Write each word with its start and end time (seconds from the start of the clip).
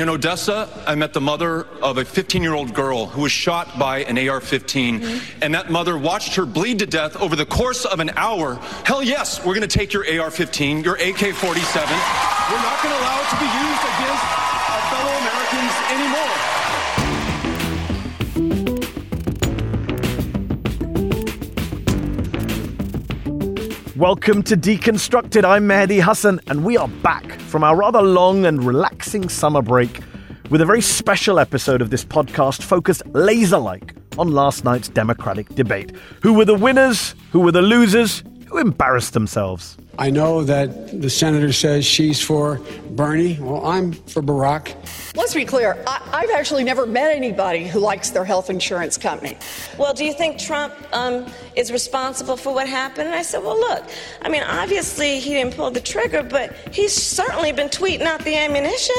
In 0.00 0.08
Odessa, 0.08 0.66
I 0.86 0.94
met 0.94 1.12
the 1.12 1.20
mother 1.20 1.66
of 1.82 1.98
a 1.98 2.06
15 2.06 2.42
year 2.42 2.54
old 2.54 2.72
girl 2.72 3.04
who 3.04 3.20
was 3.20 3.32
shot 3.32 3.78
by 3.78 3.98
an 4.04 4.16
AR 4.16 4.40
15, 4.40 4.98
mm-hmm. 4.98 5.38
and 5.42 5.52
that 5.52 5.70
mother 5.70 5.98
watched 5.98 6.36
her 6.36 6.46
bleed 6.46 6.78
to 6.78 6.86
death 6.86 7.20
over 7.20 7.36
the 7.36 7.44
course 7.44 7.84
of 7.84 8.00
an 8.00 8.08
hour. 8.16 8.54
Hell 8.86 9.02
yes, 9.02 9.44
we're 9.44 9.52
going 9.52 9.60
to 9.60 9.68
take 9.68 9.92
your 9.92 10.08
AR 10.08 10.30
15, 10.30 10.84
your 10.84 10.94
AK 10.94 11.36
47. 11.36 11.36
We're 11.36 12.64
not 12.64 12.80
going 12.80 12.96
to 12.96 13.00
allow 13.04 13.20
it 13.20 13.28
to 13.28 13.38
be 13.44 13.50
used 13.60 13.84
against 13.92 14.24
our 14.72 14.80
fellow 14.88 15.12
Americans 15.20 15.74
anymore. 15.92 16.29
Welcome 24.00 24.42
to 24.44 24.56
Deconstructed. 24.56 25.44
I'm 25.44 25.68
Mehdi 25.68 26.02
Hasan, 26.02 26.40
and 26.46 26.64
we 26.64 26.78
are 26.78 26.88
back 26.88 27.32
from 27.32 27.62
our 27.62 27.76
rather 27.76 28.00
long 28.00 28.46
and 28.46 28.64
relaxing 28.64 29.28
summer 29.28 29.60
break 29.60 30.00
with 30.48 30.62
a 30.62 30.64
very 30.64 30.80
special 30.80 31.38
episode 31.38 31.82
of 31.82 31.90
this 31.90 32.02
podcast 32.02 32.62
focused 32.62 33.02
laser 33.08 33.58
like 33.58 33.94
on 34.16 34.32
last 34.32 34.64
night's 34.64 34.88
Democratic 34.88 35.54
debate. 35.54 35.94
Who 36.22 36.32
were 36.32 36.46
the 36.46 36.54
winners? 36.54 37.14
Who 37.32 37.40
were 37.40 37.52
the 37.52 37.60
losers? 37.60 38.24
Who 38.48 38.56
embarrassed 38.56 39.12
themselves? 39.12 39.76
I 40.00 40.08
know 40.08 40.42
that 40.44 40.98
the 40.98 41.10
senator 41.10 41.52
says 41.52 41.84
she's 41.84 42.22
for 42.22 42.58
Bernie. 42.92 43.38
Well, 43.38 43.66
I'm 43.66 43.92
for 43.92 44.22
Barack. 44.22 44.74
Let's 45.14 45.34
be 45.34 45.44
clear. 45.44 45.84
I, 45.86 46.00
I've 46.10 46.30
actually 46.30 46.64
never 46.64 46.86
met 46.86 47.14
anybody 47.14 47.68
who 47.68 47.80
likes 47.80 48.08
their 48.08 48.24
health 48.24 48.48
insurance 48.48 48.96
company. 48.96 49.36
Well, 49.76 49.92
do 49.92 50.06
you 50.06 50.14
think 50.14 50.38
Trump 50.38 50.72
um, 50.94 51.30
is 51.54 51.70
responsible 51.70 52.38
for 52.38 52.54
what 52.54 52.66
happened? 52.66 53.08
And 53.08 53.14
I 53.14 53.20
said, 53.20 53.42
well, 53.42 53.60
look, 53.60 53.84
I 54.22 54.30
mean, 54.30 54.42
obviously 54.42 55.20
he 55.20 55.34
didn't 55.34 55.54
pull 55.54 55.70
the 55.70 55.82
trigger, 55.82 56.22
but 56.22 56.54
he's 56.72 56.94
certainly 56.94 57.52
been 57.52 57.68
tweeting 57.68 58.06
out 58.06 58.24
the 58.24 58.36
ammunition. 58.36 58.96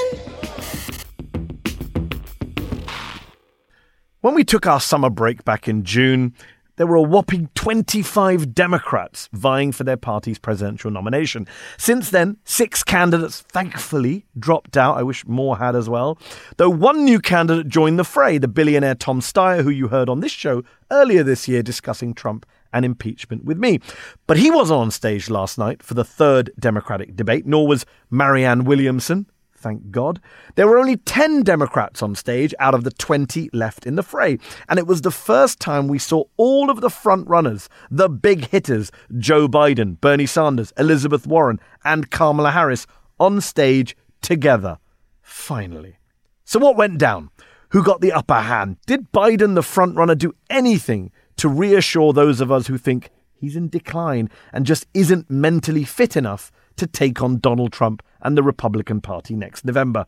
When 4.19 4.35
we 4.35 4.44
took 4.44 4.67
our 4.67 4.79
summer 4.79 5.09
break 5.09 5.44
back 5.45 5.67
in 5.67 5.83
June, 5.83 6.35
there 6.75 6.88
were 6.88 6.95
a 6.95 7.02
whopping 7.02 7.50
25 7.55 8.53
Democrats 8.53 9.30
vying 9.33 9.72
for 9.72 9.83
their 9.83 9.97
party's 9.97 10.39
presidential 10.39 10.91
nomination. 10.91 11.47
Since 11.78 12.09
then, 12.09 12.38
six 12.44 12.83
candidates 12.83 13.41
thankfully 13.41 14.25
dropped 14.38 14.78
out. 14.78 14.97
I 14.97 15.03
wish 15.03 15.25
more 15.25 15.58
had 15.58 15.75
as 15.75 15.89
well. 15.89 16.17
Though 16.58 16.69
one 16.69 17.03
new 17.03 17.19
candidate 17.19 17.67
joined 17.67 18.00
the 18.00 18.03
fray, 18.03 18.38
the 18.38 18.47
billionaire 18.47 18.95
Tom 18.95 19.22
Steyer, 19.22 19.63
who 19.63 19.69
you 19.69 19.89
heard 19.89 20.09
on 20.09 20.19
this 20.19 20.31
show 20.31 20.63
earlier 20.89 21.23
this 21.23 21.47
year 21.47 21.63
discussing 21.63 22.13
Trump 22.13 22.45
and 22.73 22.85
impeachment 22.85 23.44
with 23.44 23.58
me. 23.58 23.80
But 24.28 24.38
he 24.38 24.50
wasn't 24.50 24.80
on 24.80 24.91
stage 24.91 25.30
last 25.30 25.58
night 25.58 25.83
for 25.83 25.94
the 25.94 26.03
third 26.03 26.52
Democratic 26.59 27.16
debate, 27.16 27.45
nor 27.45 27.67
was 27.67 27.85
Marianne 28.09 28.63
Williamson, 28.63 29.28
thank 29.61 29.91
God. 29.91 30.19
There 30.55 30.67
were 30.67 30.77
only 30.77 30.97
10 30.97 31.43
Democrats 31.43 32.01
on 32.01 32.15
stage 32.15 32.53
out 32.59 32.73
of 32.73 32.83
the 32.83 32.91
20 32.91 33.49
left 33.53 33.85
in 33.85 33.95
the 33.95 34.03
fray. 34.03 34.37
And 34.67 34.79
it 34.79 34.87
was 34.87 35.01
the 35.01 35.11
first 35.11 35.59
time 35.59 35.87
we 35.87 35.99
saw 35.99 36.23
all 36.37 36.69
of 36.69 36.81
the 36.81 36.89
front 36.89 37.27
runners, 37.27 37.69
the 37.89 38.09
big 38.09 38.47
hitters, 38.47 38.91
Joe 39.17 39.47
Biden, 39.47 40.00
Bernie 40.01 40.25
Sanders, 40.25 40.73
Elizabeth 40.77 41.27
Warren, 41.27 41.59
and 41.83 42.09
Kamala 42.09 42.51
Harris, 42.51 42.88
on 43.19 43.39
stage 43.41 43.95
together. 44.21 44.79
Finally. 45.21 45.97
So, 46.44 46.59
what 46.59 46.75
went 46.75 46.97
down? 46.97 47.29
Who 47.69 47.83
got 47.83 48.01
the 48.01 48.11
upper 48.11 48.41
hand? 48.41 48.77
Did 48.85 49.11
Biden, 49.11 49.55
the 49.55 49.61
frontrunner, 49.61 50.17
do 50.17 50.33
anything 50.50 51.11
to 51.38 51.47
reassure 51.47 52.11
those 52.11 52.41
of 52.41 52.51
us 52.51 52.67
who 52.67 52.77
think 52.77 53.09
he's 53.33 53.55
in 53.55 53.69
decline 53.69 54.29
and 54.51 54.66
just 54.66 54.85
isn't 54.94 55.29
mentally 55.29 55.83
fit 55.83 56.17
enough 56.17 56.51
to 56.81 56.88
take 56.88 57.22
on 57.22 57.38
Donald 57.38 57.72
Trump 57.72 58.03
and 58.22 58.36
the 58.36 58.44
Republican 58.44 59.02
Party 59.02 59.36
next 59.36 59.64
November? 59.64 60.06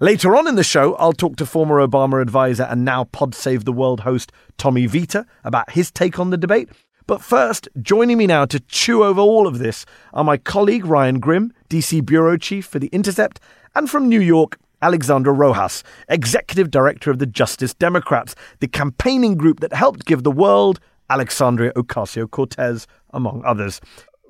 Later 0.00 0.36
on 0.36 0.46
in 0.46 0.56
the 0.56 0.64
show, 0.64 0.94
I'll 0.96 1.12
talk 1.12 1.36
to 1.36 1.46
former 1.46 1.76
Obama 1.76 2.20
advisor 2.20 2.64
and 2.64 2.84
now 2.84 3.04
Pod 3.04 3.34
Save 3.34 3.64
the 3.64 3.72
World 3.72 4.00
host 4.00 4.32
Tommy 4.58 4.86
Vietor 4.86 5.24
about 5.44 5.70
his 5.70 5.90
take 5.90 6.18
on 6.18 6.30
the 6.30 6.36
debate. 6.36 6.68
But 7.06 7.22
first, 7.22 7.68
joining 7.80 8.18
me 8.18 8.26
now 8.26 8.46
to 8.46 8.58
chew 8.58 9.04
over 9.04 9.20
all 9.20 9.46
of 9.46 9.58
this 9.60 9.86
are 10.12 10.24
my 10.24 10.36
colleague 10.36 10.84
Ryan 10.84 11.20
Grim, 11.20 11.52
DC 11.70 12.04
bureau 12.04 12.36
chief 12.36 12.66
for 12.66 12.80
The 12.80 12.88
Intercept, 12.88 13.38
and 13.76 13.88
from 13.88 14.08
New 14.08 14.20
York, 14.20 14.58
Alexandra 14.82 15.32
Rojas, 15.32 15.84
executive 16.08 16.70
director 16.70 17.12
of 17.12 17.20
the 17.20 17.26
Justice 17.26 17.74
Democrats, 17.74 18.34
the 18.58 18.68
campaigning 18.68 19.36
group 19.36 19.60
that 19.60 19.72
helped 19.72 20.04
give 20.04 20.24
the 20.24 20.32
world 20.32 20.80
Alexandria 21.08 21.72
Ocasio 21.74 22.30
Cortez, 22.30 22.86
among 23.10 23.42
others. 23.44 23.80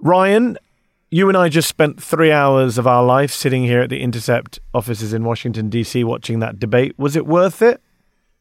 Ryan, 0.01 0.59
you 1.17 1.29
and 1.29 1.37
I 1.37 1.49
just 1.49 1.67
spent 1.67 2.03
three 2.03 2.31
hours 2.31 2.77
of 2.77 2.87
our 2.87 3.03
life 3.03 3.33
sitting 3.33 3.65
here 3.65 3.81
at 3.81 3.89
the 3.89 4.03
Intercept 4.03 4.59
offices 4.75 5.15
in 5.15 5.25
Washington, 5.25 5.71
D.C., 5.71 6.05
watching 6.05 6.41
that 6.41 6.61
debate. 6.61 6.93
Was 6.99 7.17
it 7.17 7.27
worth 7.27 7.63
it? 7.63 7.81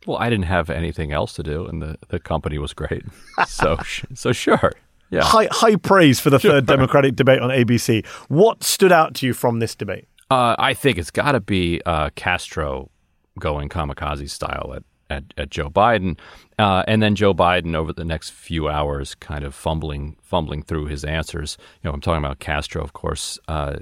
Well, 0.05 0.17
I 0.17 0.29
didn't 0.29 0.45
have 0.45 0.69
anything 0.69 1.13
else 1.13 1.33
to 1.35 1.43
do, 1.43 1.65
and 1.65 1.81
the, 1.81 1.97
the 2.09 2.19
company 2.19 2.57
was 2.57 2.73
great. 2.73 3.03
so, 3.47 3.77
so 4.13 4.33
sure. 4.33 4.73
Yeah. 5.09 5.23
High, 5.23 5.47
high 5.51 5.77
praise 5.77 6.19
for 6.19 6.29
the 6.29 6.37
third 6.37 6.65
Democratic 6.65 7.15
debate 7.15 7.39
on 7.39 7.49
ABC. 7.49 8.05
What 8.27 8.61
stood 8.61 8.91
out 8.91 9.13
to 9.15 9.25
you 9.25 9.33
from 9.33 9.59
this 9.59 9.73
debate? 9.73 10.09
Uh, 10.29 10.57
I 10.59 10.73
think 10.73 10.97
it's 10.97 11.11
got 11.11 11.31
to 11.31 11.39
be 11.39 11.81
uh, 11.85 12.09
Castro 12.15 12.91
going 13.39 13.69
kamikaze 13.69 14.29
style 14.29 14.73
at, 14.75 14.83
at, 15.09 15.23
at 15.37 15.49
Joe 15.49 15.69
Biden, 15.69 16.19
uh, 16.59 16.83
and 16.87 17.01
then 17.01 17.15
Joe 17.15 17.33
Biden 17.33 17.75
over 17.75 17.91
the 17.93 18.05
next 18.05 18.31
few 18.31 18.69
hours, 18.69 19.15
kind 19.15 19.43
of 19.43 19.53
fumbling 19.55 20.15
fumbling 20.21 20.63
through 20.63 20.85
his 20.85 21.03
answers. 21.03 21.57
You 21.83 21.89
know, 21.89 21.93
I'm 21.93 22.01
talking 22.01 22.23
about 22.23 22.39
Castro, 22.39 22.83
of 22.83 22.93
course. 22.93 23.37
Uh, 23.47 23.77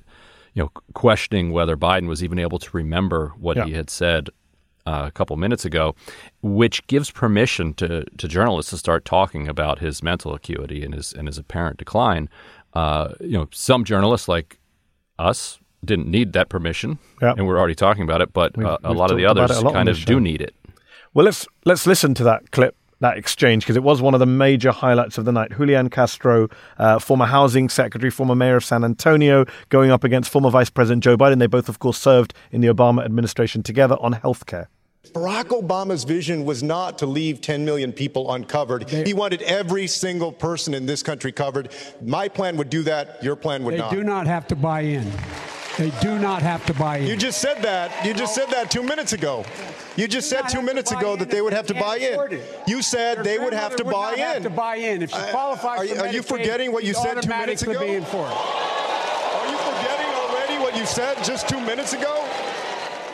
you 0.54 0.62
know, 0.64 0.72
questioning 0.94 1.52
whether 1.52 1.76
Biden 1.76 2.08
was 2.08 2.24
even 2.24 2.38
able 2.40 2.60
to 2.60 2.70
remember 2.78 3.34
what 3.40 3.58
Yeah. 3.58 3.66
he 3.66 3.74
had 3.74 3.90
said 3.90 4.30
uh, 4.86 5.06
a 5.08 5.12
couple 5.12 5.36
minutes 5.38 5.66
ago, 5.66 5.96
which 6.44 6.86
gives 6.88 7.10
permission 7.10 7.74
to, 7.76 8.04
to 8.18 8.28
journalists 8.28 8.70
to 8.72 8.78
start 8.78 9.04
talking 9.06 9.48
about 9.48 9.80
his 9.80 10.04
mental 10.04 10.34
acuity 10.34 10.84
and 10.84 10.94
his 10.94 11.14
and 11.14 11.28
his 11.28 11.38
apparent 11.38 11.78
decline. 11.78 12.30
Uh, 12.74 13.14
you 13.20 13.32
know, 13.38 13.48
some 13.52 13.84
journalists 13.84 14.28
like 14.28 14.60
us 15.20 15.60
didn't 15.86 16.08
need 16.08 16.34
that 16.34 16.50
permission, 16.50 16.98
Yeah. 17.22 17.34
and 17.38 17.46
we're 17.48 17.58
already 17.60 17.76
talking 17.76 18.04
about 18.04 18.22
it. 18.22 18.32
But 18.34 18.56
We've- 18.58 18.70
uh, 18.70 18.78
a 18.84 18.90
we've 18.90 18.98
lot 18.98 19.12
of 19.12 19.18
the 19.18 19.26
others 19.26 19.52
it 19.52 19.58
a 19.58 19.62
lot 19.62 19.68
on 19.70 19.74
kind 19.74 19.90
of 19.90 20.04
do 20.06 20.20
need 20.20 20.42
it. 20.42 20.56
Well, 21.14 21.26
let's 21.26 21.48
let's 21.66 21.86
listen 21.86 22.14
to 22.16 22.24
that 22.24 22.52
clip, 22.52 22.76
that 23.00 23.18
exchange, 23.18 23.64
because 23.64 23.76
it 23.76 23.84
was 23.84 24.02
one 24.02 24.14
of 24.16 24.20
the 24.20 24.26
major 24.26 24.72
highlights 24.72 25.18
of 25.20 25.26
the 25.26 25.32
night. 25.32 25.52
Julian 25.56 25.90
Castro, 25.90 26.48
uh, 26.80 26.98
former 26.98 27.26
housing 27.26 27.70
secretary, 27.70 28.10
former 28.10 28.34
mayor 28.36 28.56
of 28.56 28.66
San 28.66 28.84
Antonio, 28.84 29.46
going 29.70 29.92
up 29.92 30.04
against 30.04 30.32
former 30.32 30.50
Vice 30.50 30.72
President 30.72 31.04
Joe 31.04 31.16
Biden. 31.16 31.38
They 31.38 31.46
both, 31.48 31.70
of 31.70 31.78
course, 31.80 32.00
served 32.00 32.34
in 32.52 32.62
the 32.62 32.68
Obama 32.68 33.06
administration 33.06 33.62
together 33.62 33.96
on 34.00 34.16
healthcare. 34.16 34.68
Barack 35.12 35.50
Obama's 35.50 36.06
vision 36.06 36.46
was 36.46 36.64
not 36.64 36.98
to 37.00 37.06
leave 37.06 37.42
10 37.42 37.64
million 37.66 37.92
people 37.92 38.34
uncovered. 38.34 38.90
He 38.90 39.14
wanted 39.14 39.42
every 39.44 39.86
single 39.86 40.32
person 40.32 40.74
in 40.74 40.86
this 40.88 41.04
country 41.04 41.32
covered. 41.32 41.74
My 42.02 42.28
plan 42.30 42.56
would 42.58 42.70
do 42.70 42.82
that. 42.84 43.22
Your 43.22 43.36
plan 43.36 43.64
would 43.66 43.78
not 43.78 43.92
They 43.92 43.98
not. 43.98 44.02
do 44.02 44.04
not 44.04 44.28
have 44.28 44.48
to 44.48 44.56
buy 44.56 44.80
in. 44.82 45.12
They 45.78 45.92
do 46.02 46.20
not 46.20 46.42
have 46.44 46.64
to 46.68 46.74
buy 46.74 46.98
in. 46.98 47.08
You 47.08 47.16
just 47.16 47.42
said 47.42 47.64
that. 47.64 48.06
You 48.06 48.14
just 48.14 48.36
said 48.36 48.48
that 48.50 48.70
two 48.70 48.84
minutes 48.84 49.14
ago. 49.14 49.44
You 49.96 50.08
just 50.08 50.30
said 50.30 50.44
two 50.48 50.62
minutes 50.62 50.92
ago 50.92 51.16
that 51.16 51.30
they 51.32 51.42
would 51.42 51.54
have 51.54 51.66
to 51.68 51.74
buy 51.74 51.98
in. 51.98 52.34
it. 52.34 52.64
You 52.68 52.82
said 52.84 53.18
Their 53.18 53.24
they 53.24 53.40
would 53.40 53.54
have 53.54 53.76
to 53.78 53.84
grandmother 53.84 54.16
buy 54.18 54.22
in. 54.22 54.34
Have 54.34 54.44
to 54.44 54.50
buy 54.52 54.76
in 54.76 55.02
if 55.02 55.10
she 55.10 55.16
Uh, 55.16 55.32
qualifies 55.32 55.80
are 55.80 55.86
you- 55.86 56.00
are 56.02 56.08
you 56.08 56.22
forgetting 56.22 56.72
what 56.72 56.84
you 56.84 56.94
said 56.94 57.22
two 57.22 57.30
minutes 57.30 57.64
ago? 57.64 57.80
Be 57.80 57.96
in 57.96 58.06
for 58.06 58.26
it. 58.26 58.34
Are 58.34 59.50
you 59.52 59.58
forgetting 59.58 60.14
already 60.16 60.58
what 60.64 60.78
you 60.78 60.86
said 60.86 61.24
just 61.24 61.50
two 61.50 61.60
minutes 61.60 61.94
ago? 61.94 62.24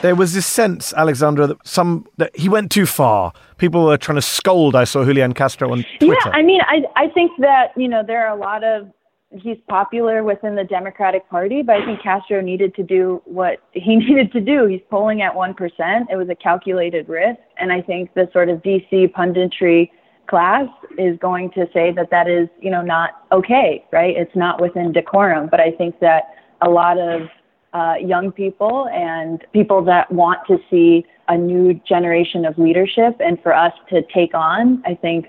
There 0.01 0.15
was 0.15 0.33
this 0.33 0.45
sense, 0.45 0.94
Alexandra, 0.94 1.47
that 1.47 1.57
some 1.67 2.05
that 2.17 2.33
he 2.35 2.47
went 2.50 2.71
too 2.71 2.85
far. 2.85 3.33
People 3.57 3.83
were 3.85 3.97
trying 3.97 4.15
to 4.15 4.21
scold. 4.21 4.73
I 4.75 4.85
saw 4.85 5.03
Julian 5.03 5.33
Castro 5.33 5.71
on 5.71 5.85
Twitter. 6.00 6.15
Yeah, 6.25 6.31
I 6.31 6.41
mean, 6.41 6.62
I 6.62 6.83
I 6.95 7.07
think 7.09 7.31
that 7.39 7.71
you 7.75 7.88
know 7.89 8.01
there 8.03 8.25
are 8.25 8.33
a 8.33 8.39
lot 8.39 8.63
of 8.63 8.88
he's 9.31 9.57
popular 9.67 10.23
within 10.23 10.55
the 10.55 10.63
Democratic 10.63 11.29
Party, 11.29 11.61
but 11.61 11.75
I 11.75 11.85
think 11.85 12.01
Castro 12.01 12.41
needed 12.41 12.73
to 12.75 12.83
do 12.83 13.21
what 13.25 13.61
he 13.71 13.95
needed 13.95 14.31
to 14.33 14.41
do. 14.41 14.65
He's 14.65 14.81
polling 14.89 15.21
at 15.21 15.33
one 15.33 15.53
percent. 15.53 16.09
It 16.11 16.15
was 16.15 16.29
a 16.29 16.35
calculated 16.35 17.07
risk, 17.07 17.39
and 17.57 17.71
I 17.71 17.81
think 17.81 18.13
the 18.13 18.29
sort 18.33 18.49
of 18.49 18.61
DC 18.61 19.11
punditry 19.13 19.91
class 20.27 20.67
is 20.97 21.17
going 21.19 21.49
to 21.51 21.67
say 21.73 21.91
that 21.91 22.09
that 22.11 22.29
is 22.29 22.47
you 22.61 22.71
know 22.71 22.81
not 22.81 23.25
okay, 23.31 23.85
right? 23.91 24.15
It's 24.15 24.35
not 24.35 24.61
within 24.61 24.91
decorum. 24.91 25.47
But 25.49 25.59
I 25.59 25.71
think 25.71 25.99
that 25.99 26.35
a 26.61 26.69
lot 26.69 26.97
of 26.97 27.29
uh, 27.73 27.95
young 28.01 28.31
people 28.31 28.87
and 28.89 29.45
people 29.53 29.83
that 29.83 30.11
want 30.11 30.39
to 30.47 30.57
see 30.69 31.05
a 31.27 31.37
new 31.37 31.79
generation 31.87 32.43
of 32.43 32.57
leadership. 32.57 33.15
And 33.19 33.41
for 33.41 33.53
us 33.53 33.73
to 33.89 34.01
take 34.13 34.33
on, 34.33 34.81
I 34.85 34.95
think, 34.95 35.27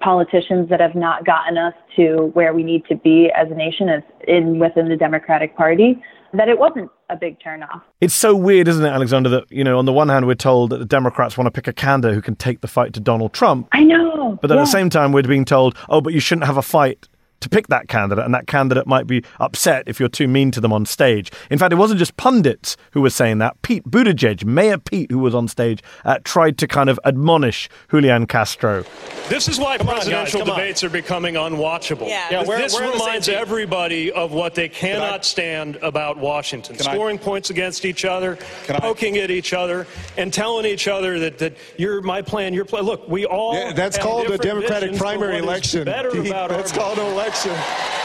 politicians 0.00 0.68
that 0.70 0.80
have 0.80 0.94
not 0.94 1.24
gotten 1.24 1.58
us 1.58 1.74
to 1.96 2.30
where 2.34 2.54
we 2.54 2.62
need 2.62 2.84
to 2.86 2.96
be 2.96 3.30
as 3.36 3.50
a 3.50 3.54
nation 3.54 3.88
as 3.88 4.02
in 4.26 4.58
within 4.58 4.88
the 4.88 4.96
Democratic 4.96 5.56
Party, 5.56 6.02
that 6.32 6.48
it 6.48 6.58
wasn't 6.58 6.90
a 7.10 7.16
big 7.16 7.38
turnoff. 7.38 7.82
It's 8.00 8.14
so 8.14 8.34
weird, 8.34 8.66
isn't 8.66 8.84
it, 8.84 8.88
Alexander, 8.88 9.28
that, 9.30 9.44
you 9.50 9.62
know, 9.62 9.78
on 9.78 9.84
the 9.84 9.92
one 9.92 10.08
hand, 10.08 10.26
we're 10.26 10.34
told 10.34 10.70
that 10.70 10.78
the 10.78 10.84
Democrats 10.84 11.38
want 11.38 11.46
to 11.46 11.50
pick 11.50 11.68
a 11.68 11.72
candidate 11.72 12.14
who 12.14 12.22
can 12.22 12.34
take 12.34 12.60
the 12.60 12.68
fight 12.68 12.92
to 12.94 13.00
Donald 13.00 13.32
Trump. 13.32 13.68
I 13.72 13.84
know. 13.84 14.38
But 14.40 14.50
at 14.50 14.56
yeah. 14.56 14.62
the 14.62 14.66
same 14.66 14.90
time, 14.90 15.12
we're 15.12 15.22
being 15.22 15.44
told, 15.44 15.76
oh, 15.88 16.00
but 16.00 16.12
you 16.12 16.20
shouldn't 16.20 16.46
have 16.46 16.56
a 16.56 16.62
fight 16.62 17.08
to 17.40 17.48
pick 17.48 17.68
that 17.68 17.88
candidate, 17.88 18.24
and 18.24 18.34
that 18.34 18.46
candidate 18.46 18.86
might 18.86 19.06
be 19.06 19.22
upset 19.38 19.84
if 19.86 20.00
you're 20.00 20.08
too 20.08 20.26
mean 20.26 20.50
to 20.50 20.60
them 20.60 20.72
on 20.72 20.86
stage. 20.86 21.30
In 21.50 21.58
fact, 21.58 21.72
it 21.72 21.76
wasn't 21.76 21.98
just 21.98 22.16
pundits 22.16 22.76
who 22.92 23.02
were 23.02 23.10
saying 23.10 23.38
that. 23.38 23.60
Pete 23.62 23.84
Buttigieg, 23.84 24.44
Mayor 24.44 24.78
Pete, 24.78 25.10
who 25.10 25.18
was 25.18 25.34
on 25.34 25.48
stage, 25.48 25.82
uh, 26.04 26.18
tried 26.24 26.56
to 26.58 26.66
kind 26.66 26.88
of 26.88 26.98
admonish 27.04 27.68
Julian 27.90 28.26
Castro. 28.26 28.84
This 29.28 29.48
is 29.48 29.58
why 29.58 29.78
come 29.78 29.88
presidential 29.88 30.40
on, 30.42 30.46
debates 30.46 30.82
on. 30.82 30.88
are 30.88 30.92
becoming 30.92 31.34
unwatchable. 31.34 32.08
Yeah, 32.08 32.28
yeah 32.30 32.44
we're, 32.44 32.58
this 32.58 32.74
we're 32.74 32.92
reminds 32.92 33.28
everybody 33.28 34.12
of 34.12 34.32
what 34.32 34.54
they 34.54 34.68
cannot 34.68 35.24
stand 35.24 35.76
about 35.76 36.18
Washington. 36.18 36.78
Scoring 36.78 37.18
I, 37.18 37.22
points 37.22 37.50
against 37.50 37.84
each 37.84 38.04
other, 38.04 38.36
poking 38.66 39.16
I, 39.16 39.20
at 39.20 39.30
each 39.30 39.52
other, 39.52 39.86
and 40.16 40.32
telling 40.32 40.66
each 40.66 40.88
other 40.88 41.18
that, 41.20 41.38
that 41.38 41.56
you're 41.76 42.02
my 42.02 42.22
plan, 42.22 42.54
your 42.54 42.64
plan. 42.64 42.84
Look, 42.84 43.08
we 43.08 43.26
all. 43.26 43.54
Yeah, 43.54 43.72
that's 43.72 43.98
called 43.98 44.26
a 44.26 44.38
Democratic 44.38 44.96
primary 44.96 45.38
election. 45.38 45.84
Better 45.84 46.08
about 46.20 46.50
that's 46.50 46.72
called 46.72 46.98
an 46.98 47.06
election 47.24 47.52
election. 47.52 47.52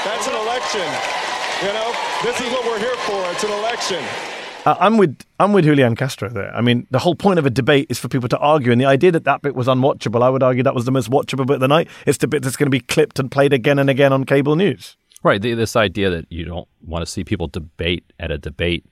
That's 0.06 0.28
an 0.28 0.36
election. 0.36 0.88
You 1.62 1.74
know, 1.74 1.94
this 2.24 2.40
is 2.40 2.52
what 2.54 2.66
we're 2.66 2.80
here 2.80 2.96
for. 3.06 3.22
It's 3.32 3.44
an 3.44 3.52
election. 3.52 4.02
Uh, 4.66 4.78
I'm 4.80 4.98
with 4.98 5.26
I'm 5.40 5.52
with 5.52 5.66
Julian 5.66 5.96
Castro 5.98 6.30
there. 6.30 6.56
I 6.56 6.62
mean, 6.62 6.88
the 6.90 7.00
whole 7.00 7.16
point 7.16 7.38
of 7.38 7.46
a 7.46 7.50
debate 7.50 7.88
is 7.90 8.00
for 8.00 8.08
people 8.08 8.30
to 8.30 8.38
argue, 8.38 8.72
and 8.72 8.80
the 8.80 8.86
idea 8.86 9.12
that 9.12 9.26
that 9.26 9.42
bit 9.42 9.56
was 9.56 9.68
unwatchable, 9.68 10.24
I 10.24 10.30
would 10.30 10.42
argue 10.42 10.64
that 10.64 10.74
was 10.74 10.86
the 10.86 10.92
most 10.92 11.10
watchable 11.10 11.46
bit 11.46 11.56
of 11.56 11.60
the 11.60 11.68
night. 11.68 11.90
It's 12.06 12.20
the 12.20 12.28
bit 12.28 12.44
that's 12.44 12.56
going 12.56 12.68
to 12.68 12.72
be 12.72 12.80
clipped 12.80 13.20
and 13.20 13.30
played 13.30 13.52
again 13.52 13.78
and 13.78 13.90
again 13.90 14.14
on 14.14 14.24
cable 14.24 14.56
news. 14.56 14.96
Right. 15.22 15.42
The, 15.42 15.54
this 15.54 15.76
idea 15.76 16.10
that 16.12 16.26
you 16.30 16.46
don't 16.46 16.68
want 16.86 17.06
to 17.06 17.12
see 17.12 17.26
people 17.26 17.48
debate 17.48 18.06
at 18.20 18.32
a 18.32 18.38
debate 18.38 18.86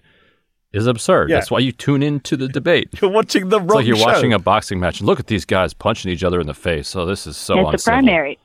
is 0.73 0.87
absurd. 0.87 1.29
Yeah. 1.29 1.37
That's 1.37 1.49
why 1.49 1.59
you 1.59 1.71
tune 1.71 2.03
into 2.03 2.35
the 2.35 2.49
debate. 2.49 2.89
you're 3.01 3.11
watching 3.11 3.47
the 3.47 3.59
wrong 3.59 3.67
it's 3.67 3.75
like 3.75 3.85
you're 3.85 3.95
show. 3.95 4.05
watching 4.05 4.33
a 4.33 4.39
boxing 4.39 4.81
match. 4.81 5.01
Look 5.01 5.21
at 5.21 5.27
these 5.27 5.45
guys 5.45 5.73
punching 5.73 6.11
each 6.11 6.23
other 6.25 6.41
in 6.41 6.47
the 6.47 6.53
face. 6.53 6.93
Oh, 6.97 7.05
this 7.05 7.27
is 7.27 7.37
so 7.37 7.53
it's 7.59 7.85
uncivil. 7.85 7.93
a 7.93 7.95
primary 7.95 8.39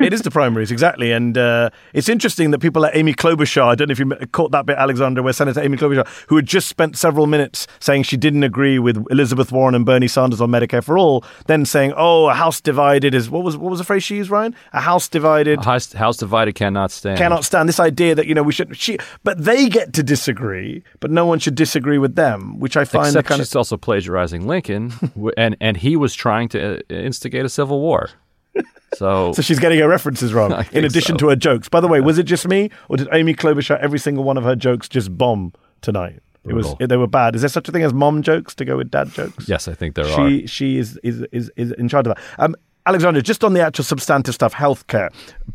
it 0.00 0.12
is 0.12 0.22
the 0.22 0.30
primaries, 0.30 0.70
exactly. 0.70 1.12
And 1.12 1.36
uh, 1.38 1.70
it's 1.92 2.08
interesting 2.08 2.50
that 2.50 2.58
people 2.58 2.82
like 2.82 2.94
Amy 2.94 3.14
Klobuchar, 3.14 3.62
I 3.62 3.74
don't 3.74 3.88
know 3.88 3.92
if 3.92 3.98
you 3.98 4.10
caught 4.32 4.50
that 4.52 4.66
bit, 4.66 4.76
Alexander, 4.76 5.22
where 5.22 5.32
Senator 5.32 5.60
Amy 5.60 5.76
Klobuchar, 5.76 6.06
who 6.28 6.36
had 6.36 6.46
just 6.46 6.68
spent 6.68 6.96
several 6.96 7.26
minutes 7.26 7.66
saying 7.80 8.04
she 8.04 8.16
didn't 8.16 8.42
agree 8.42 8.78
with 8.78 9.04
Elizabeth 9.10 9.52
Warren 9.52 9.74
and 9.74 9.86
Bernie 9.86 10.08
Sanders 10.08 10.40
on 10.40 10.50
Medicare 10.50 10.82
for 10.82 10.98
All, 10.98 11.24
then 11.46 11.64
saying, 11.64 11.92
oh, 11.96 12.28
a 12.28 12.34
house 12.34 12.60
divided 12.60 13.14
is, 13.14 13.30
what 13.30 13.42
was 13.42 13.56
what 13.56 13.70
was 13.70 13.78
the 13.78 13.84
phrase 13.84 14.02
she 14.02 14.16
used, 14.16 14.30
Ryan? 14.30 14.54
A 14.72 14.80
house 14.80 15.08
divided. 15.08 15.60
A 15.60 15.64
house, 15.64 15.92
house 15.92 16.16
divided 16.16 16.54
cannot 16.54 16.90
stand. 16.90 17.18
Cannot 17.18 17.44
stand. 17.44 17.68
This 17.68 17.80
idea 17.80 18.14
that, 18.14 18.26
you 18.26 18.34
know, 18.34 18.42
we 18.42 18.52
should, 18.52 18.76
she, 18.76 18.98
but 19.24 19.42
they 19.42 19.68
get 19.68 19.92
to 19.94 20.02
disagree, 20.02 20.82
but 21.00 21.10
no 21.10 21.26
one 21.26 21.38
should 21.38 21.54
disagree 21.54 21.98
with 21.98 22.14
them, 22.14 22.58
which 22.58 22.76
I 22.76 22.84
find 22.84 23.08
Except 23.08 23.28
kind 23.28 23.40
she's 23.40 23.52
of. 23.52 23.58
also 23.58 23.76
plagiarizing 23.76 24.46
Lincoln, 24.46 24.92
and, 25.36 25.56
and 25.60 25.76
he 25.76 25.96
was 25.96 26.14
trying 26.14 26.48
to 26.50 26.78
uh, 26.78 26.80
instigate 26.88 27.44
a 27.44 27.48
civil 27.48 27.80
war. 27.80 28.10
So, 28.94 29.32
so 29.34 29.42
she's 29.42 29.58
getting 29.58 29.78
her 29.80 29.88
references 29.88 30.32
wrong, 30.32 30.52
in 30.72 30.84
addition 30.84 31.14
so. 31.14 31.18
to 31.18 31.28
her 31.28 31.36
jokes. 31.36 31.68
By 31.68 31.80
the 31.80 31.88
way, 31.88 32.00
was 32.00 32.18
it 32.18 32.24
just 32.24 32.46
me, 32.48 32.70
or 32.88 32.96
did 32.96 33.08
Amy 33.12 33.34
Klobuchar 33.34 33.78
every 33.80 33.98
single 33.98 34.24
one 34.24 34.36
of 34.36 34.44
her 34.44 34.56
jokes 34.56 34.88
just 34.88 35.16
bomb 35.16 35.52
tonight? 35.82 36.20
Brutal. 36.42 36.72
It 36.72 36.80
was 36.80 36.88
they 36.88 36.96
were 36.96 37.06
bad. 37.06 37.34
Is 37.34 37.42
there 37.42 37.48
such 37.48 37.68
a 37.68 37.72
thing 37.72 37.82
as 37.82 37.92
mom 37.92 38.22
jokes 38.22 38.54
to 38.56 38.64
go 38.64 38.76
with 38.76 38.90
dad 38.90 39.10
jokes? 39.10 39.48
Yes, 39.48 39.66
I 39.68 39.74
think 39.74 39.96
there 39.96 40.04
she, 40.04 40.44
are. 40.44 40.46
She 40.46 40.78
is, 40.78 40.98
is 41.02 41.22
is 41.32 41.50
is 41.56 41.72
in 41.72 41.88
charge 41.88 42.06
of 42.06 42.14
that. 42.14 42.22
Um, 42.38 42.54
Alexander, 42.86 43.20
just 43.20 43.42
on 43.42 43.52
the 43.52 43.60
actual 43.60 43.82
substantive 43.82 44.32
stuff, 44.32 44.54
healthcare. 44.54 45.10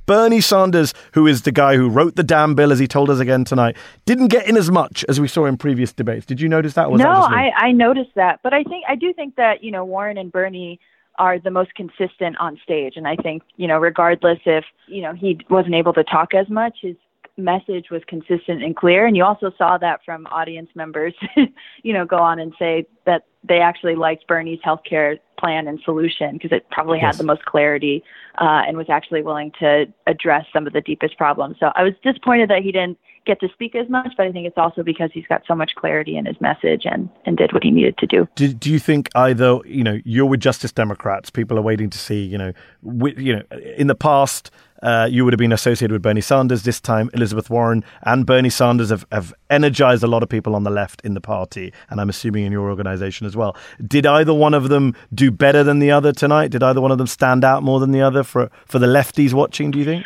Bernie 0.05 0.41
Sanders, 0.41 0.93
who 1.13 1.27
is 1.27 1.43
the 1.43 1.51
guy 1.51 1.77
who 1.77 1.87
wrote 1.87 2.17
the 2.17 2.23
damn 2.23 2.55
bill, 2.55 2.73
as 2.73 2.79
he 2.79 2.87
told 2.87 3.09
us 3.09 3.19
again 3.19 3.45
tonight, 3.45 3.77
didn't 4.05 4.27
get 4.27 4.47
in 4.49 4.57
as 4.57 4.69
much 4.69 5.05
as 5.07 5.21
we 5.21 5.29
saw 5.29 5.45
in 5.45 5.55
previous 5.55 5.93
debates. 5.93 6.25
Did 6.25 6.41
you 6.41 6.49
notice 6.49 6.73
that? 6.73 6.89
no, 6.89 6.97
that 6.97 7.07
I, 7.07 7.51
I 7.55 7.71
noticed 7.71 8.11
that, 8.15 8.41
but 8.43 8.53
I 8.53 8.63
think 8.63 8.83
I 8.87 8.95
do 8.95 9.13
think 9.13 9.37
that 9.37 9.63
you 9.63 9.71
know 9.71 9.85
Warren 9.85 10.17
and 10.17 10.29
Bernie 10.29 10.79
are 11.17 11.39
the 11.39 11.51
most 11.51 11.73
consistent 11.75 12.37
on 12.37 12.59
stage. 12.63 12.93
And 12.95 13.07
I 13.07 13.15
think, 13.15 13.43
you 13.57 13.67
know, 13.67 13.79
regardless 13.79 14.39
if, 14.45 14.65
you 14.87 15.01
know, 15.01 15.13
he 15.13 15.39
wasn't 15.49 15.75
able 15.75 15.93
to 15.93 16.03
talk 16.03 16.33
as 16.33 16.49
much, 16.49 16.77
his 16.81 16.95
message 17.37 17.89
was 17.89 18.01
consistent 18.07 18.63
and 18.63 18.75
clear. 18.75 19.05
And 19.05 19.15
you 19.15 19.23
also 19.23 19.51
saw 19.57 19.77
that 19.77 20.01
from 20.05 20.27
audience 20.27 20.69
members, 20.75 21.13
you 21.83 21.93
know, 21.93 22.05
go 22.05 22.17
on 22.17 22.39
and 22.39 22.53
say 22.57 22.85
that 23.05 23.25
they 23.43 23.59
actually 23.59 23.95
liked 23.95 24.27
Bernie's 24.27 24.59
healthcare 24.65 25.17
plan 25.39 25.67
and 25.67 25.79
solution 25.83 26.33
because 26.33 26.51
it 26.51 26.69
probably 26.69 26.99
yes. 26.99 27.15
had 27.15 27.19
the 27.19 27.23
most 27.23 27.43
clarity 27.45 28.03
uh, 28.37 28.61
and 28.67 28.77
was 28.77 28.89
actually 28.89 29.23
willing 29.23 29.51
to 29.59 29.85
address 30.07 30.45
some 30.53 30.67
of 30.67 30.73
the 30.73 30.81
deepest 30.81 31.17
problems. 31.17 31.57
So 31.59 31.71
I 31.75 31.83
was 31.83 31.93
disappointed 32.03 32.49
that 32.49 32.61
he 32.61 32.71
didn't 32.71 32.99
get 33.25 33.39
to 33.39 33.49
speak 33.53 33.75
as 33.75 33.89
much, 33.89 34.11
but 34.17 34.25
I 34.25 34.31
think 34.31 34.47
it's 34.47 34.57
also 34.57 34.83
because 34.83 35.11
he's 35.13 35.27
got 35.27 35.43
so 35.47 35.55
much 35.55 35.71
clarity 35.75 36.17
in 36.17 36.25
his 36.25 36.39
message 36.41 36.83
and, 36.85 37.09
and 37.25 37.37
did 37.37 37.53
what 37.53 37.63
he 37.63 37.71
needed 37.71 37.97
to 37.99 38.07
do. 38.07 38.27
Do, 38.35 38.51
do 38.53 38.71
you 38.71 38.79
think 38.79 39.09
either, 39.15 39.59
you 39.65 39.83
know, 39.83 39.99
you're 40.03 40.25
with 40.25 40.39
Justice 40.39 40.71
Democrats, 40.71 41.29
people 41.29 41.57
are 41.57 41.61
waiting 41.61 41.89
to 41.89 41.97
see, 41.97 42.23
you 42.23 42.37
know, 42.37 42.53
with, 42.81 43.19
you 43.19 43.35
know, 43.35 43.43
in 43.77 43.87
the 43.87 43.95
past, 43.95 44.49
uh, 44.81 45.07
you 45.09 45.23
would 45.23 45.31
have 45.31 45.37
been 45.37 45.51
associated 45.51 45.91
with 45.91 46.01
Bernie 46.01 46.21
Sanders. 46.21 46.63
This 46.63 46.81
time, 46.81 47.11
Elizabeth 47.13 47.51
Warren 47.51 47.83
and 48.01 48.25
Bernie 48.25 48.49
Sanders 48.49 48.89
have, 48.89 49.05
have 49.11 49.31
energized 49.51 50.01
a 50.01 50.07
lot 50.07 50.23
of 50.23 50.29
people 50.29 50.55
on 50.55 50.63
the 50.63 50.71
left 50.71 51.01
in 51.01 51.13
the 51.13 51.21
party, 51.21 51.71
and 51.91 52.01
I'm 52.01 52.09
assuming 52.09 52.45
in 52.45 52.51
your 52.51 52.67
organization 52.67 53.27
as 53.27 53.35
well. 53.35 53.55
Did 53.85 54.07
either 54.07 54.33
one 54.33 54.55
of 54.55 54.69
them 54.69 54.95
do 55.13 55.29
better 55.29 55.63
than 55.63 55.77
the 55.77 55.91
other 55.91 56.11
tonight? 56.11 56.49
Did 56.49 56.63
either 56.63 56.81
one 56.81 56.91
of 56.91 56.97
them 56.97 57.05
stand 57.05 57.43
out 57.45 57.61
more 57.61 57.79
than 57.79 57.91
the 57.91 58.01
other 58.01 58.23
for, 58.23 58.49
for 58.65 58.79
the 58.79 58.87
lefties 58.87 59.33
watching, 59.33 59.69
do 59.69 59.77
you 59.77 59.85
think? 59.85 60.03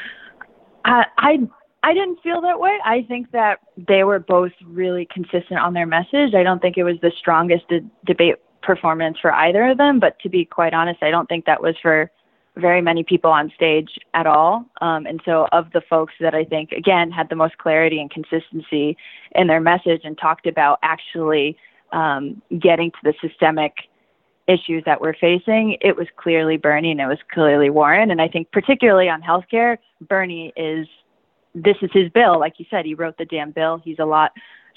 I, 0.84 1.06
I 1.18 1.38
I 1.86 1.94
didn't 1.94 2.20
feel 2.24 2.42
that 2.42 2.60
way. 2.60 2.80
I 2.84 3.06
think 3.08 3.32
that 3.32 3.60
they 3.78 4.04
were 4.04 4.18
both 4.18 4.52
really 4.66 5.08
consistent 5.14 5.60
on 5.60 5.74
their 5.74 5.86
message. 5.86 6.34
I 6.34 6.42
don't 6.42 6.60
think 6.60 6.78
it 6.78 6.84
was 6.84 6.96
the 7.04 7.12
strongest 7.16 7.68
de- 7.68 7.88
debate 8.08 8.38
performance 8.64 9.18
for 9.22 9.32
either 9.32 9.68
of 9.68 9.78
them, 9.78 10.00
but 10.00 10.18
to 10.22 10.30
be 10.30 10.46
quite 10.46 10.74
honest, 10.74 11.04
I 11.04 11.12
don't 11.12 11.30
think 11.30 11.46
that 11.46 11.62
was 11.62 11.76
for 11.80 12.10
very 12.56 12.82
many 12.82 13.04
people 13.04 13.30
on 13.30 13.52
stage 13.56 14.00
at 14.16 14.26
all. 14.26 14.66
Um, 14.82 15.06
and 15.06 15.22
so, 15.26 15.48
of 15.52 15.72
the 15.74 15.82
folks 15.88 16.16
that 16.22 16.34
I 16.34 16.44
think, 16.44 16.72
again, 16.72 17.12
had 17.12 17.30
the 17.30 17.36
most 17.36 17.60
clarity 17.60 18.00
and 18.02 18.10
consistency 18.10 18.98
in 19.36 19.46
their 19.46 19.62
message 19.62 20.02
and 20.06 20.18
talked 20.18 20.48
about 20.48 20.80
actually 20.82 21.56
um, 21.94 22.42
getting 22.58 22.90
to 22.90 22.98
the 23.04 23.14
systemic 23.22 23.74
issues 24.48 24.82
that 24.88 25.02
we're 25.02 25.14
facing, 25.14 25.78
it 25.82 25.96
was 25.96 26.08
clearly 26.18 26.58
Bernie 26.58 26.90
and 26.90 27.02
it 27.02 27.08
was 27.08 27.20
clearly 27.32 27.70
Warren. 27.70 28.10
And 28.10 28.20
I 28.20 28.28
think, 28.28 28.52
particularly 28.52 29.08
on 29.08 29.22
healthcare, 29.22 29.78
Bernie 30.02 30.52
is 30.58 30.88
this 31.56 31.78
is 31.82 31.90
his 31.94 32.12
bill. 32.12 32.40
Like 32.40 32.60
you 32.60 32.66
said, 32.70 32.86
he 32.86 32.94
wrote 32.94 33.18
the 33.18 33.26
damn 33.26 33.52
bill. 33.52 33.82
He's 33.84 34.00
a 34.00 34.06
lot 34.06 34.32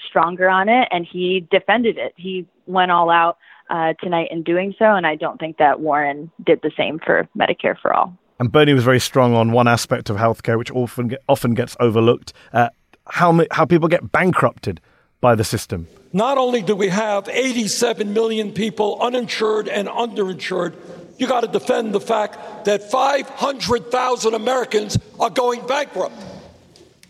stronger 0.07 0.49
on 0.49 0.69
it, 0.69 0.87
and 0.91 1.05
he 1.05 1.45
defended 1.51 1.97
it. 1.97 2.13
He 2.15 2.47
went 2.65 2.89
all 2.89 3.09
out 3.09 3.37
uh, 3.69 3.93
tonight 4.01 4.29
in 4.31 4.43
doing 4.43 4.73
so, 4.79 4.85
and 4.85 5.05
I 5.05 5.15
don't 5.15 5.39
think 5.39 5.57
that 5.57 5.81
Warren 5.81 6.31
did 6.43 6.61
the 6.63 6.71
same 6.77 6.99
for 6.99 7.27
Medicare 7.37 7.77
for 7.79 7.93
all. 7.93 8.17
And 8.39 8.51
Bernie 8.51 8.73
was 8.73 8.85
very 8.85 9.01
strong 9.01 9.35
on 9.35 9.51
one 9.51 9.67
aspect 9.67 10.09
of 10.09 10.15
healthcare, 10.15 10.57
which 10.57 10.71
often 10.71 11.09
get, 11.09 11.21
often 11.27 11.53
gets 11.53 11.75
overlooked: 11.79 12.31
uh, 12.53 12.69
how 13.05 13.45
how 13.51 13.65
people 13.65 13.89
get 13.89 14.11
bankrupted 14.11 14.79
by 15.19 15.35
the 15.35 15.43
system. 15.43 15.87
Not 16.13 16.37
only 16.37 16.61
do 16.61 16.75
we 16.75 16.87
have 16.87 17.27
87 17.29 18.13
million 18.13 18.53
people 18.53 18.97
uninsured 19.01 19.67
and 19.67 19.87
underinsured, 19.87 20.73
you 21.19 21.27
got 21.27 21.41
to 21.41 21.47
defend 21.47 21.93
the 21.93 21.99
fact 21.99 22.65
that 22.65 22.89
500,000 22.89 24.33
Americans 24.33 24.97
are 25.19 25.29
going 25.29 25.67
bankrupt. 25.67 26.15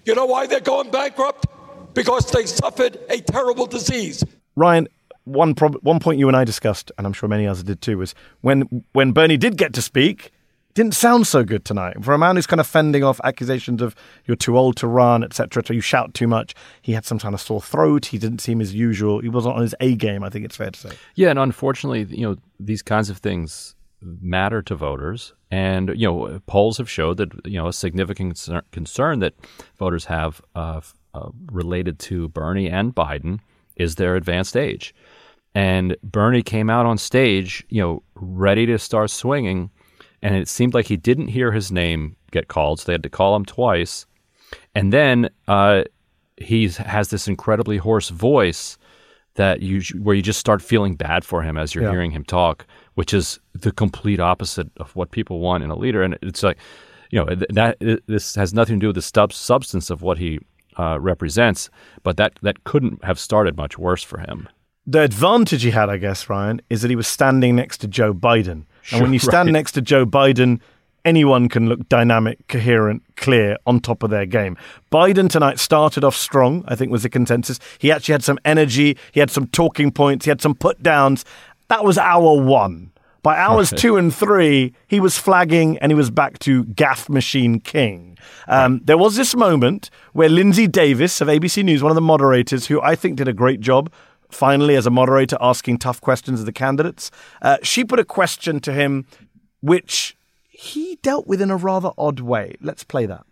You 0.10 0.16
know 0.16 0.25
why 0.25 0.48
they're 0.48 0.60
going 0.60 0.89
bankrupt? 0.89 1.46
Because 1.94 2.32
they 2.32 2.48
suffered 2.48 2.98
a 3.12 3.22
terrible 3.22 3.68
disease. 3.68 4.24
Ryan, 4.56 4.88
one 5.25 5.54
prob- 5.54 5.78
one 5.84 6.00
point 6.00 6.18
you 6.18 6.28
and 6.28 6.36
I 6.36 6.46
discussed, 6.46 6.92
and 6.98 7.06
I'm 7.06 7.13
sure 7.13 7.30
many 7.30 7.46
others 7.46 7.62
did 7.62 7.80
too, 7.80 8.00
was 8.00 8.16
when 8.42 8.84
when 8.94 9.12
Bernie 9.12 9.38
did 9.38 9.56
get 9.56 9.72
to 9.74 9.84
speak, 9.84 10.32
didn't 10.74 10.96
sound 10.96 11.28
so 11.28 11.44
good 11.44 11.63
tonight. 11.63 12.04
For 12.04 12.16
a 12.16 12.18
man 12.18 12.38
who's 12.38 12.48
kind 12.48 12.60
of 12.60 12.66
fending 12.66 13.04
off 13.04 13.22
accusations 13.24 13.84
of 13.84 13.96
you're 14.25 14.36
too 14.36 14.58
old 14.58 14.78
to 14.78 14.88
run, 14.88 15.24
etc., 15.24 15.62
you 15.70 15.80
shout 15.80 16.16
too 16.16 16.25
much, 16.25 16.56
he 16.82 16.94
had 16.94 17.06
some 17.06 17.20
kind 17.20 17.36
of 17.36 17.39
sore 17.39 17.62
throat. 17.62 18.08
He 18.08 18.18
didn't 18.18 18.39
seem 18.39 18.62
as 18.62 18.74
usual. 18.74 19.20
He 19.20 19.30
wasn't 19.30 19.58
on 19.58 19.62
his 19.62 19.75
A 19.80 19.94
game. 19.94 20.24
I 20.24 20.32
think 20.32 20.44
it's 20.44 20.58
fair 20.58 20.72
to 20.72 20.80
say. 20.80 20.89
Yeah, 21.13 21.30
and 21.30 21.38
unfortunately, 21.38 22.08
you 22.10 22.28
know, 22.28 22.36
these 22.60 22.82
kinds 22.82 23.12
of 23.12 23.20
things 23.20 23.75
matter 24.01 24.62
to 24.62 24.75
voters. 24.75 25.34
And, 25.51 25.89
you 25.96 26.08
know, 26.08 26.39
polls 26.46 26.77
have 26.77 26.89
showed 26.89 27.18
that, 27.18 27.32
you 27.46 27.58
know, 27.58 27.68
a 27.68 27.74
significant 27.74 28.48
concern 28.72 29.20
that 29.20 29.34
voters 29.77 30.06
have 30.06 30.41
uh, 30.56 30.82
uh, 31.13 31.29
related 31.51 32.00
to 32.00 32.29
Bernie 32.29 32.70
and 32.70 32.94
Biden 32.94 33.39
is 33.75 33.96
their 33.96 34.15
advanced 34.15 34.56
age. 34.56 34.94
And 35.56 35.98
Bernie 36.03 36.44
came 36.44 36.70
out 36.70 36.86
on 36.86 36.98
stage, 36.98 37.65
you 37.70 37.82
know, 37.82 38.03
ready 38.15 38.65
to 38.68 38.77
start 38.77 39.10
swinging. 39.10 39.72
And 40.22 40.36
it 40.36 40.48
seemed 40.48 40.74
like 40.74 40.86
he 40.86 40.98
didn't 40.98 41.29
hear 41.29 41.51
his 41.51 41.72
name 41.72 42.15
get 42.32 42.48
called. 42.48 42.79
So 42.79 42.86
they 42.86 42.94
had 42.94 43.03
to 43.03 43.10
call 43.10 43.36
him 43.36 43.46
twice. 43.46 44.06
And 44.75 44.94
then 44.94 45.29
uh, 45.48 45.84
he 46.38 46.70
has 46.70 47.10
this 47.10 47.27
incredibly 47.27 47.77
hoarse 47.77 48.10
voice 48.10 48.77
that 49.39 49.62
you 49.62 49.81
where 50.03 50.13
you 50.17 50.22
just 50.22 50.38
start 50.39 50.62
feeling 50.62 50.96
bad 50.96 51.24
for 51.24 51.41
him 51.41 51.58
as 51.58 51.74
you're 51.74 51.86
Yeah. 51.86 51.91
hearing 51.91 52.12
him 52.12 52.25
talk, 52.25 52.65
which 52.96 53.13
is 53.13 53.39
the 53.53 53.72
complete 53.72 54.19
opposite 54.19 54.67
of 54.77 54.93
what 54.98 55.12
people 55.12 55.39
want 55.39 55.63
in 55.63 55.69
a 55.69 55.77
leader. 55.77 56.03
And 56.03 56.17
it's 56.22 56.43
like, 56.43 56.58
you 57.10 57.19
know, 57.24 57.36
that 57.50 57.77
this 58.08 58.36
has 58.36 58.53
nothing 58.53 58.75
to 58.75 58.81
do 58.81 58.88
with 58.88 58.96
the 58.98 59.01
stub- 59.01 59.31
substance 59.31 59.89
of 59.89 60.01
what 60.01 60.17
he 60.17 60.39
uh, 60.77 61.00
represents, 61.00 61.69
but 62.03 62.17
that 62.17 62.34
that 62.41 62.65
couldn't 62.65 63.01
have 63.05 63.17
started 63.17 63.55
much 63.55 63.77
worse 63.79 64.03
for 64.03 64.19
him. 64.19 64.50
The 64.86 65.01
advantage 65.03 65.63
he 65.63 65.72
had, 65.72 65.88
I 65.89 65.98
guess, 65.98 66.29
Ryan, 66.29 66.62
is 66.69 66.81
that 66.81 66.89
he 66.89 66.98
was 66.98 67.08
standing 67.08 67.55
next 67.55 67.77
to 67.77 67.88
Joe 67.88 68.13
Biden. 68.13 68.65
and 68.91 69.01
when 69.01 69.13
you 69.13 69.19
stand 69.19 69.48
right. 69.48 69.53
next 69.53 69.72
to 69.74 69.81
Joe 69.81 70.05
Biden, 70.05 70.60
anyone 71.06 71.50
can 71.50 71.68
look 71.68 71.88
dynamic, 71.89 72.48
coherent, 72.48 73.03
clear, 73.15 73.58
on 73.65 73.79
top 73.79 74.03
of 74.03 74.10
their 74.10 74.25
game. 74.25 74.58
Biden 74.91 75.29
tonight 75.29 75.60
started 75.60 76.03
off 76.03 76.15
strong, 76.15 76.63
I 76.68 76.75
think 76.75 76.91
was 76.91 77.03
the 77.03 77.10
consensus. 77.10 77.60
He 77.77 77.91
actually 77.91 78.13
had 78.13 78.24
some 78.24 78.39
energy, 78.46 78.98
he 79.12 79.20
had 79.20 79.32
some 79.32 79.48
talking 79.48 79.91
points, 79.91 80.25
he 80.25 80.29
had 80.29 80.41
some 80.41 80.56
put 80.56 80.82
downs. 80.84 81.25
That 81.68 81.84
was 81.84 81.98
hour 81.98 82.41
one. 82.41 82.91
By 83.22 83.38
hours 83.38 83.72
two 83.72 83.98
and 83.98 84.15
three, 84.15 84.74
he 84.88 85.00
was 85.00 85.18
flagging 85.18 85.77
and 85.79 85.91
he 85.91 85.96
was 85.96 86.10
back 86.10 86.39
to 86.39 86.63
gaffe 86.63 87.10
machine 87.10 87.60
king. 87.60 88.18
Um, 88.48 88.82
There 88.84 88.98
was 88.98 89.18
this 89.18 89.36
moment 89.36 89.89
where 90.13 90.29
Linsey 90.29 90.72
Davis 90.72 91.20
of 91.20 91.27
ABC 91.27 91.63
News, 91.63 91.84
one 91.84 91.91
of 91.91 91.96
the 91.96 92.01
moderators, 92.01 92.68
who 92.68 92.82
I 92.82 92.96
think 92.96 93.18
did 93.18 93.27
a 93.27 93.34
great 93.34 93.60
job, 93.60 93.91
finally 94.32 94.75
as 94.75 94.86
a 94.86 94.89
moderator 94.89 95.38
asking 95.41 95.79
tough 95.79 96.00
questions 96.00 96.39
of 96.39 96.46
the 96.46 96.53
candidates, 96.53 97.12
uh, 97.41 97.58
she 97.62 97.84
put 97.84 98.00
a 98.00 98.06
question 98.06 98.60
to 98.62 98.72
him 98.72 99.06
which 99.62 100.15
he 100.60 100.98
dealt 101.01 101.25
with 101.25 101.42
in 101.42 101.50
a 101.50 101.56
rather 101.56 101.92
odd 101.98 102.20
way. 102.20 102.58
Let's 102.60 102.84
play 102.84 103.06
that. 103.06 103.25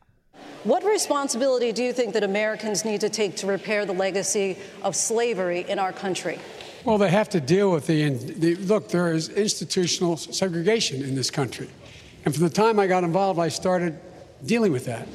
What 0.64 0.86
responsibility 0.86 1.74
do 1.74 1.84
you 1.84 1.92
think 1.92 2.14
that 2.14 2.24
Americans 2.24 2.86
need 2.86 3.02
to 3.02 3.10
take 3.10 3.36
to 3.38 3.48
repair 3.48 3.86
the 3.86 3.94
legacy 3.94 4.58
of 4.82 4.96
slavery 4.96 5.66
in 5.68 5.78
our 5.78 5.92
country? 5.92 6.40
Well, 6.86 6.98
they 6.98 7.10
have 7.10 7.28
to 7.30 7.42
deal 7.42 7.70
with 7.72 7.86
the, 7.86 8.10
the 8.10 8.56
look. 8.56 8.88
There 8.88 9.12
is 9.12 9.28
institutional 9.28 10.16
segregation 10.16 11.04
in 11.04 11.16
this 11.16 11.30
country, 11.30 11.68
and 12.24 12.34
from 12.34 12.46
the 12.46 12.50
time 12.50 12.80
I 12.80 12.88
got 12.88 13.04
involved, 13.04 13.42
I 13.42 13.50
started 13.50 14.00
dealing 14.46 14.72
with 14.72 14.86
that. 14.86 15.06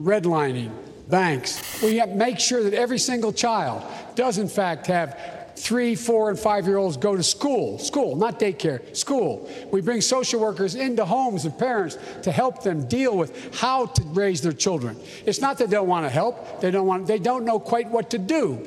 Redlining, 0.00 0.70
banks. 1.08 1.82
We 1.82 1.96
have 1.98 2.08
to 2.08 2.14
make 2.14 2.40
sure 2.40 2.62
that 2.62 2.72
every 2.72 2.98
single 2.98 3.32
child 3.32 3.82
does, 4.14 4.38
in 4.38 4.48
fact, 4.48 4.86
have 4.86 5.37
three, 5.58 5.94
four, 5.94 6.30
and 6.30 6.38
five 6.38 6.66
year 6.66 6.76
olds 6.76 6.96
go 6.96 7.16
to 7.16 7.22
school. 7.22 7.78
School, 7.78 8.16
not 8.16 8.38
daycare, 8.38 8.96
school. 8.96 9.50
We 9.70 9.80
bring 9.80 10.00
social 10.00 10.40
workers 10.40 10.74
into 10.74 11.04
homes 11.04 11.44
of 11.44 11.58
parents 11.58 11.98
to 12.22 12.32
help 12.32 12.62
them 12.62 12.86
deal 12.86 13.16
with 13.16 13.54
how 13.54 13.86
to 13.86 14.02
raise 14.04 14.40
their 14.40 14.52
children. 14.52 14.96
It's 15.26 15.40
not 15.40 15.58
that 15.58 15.70
they 15.70 15.76
don't 15.76 15.88
want 15.88 16.06
to 16.06 16.10
help, 16.10 16.60
they 16.60 16.70
don't 16.70 16.86
want 16.86 17.06
they 17.06 17.18
don't 17.18 17.44
know 17.44 17.58
quite 17.58 17.90
what 17.90 18.10
to 18.10 18.18
do. 18.18 18.66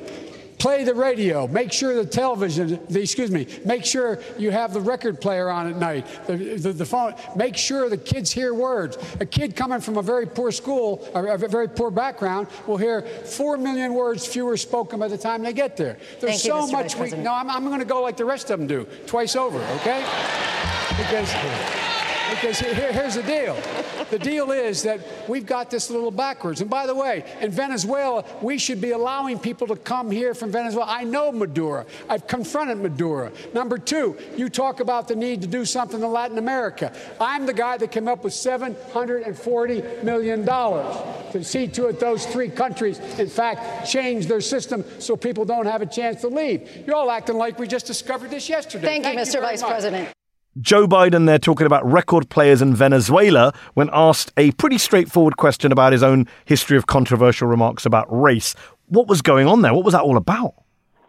Play 0.62 0.84
the 0.84 0.94
radio. 0.94 1.48
Make 1.48 1.72
sure 1.72 1.92
the 1.92 2.06
television, 2.06 2.78
the, 2.88 3.02
excuse 3.02 3.32
me, 3.32 3.48
make 3.64 3.84
sure 3.84 4.20
you 4.38 4.52
have 4.52 4.72
the 4.72 4.80
record 4.80 5.20
player 5.20 5.50
on 5.50 5.66
at 5.66 5.76
night, 5.76 6.06
the, 6.28 6.36
the, 6.36 6.72
the 6.72 6.86
phone. 6.86 7.14
Make 7.34 7.56
sure 7.56 7.88
the 7.88 7.96
kids 7.96 8.30
hear 8.30 8.54
words. 8.54 8.96
A 9.18 9.26
kid 9.26 9.56
coming 9.56 9.80
from 9.80 9.96
a 9.96 10.02
very 10.02 10.24
poor 10.24 10.52
school, 10.52 11.10
or 11.14 11.26
a 11.26 11.36
very 11.36 11.68
poor 11.68 11.90
background, 11.90 12.46
will 12.68 12.76
hear 12.76 13.02
four 13.02 13.56
million 13.56 13.92
words 13.92 14.24
fewer 14.24 14.56
spoken 14.56 15.00
by 15.00 15.08
the 15.08 15.18
time 15.18 15.42
they 15.42 15.52
get 15.52 15.76
there. 15.76 15.96
There's 16.20 16.40
Thank 16.40 16.68
so 16.68 16.68
Mr. 16.68 16.72
much 16.72 17.12
we. 17.12 17.18
No, 17.18 17.34
I'm, 17.34 17.50
I'm 17.50 17.64
going 17.64 17.80
to 17.80 17.84
go 17.84 18.00
like 18.00 18.16
the 18.16 18.24
rest 18.24 18.48
of 18.50 18.60
them 18.60 18.68
do, 18.68 18.86
twice 19.08 19.34
over, 19.34 19.58
okay? 19.58 20.06
Because. 20.96 22.01
Because 22.40 22.58
here- 22.60 22.92
here's 22.92 23.14
the 23.14 23.22
deal. 23.22 23.56
The 24.10 24.18
deal 24.18 24.50
is 24.52 24.82
that 24.82 25.00
we've 25.28 25.46
got 25.46 25.70
this 25.70 25.90
a 25.90 25.92
little 25.92 26.10
backwards. 26.10 26.60
And 26.60 26.68
by 26.68 26.86
the 26.86 26.94
way, 26.94 27.24
in 27.40 27.50
Venezuela, 27.50 28.24
we 28.40 28.58
should 28.58 28.80
be 28.80 28.90
allowing 28.90 29.38
people 29.38 29.66
to 29.68 29.76
come 29.76 30.10
here 30.10 30.34
from 30.34 30.50
Venezuela. 30.50 30.86
I 30.90 31.04
know 31.04 31.30
Maduro. 31.32 31.84
I've 32.08 32.26
confronted 32.26 32.78
Maduro. 32.78 33.30
Number 33.54 33.78
two, 33.78 34.16
you 34.36 34.48
talk 34.48 34.80
about 34.80 35.08
the 35.08 35.16
need 35.16 35.40
to 35.42 35.46
do 35.46 35.64
something 35.64 36.02
in 36.02 36.12
Latin 36.12 36.38
America. 36.38 36.92
I'm 37.20 37.46
the 37.46 37.52
guy 37.52 37.76
that 37.78 37.90
came 37.90 38.08
up 38.08 38.24
with 38.24 38.32
$740 38.32 40.02
million 40.02 40.44
to 40.44 41.44
see 41.44 41.66
to 41.68 41.86
it 41.86 42.00
those 42.00 42.26
three 42.26 42.48
countries, 42.48 42.98
in 43.18 43.28
fact, 43.28 43.88
change 43.88 44.26
their 44.26 44.40
system 44.40 44.84
so 44.98 45.16
people 45.16 45.44
don't 45.44 45.66
have 45.66 45.82
a 45.82 45.86
chance 45.86 46.20
to 46.22 46.28
leave. 46.28 46.68
You're 46.86 46.96
all 46.96 47.10
acting 47.10 47.36
like 47.36 47.58
we 47.58 47.66
just 47.66 47.86
discovered 47.86 48.30
this 48.30 48.48
yesterday. 48.48 48.86
Thank 48.86 49.06
you, 49.06 49.12
Mr. 49.12 49.32
very 49.34 49.44
Vice 49.46 49.62
much. 49.62 49.70
President. 49.70 50.08
Joe 50.60 50.86
Biden 50.86 51.24
there 51.24 51.38
talking 51.38 51.66
about 51.66 51.84
record 51.90 52.28
players 52.28 52.60
in 52.60 52.74
Venezuela 52.74 53.54
when 53.72 53.88
asked 53.90 54.32
a 54.36 54.50
pretty 54.52 54.76
straightforward 54.76 55.38
question 55.38 55.72
about 55.72 55.92
his 55.92 56.02
own 56.02 56.28
history 56.44 56.76
of 56.76 56.86
controversial 56.86 57.48
remarks 57.48 57.86
about 57.86 58.06
race. 58.10 58.54
What 58.88 59.08
was 59.08 59.22
going 59.22 59.46
on 59.46 59.62
there? 59.62 59.72
What 59.72 59.84
was 59.84 59.92
that 59.92 60.02
all 60.02 60.18
about? 60.18 60.54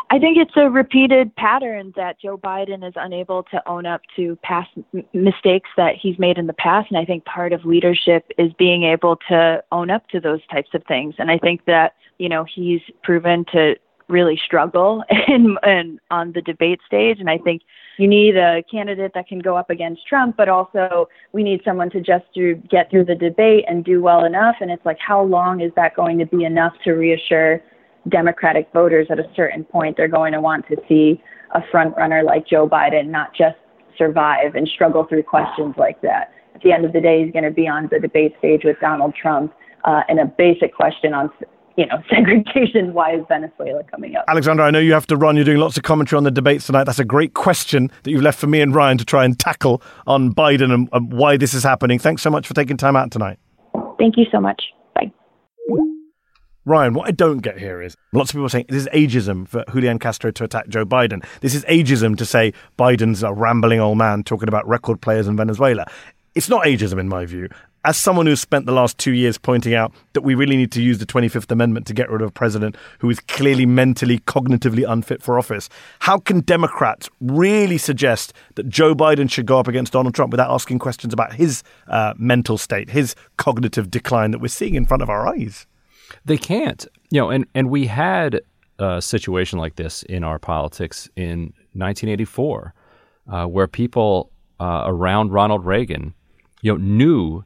I 0.09 0.19
think 0.19 0.37
it's 0.37 0.55
a 0.55 0.69
repeated 0.69 1.35
pattern 1.35 1.91
that 1.97 2.21
Joe 2.21 2.37
Biden 2.37 2.87
is 2.87 2.93
unable 2.95 3.43
to 3.43 3.61
own 3.67 3.85
up 3.85 4.01
to 4.15 4.37
past 4.43 4.69
mistakes 5.11 5.69
that 5.75 5.95
he's 5.99 6.17
made 6.17 6.37
in 6.37 6.47
the 6.47 6.53
past. 6.53 6.89
And 6.89 6.97
I 6.97 7.03
think 7.03 7.25
part 7.25 7.51
of 7.51 7.65
leadership 7.65 8.31
is 8.37 8.53
being 8.53 8.83
able 8.83 9.17
to 9.27 9.61
own 9.73 9.89
up 9.89 10.07
to 10.09 10.21
those 10.21 10.39
types 10.49 10.69
of 10.73 10.83
things. 10.85 11.15
And 11.17 11.29
I 11.29 11.37
think 11.37 11.65
that, 11.65 11.95
you 12.17 12.29
know, 12.29 12.45
he's 12.45 12.81
proven 13.01 13.43
to 13.51 13.75
really 14.07 14.39
struggle 14.45 15.03
in, 15.27 15.57
in 15.65 15.99
on 16.11 16.31
the 16.31 16.41
debate 16.41 16.79
stage. 16.85 17.19
And 17.19 17.29
I 17.29 17.39
think 17.39 17.63
you 17.97 18.07
need 18.07 18.37
a 18.37 18.63
candidate 18.69 19.11
that 19.13 19.27
can 19.27 19.39
go 19.39 19.55
up 19.55 19.69
against 19.69 20.07
Trump, 20.07 20.35
but 20.37 20.49
also 20.49 21.07
we 21.31 21.43
need 21.43 21.61
someone 21.63 21.89
to 21.91 22.01
just 22.01 22.25
to 22.35 22.55
get 22.69 22.89
through 22.89 23.05
the 23.05 23.15
debate 23.15 23.65
and 23.67 23.83
do 23.85 24.01
well 24.01 24.25
enough. 24.25 24.55
And 24.61 24.71
it's 24.71 24.85
like, 24.85 24.97
how 24.99 25.21
long 25.21 25.61
is 25.61 25.71
that 25.75 25.95
going 25.95 26.17
to 26.19 26.25
be 26.25 26.43
enough 26.43 26.73
to 26.83 26.93
reassure 26.93 27.61
Democratic 28.09 28.69
voters 28.73 29.07
at 29.09 29.19
a 29.19 29.29
certain 29.35 29.63
point? 29.63 29.97
They're 29.97 30.07
going 30.07 30.33
to 30.33 30.41
want 30.41 30.67
to 30.67 30.77
see 30.87 31.21
a 31.53 31.61
front 31.71 31.95
runner 31.95 32.23
like 32.23 32.47
Joe 32.47 32.67
Biden 32.67 33.07
not 33.07 33.33
just 33.35 33.57
survive 33.97 34.55
and 34.55 34.67
struggle 34.67 35.05
through 35.05 35.23
questions 35.23 35.75
like 35.77 36.01
that. 36.01 36.31
At 36.55 36.61
the 36.61 36.71
end 36.71 36.85
of 36.85 36.93
the 36.93 37.01
day, 37.01 37.23
he's 37.23 37.31
going 37.31 37.45
to 37.45 37.51
be 37.51 37.67
on 37.67 37.89
the 37.91 37.99
debate 37.99 38.35
stage 38.39 38.61
with 38.63 38.79
Donald 38.79 39.13
Trump 39.15 39.53
uh, 39.83 40.01
and 40.07 40.19
a 40.19 40.25
basic 40.25 40.73
question 40.73 41.13
on, 41.13 41.29
you 41.77 41.85
know, 41.85 42.01
segregation. 42.09 42.93
Why 42.93 43.15
is 43.15 43.21
Venezuela 43.27 43.83
coming 43.85 44.15
up? 44.15 44.25
Alexandra, 44.27 44.65
I 44.65 44.71
know 44.71 44.79
you 44.79 44.93
have 44.93 45.07
to 45.07 45.17
run. 45.17 45.35
You're 45.35 45.45
doing 45.45 45.57
lots 45.57 45.77
of 45.77 45.83
commentary 45.83 46.17
on 46.17 46.23
the 46.23 46.31
debates 46.31 46.65
tonight. 46.65 46.85
That's 46.85 46.99
a 46.99 47.05
great 47.05 47.33
question 47.33 47.91
that 48.03 48.11
you've 48.11 48.21
left 48.21 48.39
for 48.39 48.47
me 48.47 48.61
and 48.61 48.73
Ryan 48.73 48.97
to 48.97 49.05
try 49.05 49.25
and 49.25 49.37
tackle 49.37 49.81
on 50.07 50.33
Biden 50.33 50.73
and, 50.73 50.89
and 50.91 51.13
why 51.13 51.37
this 51.37 51.53
is 51.53 51.63
happening. 51.63 51.99
Thanks 51.99 52.21
so 52.21 52.29
much 52.29 52.47
for 52.47 52.53
taking 52.53 52.77
time 52.77 52.95
out 52.95 53.11
tonight. 53.11 53.39
Thank 53.97 54.17
you 54.17 54.25
so 54.31 54.39
much. 54.39 54.61
Bye. 54.95 55.11
Ryan, 56.65 56.93
what 56.93 57.07
I 57.07 57.11
don't 57.11 57.39
get 57.39 57.57
here 57.57 57.81
is 57.81 57.95
lots 58.13 58.29
of 58.29 58.35
people 58.35 58.49
saying 58.49 58.65
this 58.69 58.83
is 58.83 58.89
ageism 58.93 59.47
for 59.47 59.65
Julian 59.71 59.99
Castro 59.99 60.31
to 60.31 60.43
attack 60.43 60.67
Joe 60.69 60.85
Biden. 60.85 61.25
This 61.41 61.55
is 61.55 61.65
ageism 61.65 62.17
to 62.17 62.25
say 62.25 62.53
Biden's 62.77 63.23
a 63.23 63.33
rambling 63.33 63.79
old 63.79 63.97
man 63.97 64.23
talking 64.23 64.47
about 64.47 64.67
record 64.67 65.01
players 65.01 65.27
in 65.27 65.35
Venezuela. 65.35 65.85
It's 66.35 66.49
not 66.49 66.65
ageism, 66.65 66.99
in 66.99 67.09
my 67.09 67.25
view. 67.25 67.49
As 67.85 67.97
someone 67.97 68.27
who's 68.27 68.39
spent 68.39 68.65
the 68.65 68.71
last 68.71 68.97
two 68.97 69.11
years 69.11 69.37
pointing 69.37 69.73
out 69.73 69.93
that 70.13 70.21
we 70.21 70.35
really 70.35 70.55
need 70.55 70.71
to 70.71 70.81
use 70.81 70.99
the 70.99 71.05
25th 71.05 71.51
Amendment 71.51 71.85
to 71.87 71.93
get 71.93 72.09
rid 72.09 72.21
of 72.21 72.29
a 72.29 72.31
president 72.31 72.77
who 72.99 73.09
is 73.09 73.19
clearly 73.19 73.65
mentally, 73.65 74.19
cognitively 74.19 74.89
unfit 74.89 75.21
for 75.21 75.37
office, 75.37 75.67
how 75.99 76.17
can 76.17 76.39
Democrats 76.39 77.09
really 77.19 77.77
suggest 77.77 78.31
that 78.55 78.69
Joe 78.69 78.95
Biden 78.95 79.29
should 79.29 79.45
go 79.45 79.59
up 79.59 79.67
against 79.67 79.91
Donald 79.91 80.15
Trump 80.15 80.31
without 80.31 80.49
asking 80.49 80.79
questions 80.79 81.13
about 81.13 81.33
his 81.33 81.61
uh, 81.89 82.13
mental 82.17 82.57
state, 82.57 82.89
his 82.89 83.15
cognitive 83.35 83.91
decline 83.91 84.31
that 84.31 84.39
we're 84.39 84.47
seeing 84.47 84.75
in 84.75 84.85
front 84.85 85.03
of 85.03 85.09
our 85.09 85.27
eyes? 85.27 85.67
They 86.23 86.37
can't. 86.37 86.87
You 87.09 87.19
know, 87.19 87.29
and, 87.31 87.45
and 87.53 87.69
we 87.69 87.87
had 87.87 88.39
a 88.79 89.01
situation 89.01 89.59
like 89.59 89.75
this 89.75 90.03
in 90.03 90.23
our 90.23 90.39
politics 90.39 91.09
in 91.17 91.53
1984, 91.73 92.73
uh, 93.29 93.45
where 93.45 93.67
people 93.67 94.31
uh, 94.61 94.83
around 94.85 95.33
Ronald 95.33 95.65
Reagan, 95.65 96.13
you 96.61 96.71
know, 96.71 96.77
knew 96.77 97.43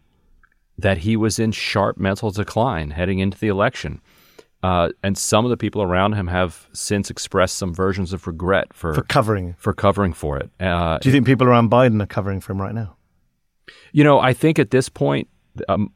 that 0.78 1.00
he 1.00 1.16
was 1.18 1.40
in 1.40 1.52
sharp 1.52 1.98
mental 1.98 2.32
decline 2.32 2.92
heading 2.92 3.20
into 3.20 3.38
the 3.38 3.48
election. 3.48 4.00
Uh, 4.64 4.90
and 5.04 5.18
some 5.18 5.46
of 5.46 5.50
the 5.50 5.58
people 5.58 5.82
around 5.84 6.14
him 6.14 6.28
have 6.28 6.68
since 6.74 7.10
expressed 7.12 7.58
some 7.58 7.74
versions 7.74 8.12
of 8.12 8.26
regret 8.28 8.74
for, 8.74 8.94
For 8.96 9.04
covering. 9.04 9.56
for 9.58 9.74
covering 9.74 10.14
for 10.14 10.38
it. 10.38 10.50
Uh, 10.60 10.98
Do 10.98 11.10
you 11.10 11.14
think 11.14 11.26
people 11.26 11.48
around 11.48 11.70
Biden 11.70 12.02
are 12.02 12.08
covering 12.08 12.42
for 12.42 12.54
him 12.54 12.62
right 12.62 12.74
now? 12.74 12.96
you 13.92 14.04
know, 14.04 14.20
I 14.20 14.34
think 14.34 14.60
at 14.60 14.72
this 14.72 14.90
point, 14.90 15.28
um, 15.70 15.92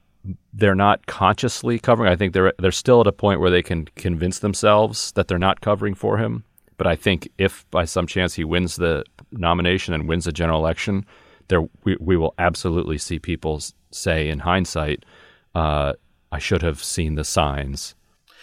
they're 0.54 0.76
not 0.76 1.06
consciously 1.08 1.80
covering. 1.80 2.12
I 2.12 2.16
think 2.16 2.34
they're 2.34 2.54
they're 2.60 2.72
still 2.72 3.02
at 3.02 3.08
a 3.08 3.12
point 3.12 3.40
where 3.40 3.50
they 3.50 3.64
can 3.64 3.86
convince 3.96 4.40
themselves 4.40 5.12
that 5.14 5.28
they're 5.28 5.40
not 5.40 5.62
covering 5.62 5.96
for 5.96 6.18
him. 6.18 6.44
But 6.78 6.86
I 6.88 6.96
think 6.96 7.30
if 7.38 7.66
by 7.72 7.86
some 7.86 8.06
chance 8.08 8.34
he 8.36 8.44
wins 8.44 8.76
the 8.76 9.04
nomination 9.32 9.94
and 9.94 10.08
wins 10.08 10.26
the 10.26 10.32
general 10.32 10.60
election, 10.60 11.06
there 11.48 11.62
we, 11.84 11.98
we 12.00 12.18
will 12.18 12.34
absolutely 12.38 12.98
see 13.00 13.18
people 13.20 13.56
s- 13.58 13.74
say 13.92 14.30
in 14.30 14.40
hindsight, 14.40 15.06
uh, 15.56 15.94
"I 16.32 16.40
should 16.40 16.62
have 16.62 16.84
seen 16.84 17.16
the 17.16 17.24
signs." 17.24 17.96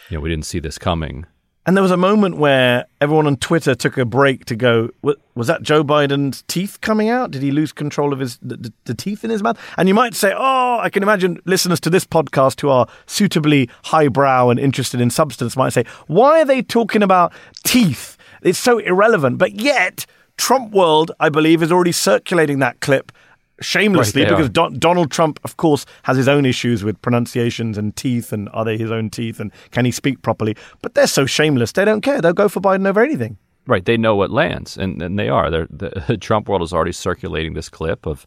You 0.08 0.16
know, 0.16 0.20
we 0.20 0.30
didn't 0.30 0.46
see 0.46 0.58
this 0.58 0.78
coming. 0.78 1.26
And 1.68 1.76
there 1.76 1.82
was 1.82 1.90
a 1.90 1.98
moment 1.98 2.38
where 2.38 2.86
everyone 2.98 3.26
on 3.26 3.36
Twitter 3.36 3.74
took 3.74 3.98
a 3.98 4.06
break 4.06 4.46
to 4.46 4.56
go, 4.56 4.88
was 5.34 5.48
that 5.48 5.60
Joe 5.60 5.84
Biden's 5.84 6.42
teeth 6.48 6.80
coming 6.80 7.10
out? 7.10 7.30
Did 7.30 7.42
he 7.42 7.50
lose 7.50 7.72
control 7.72 8.14
of 8.14 8.20
his 8.20 8.38
the, 8.40 8.72
the, 8.84 8.94
teeth 8.94 9.22
in 9.22 9.28
his 9.28 9.42
mouth? 9.42 9.60
And 9.76 9.86
you 9.86 9.92
might 9.92 10.14
say, 10.14 10.32
oh, 10.34 10.78
I 10.80 10.88
can 10.88 11.02
imagine 11.02 11.38
listeners 11.44 11.78
to 11.80 11.90
this 11.90 12.06
podcast 12.06 12.62
who 12.62 12.70
are 12.70 12.86
suitably 13.04 13.68
highbrow 13.84 14.48
and 14.48 14.58
interested 14.58 14.98
in 14.98 15.10
substance 15.10 15.58
might 15.58 15.74
say, 15.74 15.84
why 16.06 16.40
are 16.40 16.46
they 16.46 16.62
talking 16.62 17.02
about 17.02 17.34
teeth? 17.64 18.16
It's 18.40 18.58
so 18.58 18.78
irrelevant. 18.78 19.36
But 19.36 19.60
yet, 19.60 20.06
Trump 20.38 20.72
World, 20.72 21.10
I 21.20 21.28
believe, 21.28 21.62
is 21.62 21.70
already 21.70 21.92
circulating 21.92 22.60
that 22.60 22.80
clip 22.80 23.12
shamelessly 23.60 24.22
right, 24.22 24.30
because 24.30 24.50
Don- 24.50 24.78
Donald 24.78 25.10
Trump, 25.10 25.40
of 25.44 25.56
course, 25.56 25.86
has 26.04 26.16
his 26.16 26.28
own 26.28 26.46
issues 26.46 26.84
with 26.84 27.00
pronunciations 27.02 27.78
and 27.78 27.94
teeth 27.96 28.32
and 28.32 28.48
are 28.52 28.64
they 28.64 28.76
his 28.76 28.90
own 28.90 29.10
teeth 29.10 29.40
and 29.40 29.52
can 29.70 29.84
he 29.84 29.90
speak 29.90 30.22
properly? 30.22 30.56
But 30.82 30.94
they're 30.94 31.06
so 31.06 31.26
shameless, 31.26 31.72
they 31.72 31.84
don't 31.84 32.00
care. 32.00 32.20
They'll 32.20 32.32
go 32.32 32.48
for 32.48 32.60
Biden 32.60 32.86
over 32.86 33.02
anything. 33.02 33.38
Right. 33.66 33.84
They 33.84 33.98
know 33.98 34.16
what 34.16 34.30
lands, 34.30 34.78
and, 34.78 35.02
and 35.02 35.18
they 35.18 35.28
are. 35.28 35.50
They're, 35.50 35.66
the 35.68 36.16
Trump 36.20 36.48
world 36.48 36.62
is 36.62 36.72
already 36.72 36.92
circulating 36.92 37.52
this 37.52 37.68
clip 37.68 38.06
of 38.06 38.26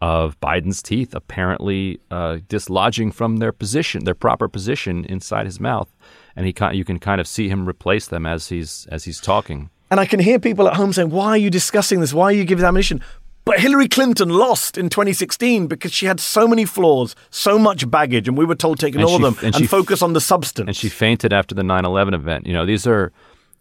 of 0.00 0.38
Biden's 0.40 0.82
teeth 0.82 1.14
apparently 1.14 2.00
uh, 2.10 2.38
dislodging 2.48 3.12
from 3.12 3.38
their 3.38 3.52
position, 3.52 4.04
their 4.04 4.14
proper 4.14 4.48
position 4.48 5.04
inside 5.04 5.44
his 5.44 5.58
mouth, 5.58 5.88
and 6.36 6.46
he 6.46 6.54
you 6.72 6.84
can 6.84 6.98
kind 6.98 7.20
of 7.20 7.26
see 7.26 7.48
him 7.48 7.68
replace 7.68 8.06
them 8.06 8.24
as 8.24 8.48
he's 8.48 8.86
as 8.90 9.04
he's 9.04 9.20
talking. 9.20 9.70
And 9.90 9.98
I 9.98 10.06
can 10.06 10.20
hear 10.20 10.38
people 10.38 10.68
at 10.68 10.76
home 10.76 10.92
saying, 10.92 11.10
"Why 11.10 11.30
are 11.30 11.38
you 11.38 11.50
discussing 11.50 12.00
this? 12.00 12.14
Why 12.14 12.26
are 12.26 12.32
you 12.32 12.44
giving 12.44 12.64
ammunition?" 12.64 13.02
But 13.48 13.60
Hillary 13.60 13.88
Clinton 13.88 14.28
lost 14.28 14.76
in 14.76 14.90
2016 14.90 15.68
because 15.68 15.90
she 15.90 16.04
had 16.04 16.20
so 16.20 16.46
many 16.46 16.66
flaws, 16.66 17.16
so 17.30 17.58
much 17.58 17.90
baggage, 17.90 18.28
and 18.28 18.36
we 18.36 18.44
were 18.44 18.54
told 18.54 18.78
to 18.80 18.86
ignore 18.86 19.16
she, 19.16 19.22
them 19.22 19.36
and, 19.42 19.56
and 19.56 19.70
focus 19.70 20.02
on 20.02 20.12
the 20.12 20.20
substance. 20.20 20.66
And 20.66 20.76
she 20.76 20.90
fainted 20.90 21.32
after 21.32 21.54
the 21.54 21.62
9 21.62 21.86
11 21.86 22.12
event. 22.12 22.46
You 22.46 22.52
know, 22.52 22.66
these 22.66 22.86
are. 22.86 23.10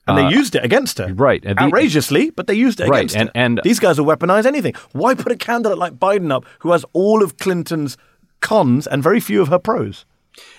And 0.06 0.20
uh, 0.20 0.28
they 0.28 0.36
used 0.36 0.56
it 0.56 0.66
against 0.66 0.98
her. 0.98 1.14
Right. 1.14 1.42
The, 1.42 1.58
Outrageously, 1.58 2.32
but 2.32 2.48
they 2.48 2.54
used 2.54 2.82
it 2.82 2.90
right. 2.90 3.00
against 3.00 3.16
and, 3.16 3.30
her. 3.30 3.32
And 3.34 3.62
These 3.64 3.80
guys 3.80 3.98
will 3.98 4.06
weaponize 4.06 4.46
anything. 4.46 4.74
Why 4.92 5.16
put 5.16 5.32
a 5.32 5.38
candidate 5.38 5.78
like 5.78 5.94
Biden 5.94 6.34
up 6.34 6.44
who 6.60 6.74
has 6.74 6.84
all 6.92 7.24
of 7.24 7.38
Clinton's 7.38 7.98
cons 8.42 8.88
and 8.88 9.02
very 9.02 9.22
few 9.22 9.42
of 9.42 9.48
her 9.48 9.60
pros? 9.60 10.06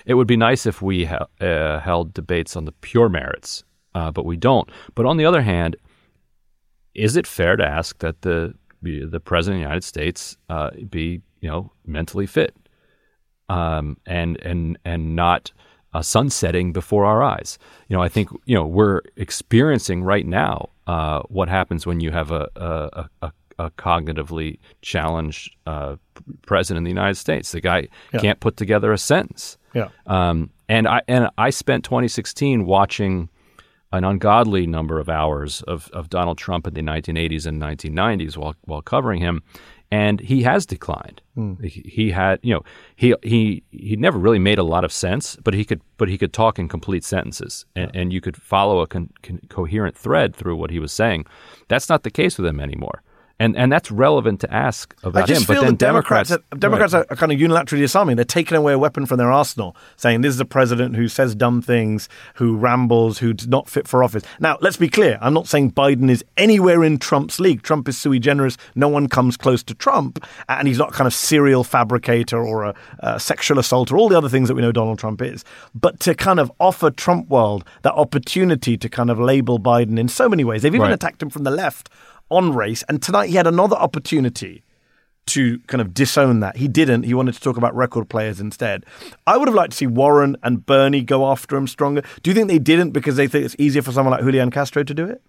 It 0.07 0.15
would 0.15 0.27
be 0.27 0.37
nice 0.37 0.65
if 0.65 0.81
we 0.81 1.05
ha- 1.05 1.27
uh, 1.39 1.79
held 1.81 2.15
debates 2.15 2.55
on 2.55 2.65
the 2.65 2.71
pure 2.71 3.09
merits, 3.09 3.63
uh, 3.93 4.09
but 4.09 4.25
we 4.25 4.37
don't. 4.37 4.67
But 4.95 5.05
on 5.05 5.17
the 5.17 5.25
other 5.25 5.43
hand, 5.43 5.75
is 6.95 7.15
it 7.15 7.27
fair 7.27 7.55
to 7.57 7.63
ask 7.65 7.99
that 7.99 8.23
the 8.23 8.55
the 8.81 9.19
president 9.19 9.57
of 9.57 9.59
the 9.59 9.67
United 9.67 9.83
States 9.83 10.37
uh, 10.49 10.71
be 10.89 11.21
you 11.41 11.49
know 11.49 11.71
mentally 11.85 12.25
fit 12.25 12.55
um, 13.49 13.97
and 14.05 14.39
and 14.41 14.77
and 14.85 15.15
not 15.15 15.51
uh, 15.93 16.01
sunsetting 16.01 16.71
before 16.71 17.05
our 17.05 17.23
eyes. 17.23 17.57
You 17.87 17.97
know, 17.97 18.03
I 18.03 18.09
think 18.09 18.29
you 18.45 18.55
know 18.55 18.65
we're 18.65 19.01
experiencing 19.15 20.03
right 20.03 20.25
now 20.25 20.69
uh, 20.87 21.21
what 21.23 21.49
happens 21.49 21.85
when 21.85 21.99
you 21.99 22.11
have 22.11 22.31
a 22.31 22.49
a, 22.55 23.09
a, 23.21 23.31
a 23.57 23.71
cognitively 23.71 24.59
challenged 24.81 25.55
uh, 25.65 25.95
president 26.45 26.79
of 26.79 26.85
the 26.85 26.91
United 26.91 27.15
States. 27.15 27.51
The 27.51 27.61
guy 27.61 27.87
yeah. 28.13 28.19
can't 28.19 28.39
put 28.39 28.55
together 28.55 28.93
a 28.93 28.97
sentence. 28.97 29.57
Yeah. 29.73 29.89
Um, 30.07 30.51
and 30.67 30.87
I 30.87 31.01
and 31.07 31.29
I 31.37 31.49
spent 31.49 31.83
2016 31.83 32.65
watching 32.65 33.29
an 33.91 34.03
ungodly 34.03 34.67
number 34.67 34.99
of 34.99 35.09
hours 35.09 35.61
of, 35.63 35.89
of 35.93 36.09
Donald 36.09 36.37
Trump 36.37 36.67
in 36.67 36.73
the 36.73 36.81
1980s 36.81 37.45
and 37.45 37.61
1990s 37.61 38.37
while 38.37 38.55
while 38.65 38.81
covering 38.81 39.19
him, 39.19 39.41
and 39.91 40.19
he 40.19 40.43
has 40.43 40.65
declined. 40.65 41.21
Mm. 41.35 41.63
He, 41.63 41.81
he, 41.89 42.11
had, 42.11 42.39
you 42.43 42.53
know, 42.53 42.63
he 42.95 43.15
he 43.23 43.63
he 43.71 43.95
never 43.95 44.19
really 44.19 44.39
made 44.39 44.59
a 44.59 44.63
lot 44.63 44.83
of 44.83 44.91
sense, 44.91 45.35
but 45.43 45.53
he 45.53 45.65
could 45.65 45.81
but 45.97 46.09
he 46.09 46.17
could 46.17 46.33
talk 46.33 46.59
in 46.59 46.67
complete 46.67 47.03
sentences, 47.03 47.65
and, 47.75 47.91
yeah. 47.93 48.01
and 48.01 48.13
you 48.13 48.21
could 48.21 48.37
follow 48.37 48.81
a 48.81 48.87
con, 48.87 49.09
con, 49.23 49.39
coherent 49.49 49.97
thread 49.97 50.35
through 50.35 50.55
what 50.55 50.69
he 50.69 50.79
was 50.79 50.91
saying. 50.91 51.25
That's 51.67 51.89
not 51.89 52.03
the 52.03 52.11
case 52.11 52.37
with 52.37 52.45
him 52.45 52.59
anymore. 52.59 53.01
And 53.39 53.55
and 53.55 53.71
that's 53.71 53.89
relevant 53.89 54.41
to 54.41 54.53
ask 54.53 54.93
about 55.03 55.29
him. 55.29 55.43
But 55.47 55.61
then 55.61 55.75
Democrats 55.75 56.09
Democrats, 56.09 56.31
are, 56.31 56.57
Democrats 56.57 56.93
right. 56.93 57.05
are 57.09 57.15
kind 57.15 57.31
of 57.31 57.39
unilaterally 57.39 57.79
disarming. 57.79 58.15
They're 58.15 58.25
taking 58.25 58.57
away 58.57 58.73
a 58.73 58.79
weapon 58.79 59.05
from 59.05 59.17
their 59.17 59.31
arsenal, 59.31 59.75
saying 59.95 60.21
this 60.21 60.33
is 60.33 60.39
a 60.39 60.45
president 60.45 60.95
who 60.95 61.07
says 61.07 61.35
dumb 61.35 61.61
things, 61.61 62.09
who 62.35 62.57
rambles, 62.57 63.19
who's 63.19 63.47
not 63.47 63.69
fit 63.69 63.87
for 63.87 64.03
office. 64.03 64.23
Now, 64.39 64.57
let's 64.61 64.77
be 64.77 64.89
clear. 64.89 65.17
I'm 65.21 65.33
not 65.33 65.47
saying 65.47 65.71
Biden 65.73 66.09
is 66.09 66.23
anywhere 66.37 66.83
in 66.83 66.97
Trump's 66.97 67.39
league. 67.39 67.61
Trump 67.61 67.87
is 67.87 67.97
sui 67.97 68.19
generis. 68.19 68.57
No 68.75 68.87
one 68.87 69.07
comes 69.07 69.37
close 69.37 69.63
to 69.63 69.73
Trump, 69.73 70.23
and 70.47 70.67
he's 70.67 70.77
not 70.77 70.93
kind 70.93 71.07
of 71.07 71.13
serial 71.13 71.63
fabricator 71.63 72.43
or 72.43 72.63
a, 72.63 72.75
a 72.99 73.19
sexual 73.19 73.59
assault 73.59 73.91
or 73.91 73.97
all 73.97 74.09
the 74.09 74.17
other 74.17 74.29
things 74.29 74.47
that 74.47 74.55
we 74.55 74.61
know 74.61 74.71
Donald 74.71 74.99
Trump 74.99 75.21
is. 75.21 75.43
But 75.73 75.99
to 76.01 76.15
kind 76.15 76.39
of 76.39 76.51
offer 76.59 76.91
Trump 76.91 77.29
world 77.29 77.63
that 77.83 77.93
opportunity 77.93 78.77
to 78.77 78.89
kind 78.89 79.09
of 79.09 79.19
label 79.19 79.59
Biden 79.59 79.99
in 79.99 80.07
so 80.07 80.27
many 80.27 80.43
ways, 80.43 80.61
they've 80.61 80.73
even 80.73 80.87
right. 80.87 80.93
attacked 80.93 81.21
him 81.21 81.29
from 81.29 81.43
the 81.43 81.51
left 81.51 81.89
on 82.29 82.53
race. 82.53 82.83
And 82.89 83.01
tonight 83.01 83.29
he 83.29 83.35
had 83.35 83.47
another 83.47 83.75
opportunity 83.75 84.63
to 85.29 85.59
kind 85.67 85.79
of 85.81 85.93
disown 85.93 86.39
that. 86.39 86.57
He 86.57 86.67
didn't. 86.67 87.03
He 87.03 87.13
wanted 87.13 87.35
to 87.35 87.39
talk 87.39 87.55
about 87.55 87.75
record 87.75 88.09
players 88.09 88.39
instead. 88.39 88.85
I 89.27 89.37
would 89.37 89.47
have 89.47 89.55
liked 89.55 89.71
to 89.71 89.77
see 89.77 89.87
Warren 89.87 90.35
and 90.43 90.65
Bernie 90.65 91.03
go 91.03 91.29
after 91.29 91.55
him 91.55 91.67
stronger. 91.67 92.01
Do 92.23 92.31
you 92.31 92.35
think 92.35 92.47
they 92.47 92.59
didn't 92.59 92.91
because 92.91 93.15
they 93.15 93.27
think 93.27 93.45
it's 93.45 93.55
easier 93.59 93.81
for 93.81 93.91
someone 93.91 94.11
like 94.11 94.21
Julian 94.21 94.49
Castro 94.49 94.83
to 94.83 94.93
do 94.93 95.05
it? 95.05 95.21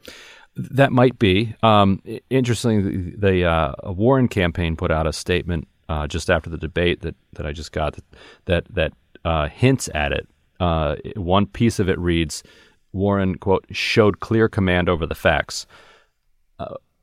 That 0.57 0.91
might 0.91 1.19
be. 1.19 1.55
Um, 1.63 2.03
interestingly, 2.29 3.15
the 3.17 3.45
uh, 3.45 3.73
Warren 3.93 4.27
campaign 4.27 4.75
put 4.75 4.91
out 4.91 5.07
a 5.07 5.13
statement 5.13 5.69
uh, 5.89 6.07
just 6.07 6.31
after 6.31 6.49
the 6.49 6.59
debate 6.59 7.03
that, 7.03 7.15
that 7.35 7.47
I 7.47 7.53
just 7.53 7.73
got 7.73 7.99
that 8.47 8.65
that, 8.75 8.93
uh, 9.25 9.49
hints 9.49 9.89
at 9.95 10.13
it. 10.13 10.27
Uh, 10.59 10.97
one 11.15 11.47
piece 11.47 11.79
of 11.79 11.89
it 11.89 11.99
reads, 11.99 12.43
"Warren 12.93 13.37
quote 13.37 13.67
showed 13.71 14.21
clear 14.21 14.49
command 14.49 14.89
over 14.89 15.07
the 15.07 15.15
facts." 15.15 15.67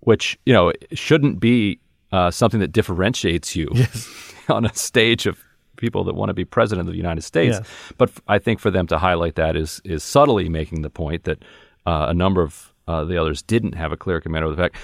Which 0.08 0.39
you 0.46 0.54
know 0.54 0.72
shouldn't 0.93 1.39
be 1.39 1.80
uh, 2.12 2.32
something 2.32 2.62
that 2.62 2.72
differentiates 2.72 3.56
you 3.56 3.67
yes. 3.74 4.34
on 4.50 4.63
a 4.63 4.74
stage 4.74 5.26
of 5.26 5.43
people 5.76 6.04
that 6.06 6.15
want 6.15 6.30
to 6.30 6.34
be 6.34 6.46
president 6.46 6.88
of 6.88 6.93
the 6.93 6.98
United 6.98 7.24
States. 7.24 7.58
Yes. 7.58 7.70
But 7.98 8.12
I 8.28 8.39
think 8.39 8.60
for 8.60 8.72
them 8.72 8.88
to 8.88 8.98
highlight 8.98 9.36
that 9.36 9.56
is 9.56 9.82
is 9.84 10.04
subtly 10.04 10.48
making 10.50 10.82
the 10.82 10.89
point 10.89 11.26
that 11.26 11.43
uh, 11.86 12.08
a 12.10 12.13
number 12.13 12.41
of 12.41 12.74
uh, 12.88 13.04
the 13.04 13.17
others 13.17 13.41
didn't 13.41 13.74
have 13.74 13.91
a 13.91 13.98
clear 13.98 14.22
command 14.22 14.46
of 14.46 14.52
the 14.52 14.58
fact. 14.58 14.78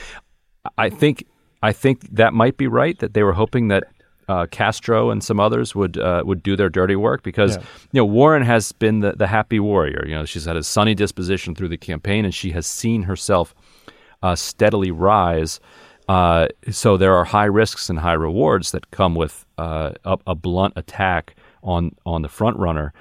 I 0.78 0.90
think 0.90 1.26
I 1.62 1.72
think 1.72 2.02
that 2.16 2.34
might 2.34 2.58
be 2.58 2.68
right 2.68 3.00
that 3.00 3.14
they 3.14 3.24
were 3.24 3.34
hoping 3.34 3.70
that 3.70 3.86
uh, 4.28 4.46
Castro 4.52 5.10
and 5.10 5.24
some 5.24 5.40
others 5.40 5.76
would 5.76 5.98
uh, 5.98 6.24
would 6.26 6.44
do 6.44 6.56
their 6.56 6.70
dirty 6.70 6.96
work 6.96 7.24
because 7.24 7.56
yeah. 7.56 7.64
you 7.92 8.02
know 8.02 8.06
Warren 8.06 8.44
has 8.44 8.72
been 8.72 9.00
the, 9.00 9.14
the 9.14 9.28
happy 9.28 9.60
warrior. 9.60 10.04
You 10.06 10.16
know 10.16 10.26
she's 10.26 10.46
had 10.46 10.58
a 10.58 10.64
sunny 10.64 10.96
disposition 10.96 11.56
through 11.56 11.70
the 11.70 11.78
campaign 11.78 12.26
and 12.26 12.34
she 12.34 12.52
has 12.52 12.68
seen 12.68 13.04
herself 13.04 13.54
uh, 14.24 14.36
steadily 14.36 14.90
rise. 14.90 15.60
Uh, 16.10 16.48
so 16.72 16.98
there 16.98 17.14
are 17.14 17.26
high 17.26 17.46
risks 17.46 17.90
and 17.90 18.00
high 18.00 18.14
rewards 18.14 18.72
that 18.72 18.90
come 18.92 19.14
with 19.16 19.46
uh, 19.58 19.92
a, 20.04 20.18
a, 20.28 20.36
blunt 20.36 20.74
attack 20.76 21.36
on 21.62 21.96
on 22.06 22.24
the 22.24 22.28
front 22.28 22.58
runner. 22.58 22.94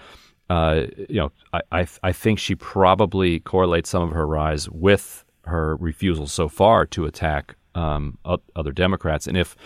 Uh, 0.51 0.87
you 1.09 1.17
know, 1.17 1.33
I, 1.53 1.61
I, 1.73 1.87
I 2.03 2.13
think 2.13 2.39
she 2.39 2.55
probably 2.55 3.41
correlates 3.41 3.91
some 3.91 4.03
of 4.03 4.11
her 4.11 4.27
rise 4.27 4.69
with 4.69 5.25
her 5.47 5.77
refusal 5.77 6.27
so 6.27 6.49
far 6.49 6.85
to 6.87 7.07
attack 7.07 7.57
um, 7.75 8.19
other 8.55 8.73
Democrats. 8.73 9.27
And 9.27 9.37
if, 9.37 9.57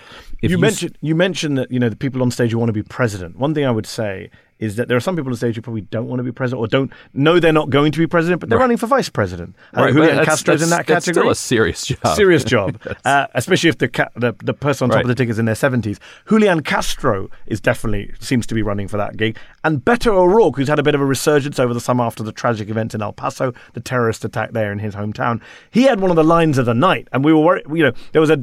if 0.41 0.51
you, 0.51 0.57
you 0.57 0.59
mentioned 0.59 0.97
you 1.01 1.15
mentioned 1.15 1.59
that 1.59 1.71
you 1.71 1.79
know 1.79 1.89
the 1.89 1.97
people 1.97 2.23
on 2.23 2.31
stage 2.31 2.53
who 2.53 2.59
want 2.59 2.69
to 2.69 2.73
be 2.73 2.83
president, 2.83 3.37
one 3.37 3.55
thing 3.55 3.67
I 3.67 3.71
would 3.71 3.87
say 3.87 4.31
is 4.59 4.77
that 4.77 4.89
there 4.89 4.97
are 4.97 5.01
some 5.01 5.17
people 5.17 5.31
on 5.31 5.37
stage 5.37 5.57
who 5.57 5.63
probably 5.63 5.83
don't 5.83 6.09
want 6.09 6.19
to 6.19 6.23
be 6.23 6.33
president 6.33 6.61
or 6.61 6.67
don't 6.67 6.93
know 7.13 7.39
they're 7.39 7.53
not 7.53 7.71
going 7.71 7.93
to 7.93 7.99
be 7.99 8.07
president, 8.07 8.41
but 8.41 8.49
they're 8.49 8.59
right. 8.59 8.65
running 8.65 8.77
for 8.77 8.87
vice 8.87 9.09
president. 9.09 9.55
Uh, 9.77 9.83
right, 9.83 9.93
Julian 9.93 10.25
Castro's 10.25 10.63
in 10.63 10.71
that 10.71 10.87
category. 10.87 11.23
Still 11.23 11.31
a 11.31 11.35
serious 11.35 11.87
job. 11.87 12.17
Serious 12.17 12.45
job, 12.57 12.81
uh, 13.05 13.27
especially 13.35 13.69
if 13.69 13.79
the, 13.79 13.89
ca- 13.89 14.09
the, 14.17 14.35
the 14.43 14.55
person 14.55 14.85
on 14.85 14.91
top 14.91 14.97
right. 14.97 15.05
of 15.05 15.09
the 15.09 15.15
ticket 15.15 15.33
is 15.33 15.39
in 15.39 15.45
their 15.45 15.55
seventies. 15.55 16.01
Julian 16.29 16.63
Castro 16.63 17.31
is 17.47 17.61
definitely 17.61 18.13
seems 18.21 18.47
to 18.47 18.55
be 18.55 18.63
running 18.63 18.89
for 18.89 18.97
that 18.97 19.17
gig, 19.17 19.37
and 19.65 19.85
Beto 19.85 20.13
O'Rourke, 20.13 20.57
who's 20.57 20.69
had 20.69 20.79
a 20.79 20.83
bit 20.83 20.95
of 20.95 21.01
a 21.01 21.07
resurgence 21.07 21.59
over 21.59 21.75
the 21.75 21.81
summer 21.81 22.05
after 22.05 22.23
the 22.23 22.33
tragic 22.33 22.69
events 22.69 22.95
in 22.95 23.03
El 23.03 23.13
Paso, 23.13 23.53
the 23.75 23.81
terrorist 23.81 24.25
attack 24.25 24.53
there 24.53 24.73
in 24.73 24.79
his 24.79 24.95
hometown. 24.95 25.41
He 25.71 25.83
had 25.83 26.01
one 26.01 26.11
of 26.11 26.17
the 26.17 26.25
lines 26.25 26.59
of 26.59 26.67
the 26.67 26.75
night, 26.75 27.09
and 27.13 27.25
we 27.25 27.33
were 27.33 27.41
worried. 27.41 27.65
You 27.69 27.85
know, 27.85 27.93
there 28.13 28.21
was 28.21 28.31
a 28.31 28.43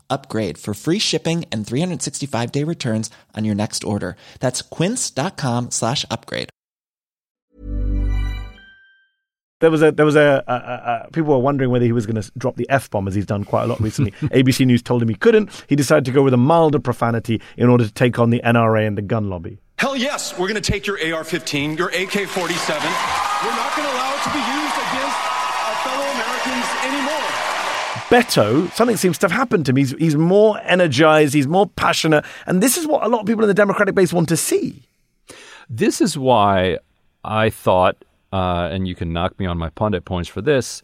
upgrade 0.11 0.57
for 0.57 0.73
free 0.73 0.99
shipping 0.99 1.45
and 1.51 1.65
365 1.65 2.51
day 2.51 2.63
returns 2.63 3.09
on 3.33 3.45
your 3.45 3.55
next 3.55 3.83
order. 3.83 4.15
That's 4.39 4.61
quince.com 4.61 5.71
slash 5.71 6.05
upgrade. 6.11 6.49
There 9.61 9.69
was 9.69 9.83
a 9.83 9.91
there 9.91 10.07
was 10.07 10.15
a, 10.15 10.43
a, 10.47 10.53
a, 10.53 11.05
a 11.07 11.11
people 11.11 11.33
were 11.33 11.39
wondering 11.39 11.69
whether 11.69 11.85
he 11.85 11.91
was 11.91 12.07
going 12.07 12.19
to 12.19 12.31
drop 12.35 12.55
the 12.55 12.67
f 12.69 12.89
bomb 12.89 13.07
as 13.07 13.13
he's 13.13 13.27
done 13.27 13.43
quite 13.43 13.63
a 13.63 13.67
lot 13.67 13.79
recently. 13.79 14.11
ABC 14.21 14.65
News 14.65 14.81
told 14.81 15.03
him 15.03 15.07
he 15.07 15.15
couldn't. 15.15 15.49
He 15.67 15.75
decided 15.75 16.03
to 16.05 16.11
go 16.11 16.23
with 16.23 16.33
a 16.33 16.37
milder 16.37 16.79
profanity 16.79 17.39
in 17.57 17.69
order 17.69 17.85
to 17.85 17.93
take 17.93 18.17
on 18.17 18.31
the 18.31 18.41
NRA 18.43 18.87
and 18.87 18.97
the 18.97 19.03
gun 19.03 19.29
lobby. 19.29 19.59
Hell 19.77 19.95
yes, 19.95 20.33
we're 20.37 20.47
going 20.47 20.61
to 20.61 20.71
take 20.71 20.87
your 20.87 20.97
AR 21.13 21.23
15, 21.23 21.77
your 21.77 21.89
AK 21.89 22.27
47. 22.27 22.33
We're 22.33 23.55
not 23.55 23.75
going 23.77 23.87
to 23.87 23.93
allow 23.93 24.13
it 24.13 24.23
to 24.25 24.33
be 24.33 24.41
used 24.41 24.77
against 24.77 25.19
our 25.61 25.75
fellow 25.85 26.07
Americans 26.09 26.67
anymore. 26.85 27.50
Beto, 28.09 28.71
something 28.71 28.97
seems 28.97 29.17
to 29.19 29.25
have 29.25 29.31
happened 29.31 29.65
to 29.65 29.71
him. 29.71 29.75
He's, 29.75 29.91
he's 29.91 30.15
more 30.15 30.59
energized, 30.63 31.33
he's 31.33 31.47
more 31.47 31.67
passionate, 31.67 32.25
and 32.45 32.61
this 32.61 32.77
is 32.77 32.87
what 32.87 33.03
a 33.03 33.07
lot 33.07 33.21
of 33.21 33.27
people 33.27 33.43
in 33.43 33.47
the 33.47 33.53
Democratic 33.53 33.95
base 33.95 34.13
want 34.13 34.29
to 34.29 34.37
see. 34.37 34.83
This 35.69 36.01
is 36.01 36.17
why 36.17 36.77
I 37.23 37.49
thought, 37.49 38.03
uh, 38.31 38.69
and 38.71 38.87
you 38.87 38.95
can 38.95 39.13
knock 39.13 39.37
me 39.39 39.45
on 39.45 39.57
my 39.57 39.69
pundit 39.69 40.05
points 40.05 40.29
for 40.29 40.41
this, 40.41 40.81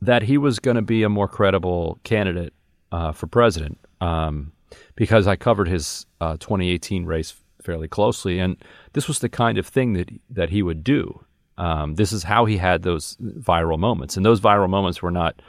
that 0.00 0.22
he 0.22 0.38
was 0.38 0.58
going 0.58 0.76
to 0.76 0.82
be 0.82 1.02
a 1.02 1.08
more 1.08 1.28
credible 1.28 1.98
candidate 2.04 2.52
uh, 2.92 3.12
for 3.12 3.26
president. 3.26 3.78
Um, 4.00 4.52
because 4.94 5.26
I 5.26 5.36
covered 5.36 5.68
his 5.68 6.06
uh, 6.20 6.36
2018 6.38 7.04
race 7.04 7.34
fairly 7.62 7.88
closely, 7.88 8.38
and 8.38 8.56
this 8.92 9.08
was 9.08 9.18
the 9.18 9.28
kind 9.28 9.58
of 9.58 9.66
thing 9.66 9.92
that 9.94 10.10
that 10.30 10.50
he 10.50 10.62
would 10.62 10.82
do. 10.82 11.24
Um, 11.58 11.94
this 11.94 12.12
is 12.12 12.22
how 12.22 12.44
he 12.44 12.58
had 12.58 12.82
those 12.82 13.16
viral 13.20 13.78
moments, 13.78 14.16
and 14.16 14.24
those 14.24 14.40
viral 14.40 14.68
moments 14.68 15.02
were 15.02 15.10
not 15.10 15.40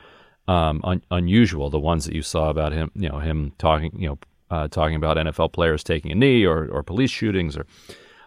um, 0.48 0.82
un- 0.84 1.04
unusual. 1.12 1.70
The 1.70 1.80
ones 1.80 2.06
that 2.06 2.16
you 2.16 2.22
saw 2.22 2.50
about 2.50 2.72
him, 2.72 2.92
you 2.96 3.10
know, 3.10 3.20
him 3.20 3.54
talking, 3.58 3.92
you 4.00 4.10
know, 4.10 4.18
uh, 4.50 4.68
talking 4.68 4.96
about 4.96 5.18
NFL 5.18 5.52
players 5.54 5.84
taking 5.84 6.12
a 6.12 6.16
knee 6.16 6.46
or 6.46 6.68
or 6.70 6.84
police 6.84 7.12
shootings, 7.12 7.58
or 7.58 7.66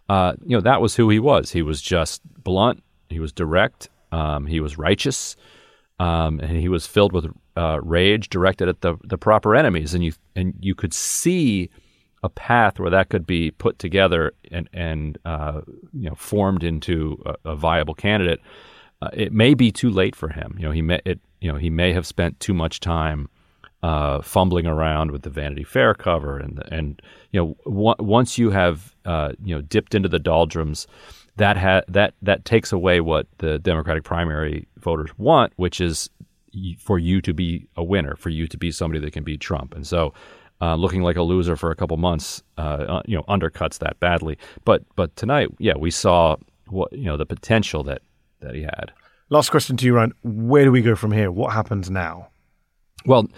uh, 0.08 0.34
you 0.44 0.56
know, 0.56 0.60
that 0.60 0.80
was 0.80 0.96
who 0.96 1.08
he 1.08 1.18
was. 1.18 1.50
He 1.52 1.62
was 1.62 1.80
just 1.80 2.22
blunt. 2.42 2.82
He 3.08 3.20
was 3.20 3.32
direct. 3.32 3.88
Um, 4.12 4.46
he 4.46 4.60
was 4.60 4.76
righteous, 4.76 5.36
um, 5.98 6.40
and 6.40 6.56
he 6.58 6.68
was 6.68 6.86
filled 6.86 7.12
with 7.12 7.26
uh, 7.56 7.80
rage 7.82 8.28
directed 8.28 8.68
at 8.68 8.80
the 8.82 8.96
the 9.04 9.18
proper 9.18 9.54
enemies. 9.54 9.94
And 9.94 10.04
you 10.04 10.12
and 10.36 10.54
you 10.60 10.74
could 10.74 10.92
see 10.92 11.70
a 12.22 12.28
path 12.28 12.78
where 12.78 12.90
that 12.90 13.08
could 13.08 13.26
be 13.26 13.50
put 13.50 13.78
together 13.78 14.32
and 14.50 14.68
and 14.72 15.18
uh, 15.24 15.62
you 15.92 16.08
know 16.08 16.14
formed 16.14 16.62
into 16.64 17.22
a, 17.24 17.50
a 17.52 17.56
viable 17.56 17.94
candidate. 17.94 18.40
Uh, 19.02 19.08
it 19.14 19.32
may 19.32 19.54
be 19.54 19.72
too 19.72 19.88
late 19.88 20.14
for 20.14 20.28
him. 20.28 20.54
You 20.58 20.66
know, 20.66 20.72
he 20.72 20.82
it 21.06 21.20
you 21.40 21.50
know 21.52 21.58
he 21.58 21.70
may 21.70 21.92
have 21.92 22.06
spent 22.06 22.38
too 22.40 22.54
much 22.54 22.80
time 22.80 23.28
uh, 23.82 24.20
fumbling 24.20 24.66
around 24.66 25.10
with 25.10 25.22
the 25.22 25.30
Vanity 25.30 25.64
Fair 25.64 25.94
cover 25.94 26.38
and 26.38 26.62
and 26.70 27.02
you 27.32 27.40
know 27.40 27.56
w- 27.64 27.94
once 27.98 28.38
you 28.38 28.50
have 28.50 28.94
uh, 29.04 29.32
you 29.42 29.54
know 29.54 29.62
dipped 29.62 29.94
into 29.94 30.08
the 30.08 30.18
doldrums, 30.18 30.86
that 31.36 31.56
ha- 31.56 31.82
that 31.88 32.14
that 32.22 32.44
takes 32.44 32.72
away 32.72 33.00
what 33.00 33.26
the 33.38 33.58
Democratic 33.58 34.04
primary 34.04 34.66
voters 34.78 35.10
want, 35.18 35.52
which 35.56 35.80
is 35.80 36.10
for 36.78 36.98
you 36.98 37.20
to 37.20 37.32
be 37.32 37.66
a 37.76 37.84
winner, 37.84 38.16
for 38.16 38.28
you 38.28 38.46
to 38.48 38.58
be 38.58 38.70
somebody 38.70 39.00
that 39.00 39.12
can 39.12 39.24
beat 39.24 39.40
Trump, 39.40 39.74
and 39.74 39.86
so 39.86 40.12
uh, 40.60 40.74
looking 40.74 41.02
like 41.02 41.16
a 41.16 41.22
loser 41.22 41.56
for 41.56 41.70
a 41.70 41.74
couple 41.74 41.96
months, 41.96 42.42
uh, 42.58 42.60
uh, 42.60 43.02
you 43.06 43.16
know, 43.16 43.22
undercuts 43.24 43.78
that 43.78 43.98
badly. 44.00 44.36
But 44.64 44.82
but 44.94 45.14
tonight, 45.16 45.48
yeah, 45.58 45.76
we 45.76 45.90
saw 45.90 46.36
what 46.68 46.92
you 46.92 47.04
know 47.04 47.16
the 47.16 47.26
potential 47.26 47.82
that 47.84 48.02
that 48.40 48.54
he 48.54 48.62
had. 48.62 48.92
Last 49.32 49.50
question 49.50 49.76
to 49.76 49.86
you, 49.86 49.94
Ryan. 49.94 50.12
Where 50.24 50.64
do 50.64 50.72
we 50.72 50.82
go 50.82 50.96
from 50.96 51.12
here? 51.12 51.30
What 51.30 51.52
happens 51.52 51.88
now? 51.88 52.30
Well, 53.06 53.28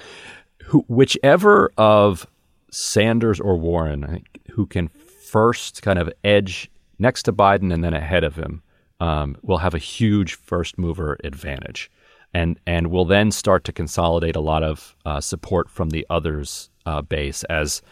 whichever 0.89 1.71
of 1.77 2.27
Sanders 2.71 3.39
or 3.39 3.59
Warren, 3.59 4.25
who 4.51 4.65
can 4.65 4.89
first 4.89 5.83
kind 5.83 5.99
of 5.99 6.11
edge 6.25 6.71
next 6.99 7.25
to 7.25 7.33
Biden 7.33 7.73
and 7.73 7.85
then 7.85 7.93
ahead 7.93 8.25
of 8.25 8.37
him, 8.37 8.63
um, 9.01 9.37
will 9.43 9.59
have 9.59 9.75
a 9.75 9.79
huge 9.79 10.35
first 10.35 10.79
mover 10.79 11.19
advantage, 11.25 11.91
and 12.33 12.59
and 12.67 12.87
will 12.87 13.05
then 13.05 13.31
start 13.31 13.65
to 13.65 13.73
consolidate 13.73 14.37
a 14.37 14.41
lot 14.41 14.63
of 14.63 14.97
uh, 15.05 15.21
support 15.21 15.69
from 15.69 15.91
the 15.91 16.07
others 16.09 16.71
uh, 16.87 17.03
base. 17.03 17.45
As 17.45 17.83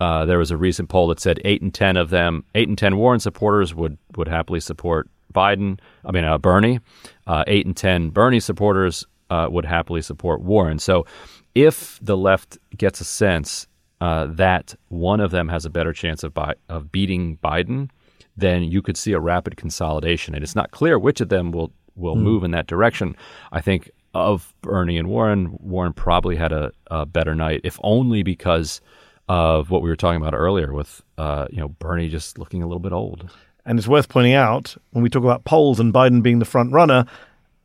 uh, 0.00 0.26
there 0.26 0.38
was 0.38 0.50
a 0.52 0.56
recent 0.56 0.90
poll 0.90 1.08
that 1.08 1.18
said 1.18 1.40
eight 1.44 1.62
and 1.62 1.74
ten 1.74 1.96
of 1.96 2.10
them, 2.10 2.44
eight 2.54 2.68
and 2.68 2.78
ten 2.78 2.98
Warren 2.98 3.18
supporters 3.18 3.74
would 3.74 3.98
would 4.16 4.28
happily 4.28 4.60
support 4.60 5.08
Biden. 5.32 5.78
I 6.04 6.12
mean 6.12 6.24
uh, 6.24 6.38
Bernie. 6.38 6.80
Uh, 7.26 7.44
eight 7.46 7.66
and 7.66 7.76
ten 7.76 8.10
Bernie 8.10 8.40
supporters 8.40 9.06
uh, 9.30 9.48
would 9.50 9.64
happily 9.64 10.02
support 10.02 10.42
Warren. 10.42 10.78
So 10.78 11.06
if 11.54 11.98
the 12.02 12.16
left 12.16 12.58
gets 12.76 13.00
a 13.00 13.04
sense 13.04 13.66
uh, 14.00 14.26
that 14.26 14.74
one 14.88 15.20
of 15.20 15.30
them 15.30 15.48
has 15.48 15.64
a 15.64 15.70
better 15.70 15.92
chance 15.92 16.24
of 16.24 16.34
bi- 16.34 16.56
of 16.68 16.90
beating 16.90 17.36
Biden, 17.38 17.88
then 18.36 18.64
you 18.64 18.82
could 18.82 18.96
see 18.96 19.12
a 19.12 19.20
rapid 19.20 19.56
consolidation. 19.56 20.34
And 20.34 20.42
it's 20.42 20.56
not 20.56 20.70
clear 20.70 20.98
which 20.98 21.20
of 21.20 21.28
them 21.28 21.52
will 21.52 21.72
will 21.94 22.16
mm. 22.16 22.22
move 22.22 22.44
in 22.44 22.50
that 22.52 22.66
direction. 22.66 23.16
I 23.52 23.60
think 23.60 23.90
of 24.14 24.52
Bernie 24.60 24.98
and 24.98 25.08
Warren, 25.08 25.56
Warren 25.60 25.92
probably 25.92 26.36
had 26.36 26.52
a, 26.52 26.72
a, 26.90 27.06
better 27.06 27.34
night, 27.34 27.62
if 27.64 27.78
only 27.82 28.22
because 28.22 28.80
of 29.28 29.70
what 29.70 29.82
we 29.82 29.88
were 29.88 29.96
talking 29.96 30.20
about 30.20 30.34
earlier 30.34 30.72
with 30.72 31.02
uh, 31.16 31.46
you 31.50 31.58
know 31.58 31.68
Bernie 31.68 32.08
just 32.08 32.38
looking 32.38 32.62
a 32.62 32.66
little 32.66 32.80
bit 32.80 32.92
old. 32.92 33.30
And 33.64 33.78
it's 33.78 33.88
worth 33.88 34.08
pointing 34.08 34.34
out 34.34 34.76
when 34.90 35.02
we 35.02 35.08
talk 35.08 35.22
about 35.22 35.44
polls 35.44 35.78
and 35.78 35.94
Biden 35.94 36.22
being 36.22 36.38
the 36.38 36.44
front 36.44 36.72
runner, 36.72 37.06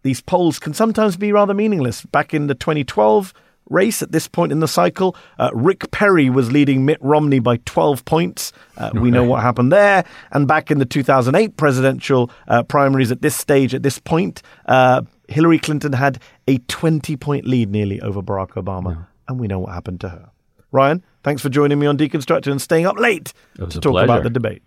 these 0.04 0.22
polls 0.22 0.60
can 0.60 0.74
sometimes 0.74 1.18
be 1.18 1.32
rather 1.32 1.54
meaningless. 1.54 2.04
Back 2.04 2.34
in 2.34 2.48
the 2.48 2.56
2012 2.56 3.34
race 3.70 4.02
at 4.02 4.12
this 4.12 4.28
point 4.28 4.52
in 4.52 4.60
the 4.60 4.68
cycle. 4.68 5.16
Uh, 5.38 5.50
Rick 5.54 5.92
Perry 5.92 6.30
was 6.30 6.52
leading 6.52 6.86
Mitt 6.86 6.98
Romney 7.02 7.40
by 7.40 7.58
12 7.66 8.06
points. 8.06 8.54
Uh, 8.78 8.90
okay. 8.90 9.00
We 9.00 9.12
know 9.12 9.24
what 9.24 9.42
happened 9.42 9.72
there. 9.72 10.06
And 10.32 10.48
back 10.48 10.72
in 10.72 10.80
the 10.80 10.86
2008 10.86 11.58
presidential 11.58 12.32
uh, 12.48 12.64
primaries 12.64 13.12
at 13.12 13.22
this 13.22 13.36
stage, 13.36 13.74
at 13.74 13.84
this 13.84 14.00
point, 14.00 14.42
uh, 14.66 15.02
Hillary 15.28 15.60
Clinton 15.60 15.94
had 15.94 16.22
a 16.48 16.60
20 16.60 17.18
point 17.18 17.46
lead 17.46 17.70
nearly 17.70 18.00
over 18.02 18.22
Barack 18.22 18.52
Obama. 18.52 18.96
Yeah. 18.96 19.04
And 19.28 19.40
we 19.40 19.48
know 19.48 19.60
what 19.60 19.74
happened 19.74 20.00
to 20.02 20.10
her. 20.10 20.30
Ryan, 20.72 21.04
thanks 21.24 21.42
for 21.42 21.50
joining 21.50 21.80
me 21.80 21.88
on 21.88 21.98
Deconstructed 21.98 22.52
and 22.52 22.62
staying 22.62 22.86
up 22.86 22.98
late 22.98 23.34
to 23.56 23.68
talk 23.68 23.92
pleasure. 23.92 24.06
about 24.06 24.24
the 24.24 24.30
debate. 24.30 24.62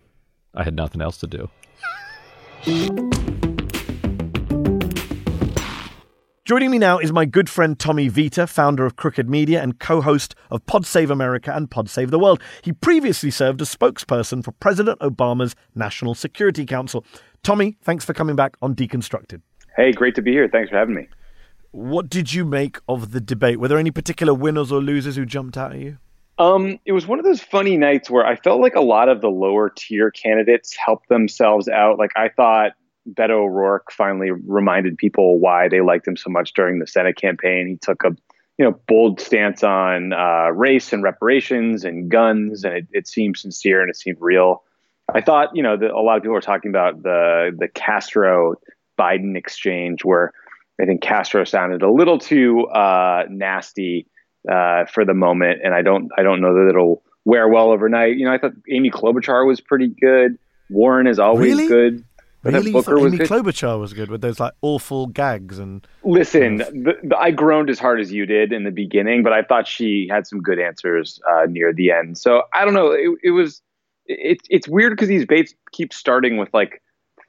I 0.54 0.64
had 0.64 0.74
nothing 0.74 1.00
else 1.00 1.18
to 1.18 1.26
do. 1.26 1.48
Joining 6.44 6.72
me 6.72 6.78
now 6.78 6.98
is 6.98 7.12
my 7.12 7.26
good 7.26 7.48
friend 7.48 7.78
Tommy 7.78 8.08
Vietor, 8.08 8.44
founder 8.44 8.84
of 8.84 8.96
Crooked 8.96 9.30
Media 9.30 9.62
and 9.62 9.78
co 9.78 10.00
host 10.00 10.34
of 10.50 10.66
Pod 10.66 10.84
Save 10.84 11.08
America 11.08 11.54
and 11.54 11.70
Pod 11.70 11.88
Save 11.88 12.10
the 12.10 12.18
World. 12.18 12.42
He 12.62 12.72
previously 12.72 13.30
served 13.30 13.62
as 13.62 13.72
spokesperson 13.72 14.42
for 14.42 14.50
President 14.50 14.98
Obama's 14.98 15.54
National 15.76 16.12
Security 16.12 16.66
Council. 16.66 17.04
Tommy, 17.44 17.78
thanks 17.82 18.04
for 18.04 18.14
coming 18.14 18.34
back 18.34 18.56
on 18.60 18.74
Deconstructed. 18.74 19.42
Hey, 19.76 19.92
great 19.92 20.16
to 20.16 20.22
be 20.22 20.32
here. 20.32 20.48
Thanks 20.48 20.70
for 20.70 20.76
having 20.76 20.96
me. 20.96 21.06
What 21.70 22.10
did 22.10 22.32
you 22.34 22.44
make 22.44 22.78
of 22.88 23.12
the 23.12 23.20
debate? 23.20 23.60
Were 23.60 23.68
there 23.68 23.78
any 23.78 23.92
particular 23.92 24.34
winners 24.34 24.72
or 24.72 24.80
losers 24.80 25.14
who 25.14 25.24
jumped 25.24 25.56
out 25.56 25.72
at 25.72 25.78
you? 25.78 25.98
Um, 26.40 26.78
it 26.86 26.92
was 26.92 27.06
one 27.06 27.18
of 27.18 27.26
those 27.26 27.42
funny 27.42 27.76
nights 27.76 28.08
where 28.08 28.24
I 28.24 28.34
felt 28.34 28.62
like 28.62 28.74
a 28.74 28.80
lot 28.80 29.10
of 29.10 29.20
the 29.20 29.28
lower 29.28 29.68
tier 29.68 30.10
candidates 30.10 30.74
helped 30.74 31.10
themselves 31.10 31.68
out. 31.68 31.98
Like 31.98 32.12
I 32.16 32.30
thought 32.30 32.72
Beto 33.06 33.42
O'Rourke 33.42 33.92
finally 33.92 34.30
reminded 34.30 34.96
people 34.96 35.38
why 35.38 35.68
they 35.68 35.82
liked 35.82 36.08
him 36.08 36.16
so 36.16 36.30
much 36.30 36.54
during 36.54 36.78
the 36.78 36.86
Senate 36.86 37.16
campaign. 37.16 37.68
He 37.68 37.76
took 37.76 38.04
a 38.04 38.16
you 38.56 38.64
know 38.64 38.80
bold 38.88 39.20
stance 39.20 39.62
on 39.62 40.14
uh, 40.14 40.48
race 40.54 40.94
and 40.94 41.02
reparations 41.02 41.84
and 41.84 42.10
guns, 42.10 42.64
and 42.64 42.74
it, 42.74 42.86
it 42.90 43.06
seemed 43.06 43.36
sincere 43.36 43.82
and 43.82 43.90
it 43.90 43.96
seemed 43.96 44.16
real. 44.18 44.62
I 45.14 45.20
thought 45.20 45.54
you 45.54 45.62
know 45.62 45.74
a 45.74 46.00
lot 46.00 46.16
of 46.16 46.22
people 46.22 46.32
were 46.32 46.40
talking 46.40 46.70
about 46.70 47.02
the 47.02 47.54
the 47.54 47.68
Castro 47.68 48.54
Biden 48.98 49.36
exchange 49.36 50.06
where 50.06 50.32
I 50.80 50.86
think 50.86 51.02
Castro 51.02 51.44
sounded 51.44 51.82
a 51.82 51.92
little 51.92 52.18
too 52.18 52.66
uh, 52.68 53.24
nasty 53.28 54.06
uh, 54.48 54.86
for 54.86 55.04
the 55.04 55.14
moment, 55.14 55.60
and 55.64 55.74
I 55.74 55.82
don't 55.82 56.10
I 56.16 56.22
don't 56.22 56.40
know 56.40 56.54
that 56.54 56.68
it'll 56.70 57.02
wear 57.24 57.48
well 57.48 57.70
overnight. 57.70 58.16
You 58.16 58.26
know, 58.26 58.32
I 58.32 58.38
thought 58.38 58.52
Amy 58.70 58.90
Klobuchar 58.90 59.46
was 59.46 59.60
pretty 59.60 59.88
good. 59.88 60.38
Warren 60.70 61.06
is 61.06 61.18
always 61.18 61.56
really? 61.56 61.68
good. 61.68 62.04
Really, 62.42 62.72
Booker 62.72 62.98
Amy 62.98 63.18
was 63.18 63.28
Klobuchar 63.28 63.78
was 63.78 63.92
good 63.92 64.08
with 64.10 64.22
those 64.22 64.40
like 64.40 64.54
awful 64.62 65.08
gags 65.08 65.58
and. 65.58 65.86
Listen, 66.04 66.58
the, 66.58 66.94
the, 67.02 67.16
I 67.18 67.32
groaned 67.32 67.68
as 67.68 67.78
hard 67.78 68.00
as 68.00 68.10
you 68.10 68.24
did 68.24 68.52
in 68.52 68.64
the 68.64 68.70
beginning, 68.70 69.22
but 69.22 69.34
I 69.34 69.42
thought 69.42 69.68
she 69.68 70.08
had 70.10 70.26
some 70.26 70.40
good 70.40 70.58
answers 70.58 71.20
uh, 71.30 71.46
near 71.46 71.74
the 71.74 71.90
end. 71.90 72.16
So 72.16 72.44
I 72.54 72.64
don't 72.64 72.74
know. 72.74 72.92
It, 72.92 73.10
it 73.22 73.30
was. 73.32 73.60
It, 74.06 74.38
it's 74.48 74.66
weird 74.66 74.92
because 74.92 75.08
these 75.08 75.20
debates 75.20 75.54
keep 75.70 75.92
starting 75.92 76.38
with 76.38 76.48
like 76.54 76.82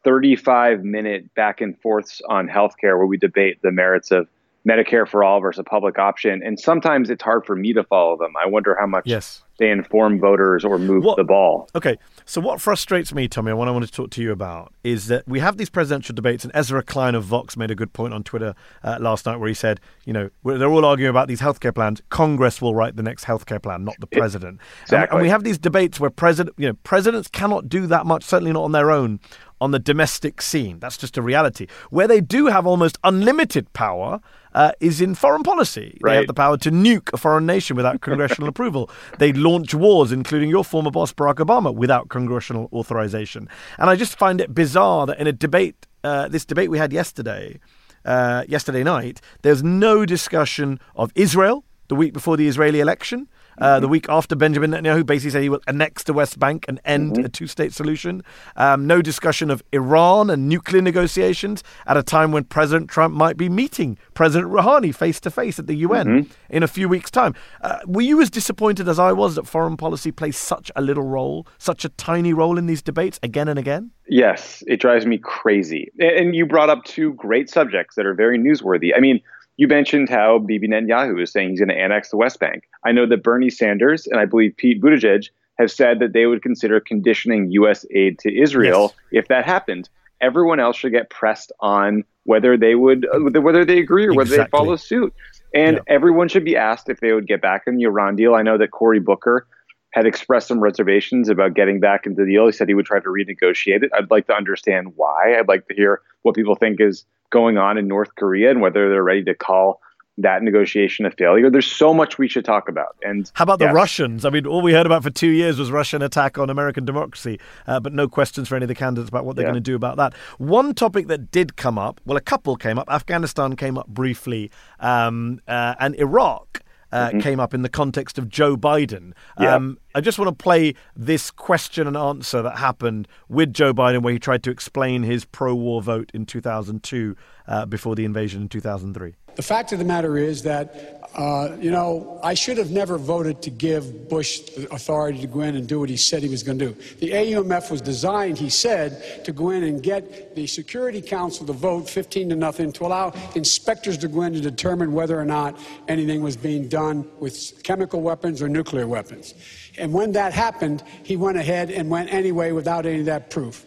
35 0.03 0.83
minute 0.83 1.33
back 1.35 1.61
and 1.61 1.79
forths 1.81 2.21
on 2.27 2.47
healthcare 2.47 2.97
where 2.97 3.05
we 3.05 3.17
debate 3.17 3.61
the 3.61 3.71
merits 3.71 4.11
of 4.11 4.27
Medicare 4.67 5.07
for 5.07 5.23
all 5.23 5.41
versus 5.41 5.59
a 5.59 5.63
public 5.63 5.97
option. 5.97 6.41
And 6.43 6.59
sometimes 6.59 7.09
it's 7.09 7.23
hard 7.23 7.45
for 7.45 7.55
me 7.55 7.73
to 7.73 7.83
follow 7.83 8.17
them. 8.17 8.33
I 8.41 8.47
wonder 8.47 8.75
how 8.79 8.85
much 8.85 9.03
yes. 9.07 9.41
they 9.57 9.71
inform 9.71 10.19
voters 10.19 10.63
or 10.63 10.77
move 10.77 11.03
what, 11.03 11.17
the 11.17 11.23
ball. 11.23 11.67
Okay. 11.75 11.97
So, 12.25 12.39
what 12.41 12.61
frustrates 12.61 13.13
me, 13.13 13.27
Tommy, 13.27 13.49
and 13.49 13.57
what 13.57 13.67
I 13.67 13.71
want 13.71 13.85
to 13.85 13.91
talk 13.91 14.11
to 14.11 14.21
you 14.21 14.31
about 14.31 14.71
is 14.83 15.07
that 15.07 15.27
we 15.27 15.39
have 15.39 15.57
these 15.57 15.69
presidential 15.69 16.13
debates, 16.13 16.43
and 16.43 16.51
Ezra 16.55 16.83
Klein 16.83 17.15
of 17.15 17.23
Vox 17.23 17.57
made 17.57 17.71
a 17.71 17.75
good 17.75 17.91
point 17.91 18.13
on 18.13 18.23
Twitter 18.23 18.53
uh, 18.83 18.97
last 19.01 19.25
night 19.25 19.37
where 19.37 19.47
he 19.47 19.55
said, 19.55 19.79
you 20.05 20.13
know, 20.13 20.29
they're 20.45 20.69
all 20.69 20.85
arguing 20.85 21.09
about 21.09 21.27
these 21.27 21.41
healthcare 21.41 21.73
plans. 21.73 22.01
Congress 22.09 22.61
will 22.61 22.75
write 22.75 22.95
the 22.95 23.03
next 23.03 23.25
healthcare 23.25 23.61
plan, 23.61 23.83
not 23.83 23.99
the 23.99 24.07
president. 24.07 24.59
Exactly. 24.83 24.97
And, 24.97 25.11
and 25.11 25.21
we 25.23 25.29
have 25.29 25.43
these 25.43 25.57
debates 25.57 25.99
where 25.99 26.11
president, 26.11 26.55
you 26.59 26.67
know, 26.67 26.75
presidents 26.83 27.27
cannot 27.27 27.67
do 27.67 27.87
that 27.87 28.05
much, 28.05 28.23
certainly 28.23 28.53
not 28.53 28.63
on 28.63 28.71
their 28.73 28.91
own, 28.91 29.19
on 29.59 29.71
the 29.71 29.79
domestic 29.79 30.41
scene. 30.41 30.79
That's 30.79 30.97
just 30.97 31.17
a 31.17 31.21
reality. 31.21 31.67
Where 31.89 32.07
they 32.07 32.21
do 32.21 32.47
have 32.47 32.67
almost 32.67 32.97
unlimited 33.03 33.71
power 33.73 34.19
uh, 34.53 34.71
is 34.79 35.01
in 35.01 35.15
foreign 35.15 35.43
policy. 35.43 35.97
Right. 36.01 36.11
They 36.11 36.17
have 36.17 36.27
the 36.27 36.33
power 36.33 36.57
to 36.57 36.71
nuke 36.71 37.13
a 37.13 37.17
foreign 37.17 37.45
nation 37.45 37.75
without 37.75 38.01
congressional 38.01 38.49
approval. 38.53 38.89
They 39.19 39.33
launch 39.33 39.73
wars, 39.73 40.11
including 40.11 40.49
your 40.49 40.63
former 40.63 40.91
boss, 40.91 41.13
Barack 41.13 41.35
Obama, 41.35 41.73
without 41.73 42.09
congressional 42.09 42.69
authorization. 42.73 43.47
And 43.77 43.89
I 43.89 43.95
just 43.95 44.17
find 44.17 44.41
it 44.41 44.53
bizarre 44.53 45.05
that 45.07 45.19
in 45.19 45.27
a 45.27 45.33
debate, 45.33 45.87
uh, 46.03 46.27
this 46.27 46.45
debate 46.45 46.69
we 46.69 46.77
had 46.77 46.93
yesterday, 46.93 47.59
uh, 48.05 48.43
yesterday 48.47 48.83
night, 48.83 49.21
there's 49.41 49.63
no 49.63 50.05
discussion 50.05 50.79
of 50.95 51.11
Israel 51.15 51.63
the 51.87 51.95
week 51.95 52.13
before 52.13 52.37
the 52.37 52.47
Israeli 52.47 52.79
election. 52.79 53.27
Uh, 53.57 53.79
the 53.79 53.87
week 53.87 54.07
after 54.09 54.35
Benjamin 54.35 54.71
Netanyahu 54.71 55.05
basically 55.05 55.31
said 55.31 55.41
he 55.43 55.49
will 55.49 55.61
annex 55.67 56.03
the 56.03 56.13
West 56.13 56.39
Bank 56.39 56.65
and 56.67 56.79
end 56.85 57.13
Mm-hmm. 57.13 57.25
a 57.25 57.29
two 57.29 57.47
state 57.47 57.73
solution. 57.73 58.23
Um, 58.55 58.87
no 58.87 59.01
discussion 59.01 59.49
of 59.51 59.61
Iran 59.71 60.29
and 60.29 60.47
nuclear 60.47 60.81
negotiations 60.81 61.63
at 61.87 61.97
a 61.97 62.03
time 62.03 62.31
when 62.31 62.43
President 62.45 62.89
Trump 62.89 63.13
might 63.13 63.37
be 63.37 63.49
meeting 63.49 63.97
President 64.13 64.51
Rouhani 64.51 64.93
face 64.95 65.19
to 65.21 65.31
face 65.31 65.59
at 65.59 65.67
the 65.67 65.75
UN 65.75 66.07
Mm-hmm. 66.07 66.31
in 66.55 66.63
a 66.63 66.67
few 66.67 66.87
weeks' 66.89 67.11
time. 67.11 67.33
Uh, 67.61 67.79
were 67.85 68.01
you 68.01 68.21
as 68.21 68.29
disappointed 68.29 68.87
as 68.87 68.99
I 68.99 69.11
was 69.11 69.35
that 69.35 69.45
foreign 69.47 69.77
policy 69.77 70.11
plays 70.11 70.37
such 70.37 70.71
a 70.75 70.81
little 70.81 71.03
role, 71.03 71.45
such 71.57 71.83
a 71.85 71.89
tiny 71.89 72.33
role 72.33 72.57
in 72.57 72.65
these 72.67 72.81
debates 72.81 73.19
again 73.23 73.47
and 73.47 73.59
again? 73.59 73.91
Yes, 74.07 74.63
it 74.67 74.79
drives 74.79 75.05
me 75.05 75.17
crazy. 75.17 75.91
And 75.99 76.35
you 76.35 76.45
brought 76.45 76.69
up 76.69 76.83
two 76.83 77.13
great 77.13 77.49
subjects 77.49 77.95
that 77.95 78.05
are 78.05 78.13
very 78.13 78.37
newsworthy. 78.37 78.91
I 78.95 78.99
mean, 78.99 79.21
you 79.57 79.67
mentioned 79.67 80.09
how 80.09 80.39
Bibi 80.39 80.67
Netanyahu 80.67 81.21
is 81.21 81.31
saying 81.31 81.49
he's 81.49 81.59
going 81.59 81.69
to 81.69 81.77
annex 81.77 82.09
the 82.09 82.17
West 82.17 82.39
Bank. 82.39 82.63
I 82.85 82.91
know 82.91 83.05
that 83.05 83.23
Bernie 83.23 83.49
Sanders 83.49 84.07
and 84.07 84.19
I 84.19 84.25
believe 84.25 84.55
Pete 84.57 84.81
Buttigieg 84.81 85.25
have 85.59 85.71
said 85.71 85.99
that 85.99 86.13
they 86.13 86.25
would 86.25 86.41
consider 86.41 86.79
conditioning 86.79 87.51
U.S. 87.51 87.85
aid 87.93 88.17
to 88.19 88.35
Israel 88.35 88.95
if 89.11 89.27
that 89.27 89.45
happened. 89.45 89.89
Everyone 90.21 90.59
else 90.59 90.77
should 90.77 90.91
get 90.91 91.09
pressed 91.09 91.51
on 91.59 92.03
whether 92.23 92.55
they 92.57 92.75
would, 92.75 93.05
uh, 93.05 93.41
whether 93.41 93.65
they 93.65 93.79
agree 93.79 94.05
or 94.05 94.13
whether 94.13 94.37
they 94.37 94.45
follow 94.49 94.75
suit. 94.75 95.13
And 95.53 95.77
Yeah. 95.77 95.83
everyone 95.87 96.27
should 96.29 96.45
be 96.45 96.55
asked 96.55 96.89
if 96.89 96.99
they 96.99 97.11
would 97.11 97.27
get 97.27 97.41
back 97.41 97.63
in 97.67 97.75
the 97.75 97.83
Iran 97.83 98.15
deal. 98.15 98.35
I 98.35 98.41
know 98.41 98.57
that 98.57 98.71
Cory 98.71 98.99
Booker 98.99 99.45
had 99.91 100.05
expressed 100.05 100.47
some 100.47 100.61
reservations 100.61 101.27
about 101.27 101.53
getting 101.53 101.79
back 101.79 102.05
into 102.05 102.23
the 102.23 102.31
deal. 102.31 102.45
He 102.45 102.53
said 102.53 102.69
he 102.69 102.73
would 102.73 102.85
try 102.85 102.99
to 102.99 103.09
renegotiate 103.09 103.83
it. 103.83 103.91
I'd 103.93 104.09
like 104.09 104.27
to 104.27 104.33
understand 104.33 104.93
why. 104.95 105.37
I'd 105.37 105.49
like 105.49 105.67
to 105.67 105.73
hear 105.73 106.01
what 106.21 106.33
people 106.35 106.55
think 106.55 106.79
is 106.79 107.03
going 107.31 107.57
on 107.57 107.77
in 107.77 107.87
North 107.87 108.13
Korea 108.15 108.51
and 108.51 108.61
whether 108.61 108.89
they're 108.89 109.03
ready 109.03 109.23
to 109.23 109.33
call 109.33 109.81
that 110.17 110.43
negotiation 110.43 111.05
a 111.05 111.11
failure. 111.11 111.49
There's 111.49 111.65
so 111.65 111.93
much 111.93 112.17
we 112.19 112.27
should 112.27 112.45
talk 112.45 112.69
about. 112.69 112.95
And 113.01 113.31
How 113.33 113.43
about 113.43 113.59
the 113.59 113.69
Russians? 113.69 114.23
I 114.25 114.29
mean, 114.29 114.45
all 114.45 114.61
we 114.61 114.73
heard 114.73 114.85
about 114.85 115.01
for 115.03 115.09
two 115.09 115.29
years 115.29 115.57
was 115.57 115.71
Russian 115.71 116.01
attack 116.03 116.37
on 116.37 116.49
American 116.49 116.85
democracy, 116.85 117.39
uh, 117.65 117.79
but 117.79 117.93
no 117.93 118.07
questions 118.07 118.47
for 118.47 118.55
any 118.55 118.65
of 118.65 118.67
the 118.67 118.75
candidates 118.75 119.09
about 119.09 119.25
what 119.25 119.35
they're 119.35 119.45
Yeah. 119.45 119.51
going 119.53 119.63
to 119.63 119.71
do 119.71 119.75
about 119.75 119.97
that. 119.97 120.13
One 120.37 120.75
topic 120.75 121.07
that 121.07 121.31
did 121.31 121.55
come 121.55 121.79
up, 121.79 122.01
well, 122.05 122.17
a 122.17 122.21
couple 122.21 122.55
came 122.57 122.77
up. 122.77 122.87
Afghanistan 122.91 123.55
came 123.55 123.77
up 123.77 123.87
briefly, 123.87 124.51
um, 124.79 125.39
uh, 125.47 125.75
and 125.79 125.95
Iraq. 125.95 126.61
Uh, 126.93 127.09
Came 127.21 127.39
up 127.39 127.53
in 127.53 127.61
the 127.61 127.69
context 127.69 128.17
of 128.17 128.27
Joe 128.27 128.57
Biden. 128.57 129.13
Yeah. 129.39 129.55
Um, 129.55 129.77
I 129.93 129.99
just 129.99 130.17
want 130.17 130.29
to 130.29 130.43
play 130.43 130.75
this 130.95 131.31
question 131.31 131.85
and 131.85 131.97
answer 131.97 132.41
that 132.41 132.57
happened 132.57 133.09
with 133.27 133.53
Joe 133.53 133.73
Biden, 133.73 134.01
where 134.03 134.13
he 134.13 134.19
tried 134.19 134.43
to 134.43 134.51
explain 134.51 135.03
his 135.03 135.25
pro 135.25 135.53
war 135.53 135.81
vote 135.81 136.11
in 136.13 136.25
2002 136.25 137.15
uh, 137.47 137.65
before 137.65 137.95
the 137.95 138.05
invasion 138.05 138.43
in 138.43 138.49
2003. 138.49 139.15
The 139.35 139.41
fact 139.41 139.71
of 139.71 139.79
the 139.79 139.85
matter 139.85 140.17
is 140.17 140.43
that, 140.43 141.09
uh, 141.15 141.55
you 141.59 141.71
know, 141.71 142.19
I 142.21 142.33
should 142.33 142.57
have 142.57 142.71
never 142.71 142.97
voted 142.97 143.41
to 143.43 143.49
give 143.49 144.09
Bush 144.09 144.39
the 144.39 144.73
authority 144.73 145.19
to 145.19 145.27
go 145.27 145.41
in 145.41 145.55
and 145.55 145.67
do 145.67 145.79
what 145.79 145.89
he 145.89 145.95
said 145.95 146.21
he 146.21 146.29
was 146.29 146.43
going 146.43 146.59
to 146.59 146.73
do. 146.73 146.81
The 146.99 147.11
AUMF 147.11 147.71
was 147.71 147.81
designed, 147.81 148.37
he 148.37 148.49
said, 148.49 149.23
to 149.25 149.31
go 149.31 149.51
in 149.51 149.63
and 149.63 149.81
get 149.81 150.35
the 150.35 150.47
Security 150.47 151.01
Council 151.01 151.45
to 151.45 151.53
vote 151.53 151.89
15 151.89 152.29
to 152.29 152.35
nothing 152.35 152.71
to 152.73 152.85
allow 152.85 153.13
inspectors 153.35 153.97
to 153.99 154.09
go 154.09 154.23
in 154.23 154.33
to 154.33 154.41
determine 154.41 154.91
whether 154.91 155.19
or 155.19 155.25
not 155.25 155.57
anything 155.87 156.21
was 156.21 156.35
being 156.35 156.67
done 156.67 157.09
with 157.19 157.63
chemical 157.63 158.01
weapons 158.01 158.41
or 158.41 158.49
nuclear 158.49 158.87
weapons. 158.87 159.33
And 159.77 159.93
when 159.93 160.11
that 160.13 160.33
happened, 160.33 160.83
he 161.03 161.15
went 161.15 161.37
ahead 161.37 161.71
and 161.71 161.89
went 161.89 162.13
anyway 162.13 162.51
without 162.51 162.85
any 162.85 162.99
of 162.99 163.05
that 163.05 163.29
proof. 163.29 163.65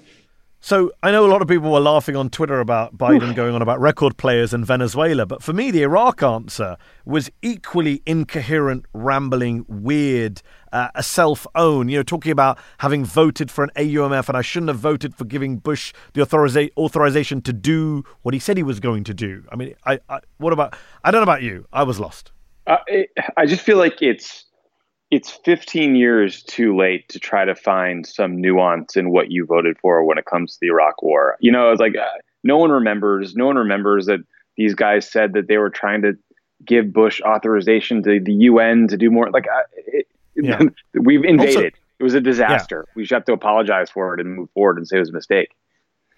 So 0.65 0.93
I 1.03 1.11
know 1.11 1.27
a 1.27 1.29
lot 1.29 1.43
of 1.43 1.49
people 1.49 1.71
were 1.71 1.79
laughing 1.79 2.17
on 2.17 2.31
Twitter 2.31 2.59
about 2.59 2.97
Biden 2.97 3.35
going 3.35 3.55
on 3.55 3.61
about 3.61 3.81
record 3.81 4.17
players 4.17 4.55
and 4.55 4.65
Venezuela, 4.65 5.27
but 5.27 5.43
for 5.43 5.53
me, 5.53 5.71
the 5.71 5.83
Iraq 5.83 6.23
answer 6.23 6.79
was 7.05 7.31
equally 7.43 8.03
incoherent, 8.07 8.87
rambling, 8.95 9.67
weird, 9.69 10.41
uh, 10.73 10.89
a 10.95 11.03
self-own. 11.03 11.91
You 11.91 11.99
know, 11.99 12.03
talking 12.03 12.33
about 12.33 12.59
having 12.79 13.05
voted 13.05 13.51
for 13.51 13.63
an 13.63 13.73
AUMF 13.77 14.27
and 14.31 14.39
I 14.39 14.41
shouldn't 14.41 14.71
have 14.71 14.79
voted 14.79 15.15
for 15.15 15.27
giving 15.27 15.59
Bush 15.59 15.93
the 16.15 16.23
authoriza- 16.23 16.71
authorization 16.79 17.43
to 17.43 17.53
do 17.53 18.03
what 18.23 18.33
he 18.33 18.41
said 18.41 18.57
he 18.57 18.63
was 18.63 18.81
going 18.81 19.05
to 19.05 19.13
do. 19.13 19.45
I 19.53 19.57
mean, 19.57 19.75
I, 19.85 20.01
I 20.09 20.21
what 20.39 20.55
about? 20.55 20.75
I 21.05 21.11
don't 21.11 21.19
know 21.19 21.31
about 21.31 21.43
you. 21.43 21.67
I 21.75 21.83
was 21.83 22.01
lost. 22.01 22.33
Uh, 22.67 22.79
it, 22.87 23.11
I 23.37 23.45
just 23.45 23.61
feel 23.61 23.77
like 23.77 24.01
it's 24.01 24.47
it's 25.15 25.31
15 25.31 25.95
years 25.95 26.43
too 26.43 26.77
late 26.77 27.09
to 27.11 27.21
try 27.21 27.45
to 27.45 27.55
find 27.55 28.05
some 28.07 28.41
nuance 28.41 28.97
in 28.97 29.11
what 29.11 29.31
you 29.31 29.47
voted 29.47 29.79
for 29.79 30.03
when 30.03 30.19
it 30.19 30.25
comes 30.25 30.55
to 30.55 30.59
the 30.61 30.67
Iraq 30.69 31.03
War. 31.03 31.37
You 31.39 31.53
know, 31.53 31.71
it's 31.71 31.81
like 31.81 31.97
uh, 31.97 32.05
no 32.43 32.57
one 32.59 32.71
remembers. 32.71 33.37
No 33.37 33.47
one 33.47 33.57
remembers 33.57 34.07
that 34.07 34.21
these 34.57 34.75
guys 34.75 35.09
said 35.09 35.33
that 35.35 35.47
they 35.47 35.59
were 35.59 35.71
trying 35.71 36.03
to 36.03 36.15
give 36.65 36.93
Bush 36.93 37.21
authorization 37.23 38.03
to 38.03 38.19
the 38.19 38.33
UN 38.33 38.89
to 38.89 38.97
do 38.97 39.09
more. 39.11 39.31
Like 39.31 39.47
uh, 39.47 39.63
it, 39.87 40.09
Yeah. 40.35 40.61
we've 40.95 41.25
invaded. 41.25 41.57
Also- 41.57 41.71
it 42.01 42.03
was 42.03 42.15
a 42.15 42.21
disaster. 42.21 42.85
We 42.97 43.05
should 43.05 43.15
have 43.15 43.25
to 43.27 43.33
apologize 43.33 43.89
for 43.89 44.15
it 44.15 44.21
and 44.21 44.35
move 44.35 44.51
forward 44.51 44.79
and 44.79 44.87
say 44.87 44.97
it 44.97 45.01
was 45.01 45.11
a 45.11 45.13
mistake. 45.13 45.55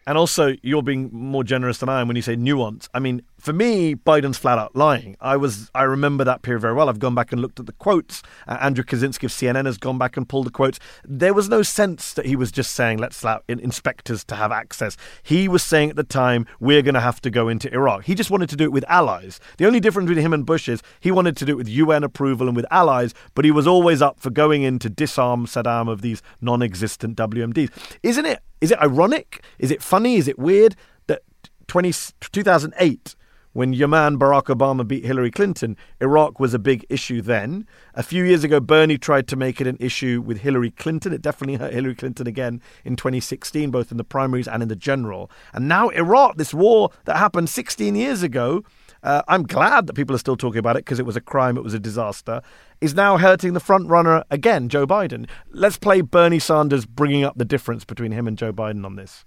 And 0.06 0.16
also, 0.16 0.54
you're 0.62 0.82
being 0.82 1.10
more 1.12 1.44
generous 1.44 1.78
than 1.78 1.88
I 1.90 2.00
am 2.00 2.06
when 2.08 2.16
you 2.16 2.22
say 2.22 2.34
nuance. 2.34 2.88
I 2.94 2.98
mean, 2.98 3.22
for 3.46 3.52
me, 3.52 3.94
Biden's 3.94 4.36
flat 4.38 4.58
out 4.58 4.74
lying. 4.74 5.16
I 5.20 5.36
was, 5.36 5.70
I 5.72 5.84
remember 5.84 6.24
that 6.24 6.42
period 6.42 6.62
very 6.62 6.74
well. 6.74 6.88
I've 6.88 6.98
gone 6.98 7.14
back 7.14 7.30
and 7.30 7.40
looked 7.40 7.60
at 7.60 7.66
the 7.66 7.72
quotes. 7.74 8.20
Uh, 8.48 8.58
Andrew 8.60 8.82
Kaczynski 8.82 9.22
of 9.22 9.30
CNN 9.30 9.66
has 9.66 9.78
gone 9.78 9.98
back 9.98 10.16
and 10.16 10.28
pulled 10.28 10.46
the 10.46 10.50
quotes. 10.50 10.80
There 11.04 11.32
was 11.32 11.48
no 11.48 11.62
sense 11.62 12.12
that 12.14 12.26
he 12.26 12.34
was 12.34 12.50
just 12.50 12.72
saying, 12.72 12.98
let's 12.98 13.22
allow 13.22 13.42
in- 13.46 13.60
inspectors 13.60 14.24
to 14.24 14.34
have 14.34 14.50
access. 14.50 14.96
He 15.22 15.46
was 15.46 15.62
saying 15.62 15.90
at 15.90 15.94
the 15.94 16.02
time, 16.02 16.44
we're 16.58 16.82
going 16.82 16.96
to 16.96 17.00
have 17.00 17.20
to 17.20 17.30
go 17.30 17.46
into 17.46 17.72
Iraq. 17.72 18.02
He 18.02 18.16
just 18.16 18.32
wanted 18.32 18.48
to 18.48 18.56
do 18.56 18.64
it 18.64 18.72
with 18.72 18.84
allies. 18.88 19.38
The 19.58 19.66
only 19.66 19.78
difference 19.78 20.08
between 20.08 20.26
him 20.26 20.32
and 20.32 20.44
Bush 20.44 20.68
is 20.68 20.82
he 20.98 21.12
wanted 21.12 21.36
to 21.36 21.44
do 21.44 21.52
it 21.52 21.56
with 21.56 21.68
UN 21.68 22.02
approval 22.02 22.48
and 22.48 22.56
with 22.56 22.66
allies, 22.72 23.14
but 23.36 23.44
he 23.44 23.52
was 23.52 23.68
always 23.68 24.02
up 24.02 24.18
for 24.18 24.30
going 24.30 24.64
in 24.64 24.80
to 24.80 24.90
disarm 24.90 25.46
Saddam 25.46 25.88
of 25.88 26.02
these 26.02 26.20
non 26.40 26.62
existent 26.62 27.16
WMDs. 27.16 27.70
Isn't 28.02 28.26
it? 28.26 28.40
Is 28.60 28.72
it 28.72 28.80
ironic? 28.80 29.44
Is 29.60 29.70
it 29.70 29.84
funny? 29.84 30.16
Is 30.16 30.26
it 30.26 30.36
weird 30.36 30.74
that 31.06 31.22
20, 31.68 31.92
2008, 32.32 33.14
when 33.56 33.72
your 33.72 33.88
man 33.88 34.18
Barack 34.18 34.54
Obama 34.54 34.86
beat 34.86 35.06
Hillary 35.06 35.30
Clinton, 35.30 35.78
Iraq 36.02 36.38
was 36.38 36.52
a 36.52 36.58
big 36.58 36.84
issue 36.90 37.22
then. 37.22 37.66
A 37.94 38.02
few 38.02 38.22
years 38.22 38.44
ago, 38.44 38.60
Bernie 38.60 38.98
tried 38.98 39.26
to 39.28 39.36
make 39.36 39.62
it 39.62 39.66
an 39.66 39.78
issue 39.80 40.20
with 40.20 40.40
Hillary 40.40 40.70
Clinton. 40.70 41.14
It 41.14 41.22
definitely 41.22 41.54
hurt 41.54 41.72
Hillary 41.72 41.94
Clinton 41.94 42.26
again 42.26 42.60
in 42.84 42.96
2016, 42.96 43.70
both 43.70 43.90
in 43.90 43.96
the 43.96 44.04
primaries 44.04 44.46
and 44.46 44.62
in 44.62 44.68
the 44.68 44.76
general. 44.76 45.30
And 45.54 45.66
now 45.68 45.88
Iraq, 45.88 46.36
this 46.36 46.52
war 46.52 46.90
that 47.06 47.16
happened 47.16 47.48
16 47.48 47.94
years 47.94 48.22
ago, 48.22 48.62
uh, 49.02 49.22
I'm 49.26 49.44
glad 49.44 49.86
that 49.86 49.94
people 49.94 50.14
are 50.14 50.18
still 50.18 50.36
talking 50.36 50.58
about 50.58 50.76
it 50.76 50.84
because 50.84 50.98
it 50.98 51.06
was 51.06 51.16
a 51.16 51.22
crime, 51.22 51.56
it 51.56 51.64
was 51.64 51.72
a 51.72 51.78
disaster, 51.78 52.42
is 52.82 52.92
now 52.92 53.16
hurting 53.16 53.54
the 53.54 53.60
front 53.60 53.88
runner 53.88 54.22
again, 54.30 54.68
Joe 54.68 54.86
Biden. 54.86 55.26
Let's 55.50 55.78
play 55.78 56.02
Bernie 56.02 56.40
Sanders 56.40 56.84
bringing 56.84 57.24
up 57.24 57.38
the 57.38 57.46
difference 57.46 57.86
between 57.86 58.12
him 58.12 58.28
and 58.28 58.36
Joe 58.36 58.52
Biden 58.52 58.84
on 58.84 58.96
this. 58.96 59.24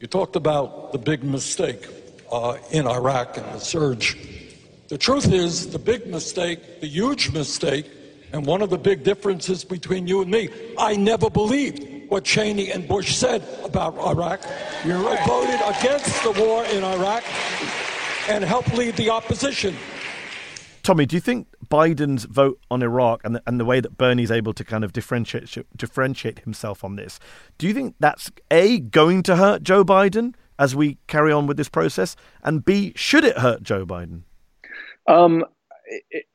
You 0.00 0.08
talked 0.08 0.34
about 0.34 0.90
the 0.90 0.98
big 0.98 1.22
mistake 1.22 1.86
uh, 2.34 2.58
in 2.70 2.86
Iraq 2.86 3.36
and 3.36 3.46
the 3.54 3.60
surge. 3.60 4.16
The 4.88 4.98
truth 4.98 5.32
is, 5.32 5.70
the 5.70 5.78
big 5.78 6.06
mistake, 6.06 6.80
the 6.80 6.86
huge 6.86 7.32
mistake, 7.32 7.86
and 8.32 8.44
one 8.44 8.60
of 8.60 8.70
the 8.70 8.78
big 8.78 9.04
differences 9.04 9.64
between 9.64 10.06
you 10.06 10.20
and 10.20 10.30
me, 10.30 10.48
I 10.76 10.96
never 10.96 11.30
believed 11.30 12.10
what 12.10 12.24
Cheney 12.24 12.72
and 12.72 12.86
Bush 12.86 13.14
said 13.14 13.46
about 13.62 13.96
Iraq. 13.96 14.42
You're 14.84 14.98
right. 14.98 15.26
Voted 15.26 15.60
against 15.76 16.22
the 16.24 16.32
war 16.32 16.64
in 16.66 16.82
Iraq 16.82 17.22
and 18.28 18.44
helped 18.44 18.74
lead 18.74 18.96
the 18.96 19.10
opposition. 19.10 19.76
Tommy, 20.82 21.06
do 21.06 21.16
you 21.16 21.20
think 21.20 21.48
Biden's 21.66 22.24
vote 22.24 22.60
on 22.70 22.82
Iraq 22.82 23.22
and 23.24 23.36
the, 23.36 23.42
and 23.46 23.58
the 23.58 23.64
way 23.64 23.80
that 23.80 23.96
Bernie's 23.96 24.30
able 24.30 24.52
to 24.52 24.64
kind 24.64 24.84
of 24.84 24.92
differentiate 24.92 25.56
differentiate 25.76 26.40
himself 26.40 26.84
on 26.84 26.96
this, 26.96 27.18
do 27.56 27.66
you 27.66 27.72
think 27.72 27.94
that's 28.00 28.30
a 28.50 28.80
going 28.80 29.22
to 29.22 29.36
hurt 29.36 29.62
Joe 29.62 29.82
Biden 29.82 30.34
as 30.58 30.74
we 30.74 30.98
carry 31.06 31.32
on 31.32 31.46
with 31.46 31.56
this 31.56 31.68
process, 31.68 32.16
and 32.42 32.64
b 32.64 32.92
should 32.96 33.24
it 33.24 33.38
hurt 33.38 33.62
Joe 33.62 33.84
Biden? 33.84 34.22
Um, 35.06 35.44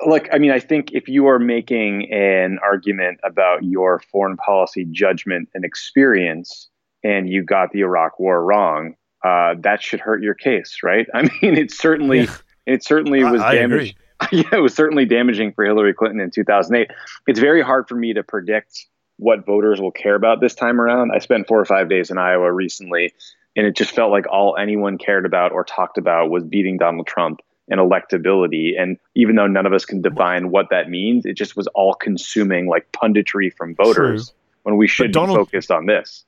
like 0.06 0.30
I 0.32 0.38
mean, 0.38 0.52
I 0.52 0.60
think 0.60 0.92
if 0.94 1.08
you 1.08 1.28
are 1.28 1.40
making 1.40 2.12
an 2.12 2.60
argument 2.64 3.20
about 3.24 3.64
your 3.64 4.00
foreign 4.12 4.38
policy 4.38 4.86
judgment 4.86 5.50
and 5.54 5.66
experience, 5.66 6.70
and 7.04 7.30
you 7.30 7.44
got 7.44 7.72
the 7.72 7.82
Iraq 7.82 8.20
War 8.20 8.44
wrong, 8.44 8.96
uh, 9.24 9.56
that 9.60 9.82
should 9.82 10.00
hurt 10.00 10.22
your 10.22 10.36
case, 10.36 10.80
right? 10.84 11.08
I 11.14 11.24
mean, 11.24 11.58
it 11.58 11.72
certainly 11.72 12.22
yeah. 12.22 12.36
it 12.66 12.84
certainly 12.84 13.24
was 13.24 13.42
I, 13.42 13.50
I 13.50 13.56
damaged. 13.56 13.98
yeah, 14.32 14.44
it 14.52 14.62
was 14.62 14.74
certainly 14.74 15.06
damaging 15.06 15.54
for 15.54 15.64
Hillary 15.64 15.94
Clinton 15.94 16.20
in 16.20 16.30
2008. 16.30 16.92
It's 17.28 17.40
very 17.40 17.62
hard 17.62 17.88
for 17.88 17.96
me 17.96 18.14
to 18.14 18.22
predict 18.22 18.86
what 19.16 19.46
voters 19.46 19.80
will 19.80 19.92
care 19.92 20.16
about 20.16 20.42
this 20.42 20.54
time 20.54 20.80
around. 20.80 21.12
I 21.14 21.20
spent 21.20 21.48
four 21.48 21.60
or 21.60 21.66
five 21.66 21.90
days 21.90 22.10
in 22.10 22.18
Iowa 22.18 22.52
recently, 22.52 23.14
and 23.60 23.68
it 23.68 23.76
just 23.76 23.92
felt 23.92 24.10
like 24.10 24.26
all 24.32 24.56
anyone 24.56 24.98
cared 24.98 25.26
about 25.26 25.52
or 25.52 25.66
talked 25.66 25.98
about 25.98 26.30
was 26.30 26.46
beating 26.46 26.78
Donald 26.78 27.08
Trump 27.08 27.42
and 27.68 27.78
electability. 27.78 28.80
And 28.80 28.98
even 29.16 29.36
though 29.36 29.48
none 29.48 29.66
of 29.66 29.74
us 29.74 29.84
can 29.84 30.02
define 30.02 30.50
what 30.50 30.68
that 30.72 30.90
means, 30.90 31.26
it 31.26 31.34
just 31.34 31.58
was 31.58 31.68
all 31.76 31.94
consuming 31.94 32.68
like 32.68 32.90
punditry 32.94 33.54
from 33.54 33.76
voters 33.76 34.30
True. 34.30 34.36
when 34.64 34.78
we 34.78 34.88
should 34.88 35.12
Donald, 35.12 35.40
be 35.40 35.44
focused 35.44 35.72
on 35.72 35.88
this. 35.88 36.24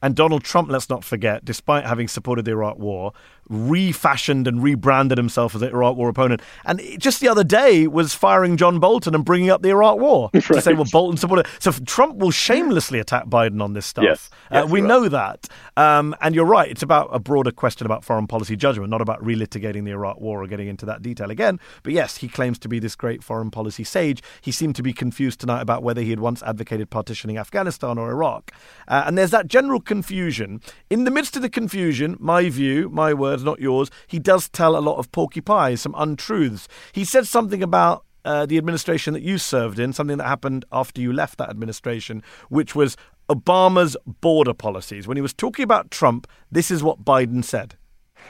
And 0.00 0.14
Donald 0.14 0.44
Trump, 0.44 0.70
let's 0.70 0.88
not 0.88 1.02
forget, 1.02 1.44
despite 1.44 1.84
having 1.84 2.06
supported 2.06 2.44
the 2.44 2.52
Iraq 2.52 2.78
War, 2.78 3.12
refashioned 3.48 4.46
and 4.46 4.62
rebranded 4.62 5.18
himself 5.18 5.54
as 5.54 5.62
an 5.62 5.68
Iraq 5.68 5.96
War 5.96 6.08
opponent. 6.08 6.42
And 6.64 6.80
just 6.98 7.20
the 7.20 7.28
other 7.28 7.44
day 7.44 7.86
was 7.86 8.14
firing 8.14 8.56
John 8.56 8.78
Bolton 8.78 9.14
and 9.14 9.24
bringing 9.24 9.50
up 9.50 9.62
the 9.62 9.70
Iraq 9.70 9.98
War 9.98 10.30
right. 10.32 10.42
to 10.46 10.60
say, 10.60 10.74
well, 10.74 10.86
Bolton 10.90 11.16
supported. 11.16 11.46
So 11.58 11.72
Trump 11.72 12.16
will 12.16 12.30
shamelessly 12.30 12.98
attack 12.98 13.26
Biden 13.26 13.62
on 13.62 13.72
this 13.72 13.86
stuff. 13.86 14.04
Yes. 14.04 14.30
Uh, 14.50 14.62
yes 14.62 14.70
we 14.70 14.80
know 14.80 15.08
that. 15.08 15.48
Um, 15.76 16.14
and 16.20 16.34
you're 16.34 16.44
right. 16.44 16.70
It's 16.70 16.82
about 16.82 17.08
a 17.12 17.18
broader 17.18 17.50
question 17.50 17.86
about 17.86 18.04
foreign 18.04 18.26
policy 18.26 18.56
judgment, 18.56 18.90
not 18.90 19.00
about 19.00 19.22
relitigating 19.22 19.84
the 19.84 19.92
Iraq 19.92 20.20
War 20.20 20.42
or 20.42 20.46
getting 20.46 20.68
into 20.68 20.86
that 20.86 21.02
detail 21.02 21.30
again. 21.30 21.60
But 21.82 21.92
yes, 21.92 22.16
he 22.18 22.28
claims 22.28 22.58
to 22.60 22.68
be 22.68 22.78
this 22.78 22.96
great 22.96 23.22
foreign 23.22 23.50
policy 23.50 23.84
sage. 23.84 24.22
He 24.40 24.52
seemed 24.52 24.76
to 24.76 24.82
be 24.82 24.92
confused 24.92 25.40
tonight 25.40 25.60
about 25.60 25.82
whether 25.82 26.02
he 26.02 26.10
had 26.10 26.20
once 26.20 26.42
advocated 26.42 26.90
partitioning 26.90 27.38
Afghanistan 27.38 27.98
or 27.98 28.10
Iraq. 28.10 28.50
Uh, 28.88 29.04
and 29.06 29.16
there's 29.16 29.30
that 29.30 29.46
general 29.46 29.80
confusion. 29.80 30.60
In 30.90 31.04
the 31.04 31.10
midst 31.10 31.36
of 31.36 31.42
the 31.42 31.50
confusion, 31.50 32.16
my 32.18 32.48
view, 32.48 32.88
my 32.88 33.14
word, 33.14 33.35
words, 33.36 33.44
not 33.44 33.60
yours, 33.60 33.90
he 34.06 34.18
does 34.18 34.48
tell 34.48 34.76
a 34.76 34.80
lot 34.80 34.98
of 34.98 35.10
porky 35.12 35.40
pies, 35.40 35.82
some 35.82 35.94
untruths. 35.96 36.68
He 36.92 37.04
said 37.04 37.26
something 37.26 37.62
about 37.62 38.04
uh, 38.24 38.46
the 38.46 38.58
administration 38.58 39.14
that 39.14 39.22
you 39.22 39.38
served 39.38 39.78
in, 39.78 39.92
something 39.92 40.18
that 40.18 40.26
happened 40.26 40.64
after 40.72 41.00
you 41.00 41.12
left 41.12 41.38
that 41.38 41.50
administration, 41.50 42.22
which 42.48 42.74
was 42.74 42.96
Obama's 43.28 43.96
border 44.20 44.54
policies. 44.54 45.06
When 45.06 45.16
he 45.16 45.20
was 45.20 45.34
talking 45.34 45.62
about 45.62 45.90
Trump, 45.90 46.26
this 46.50 46.70
is 46.70 46.82
what 46.82 47.04
Biden 47.04 47.44
said. 47.44 47.76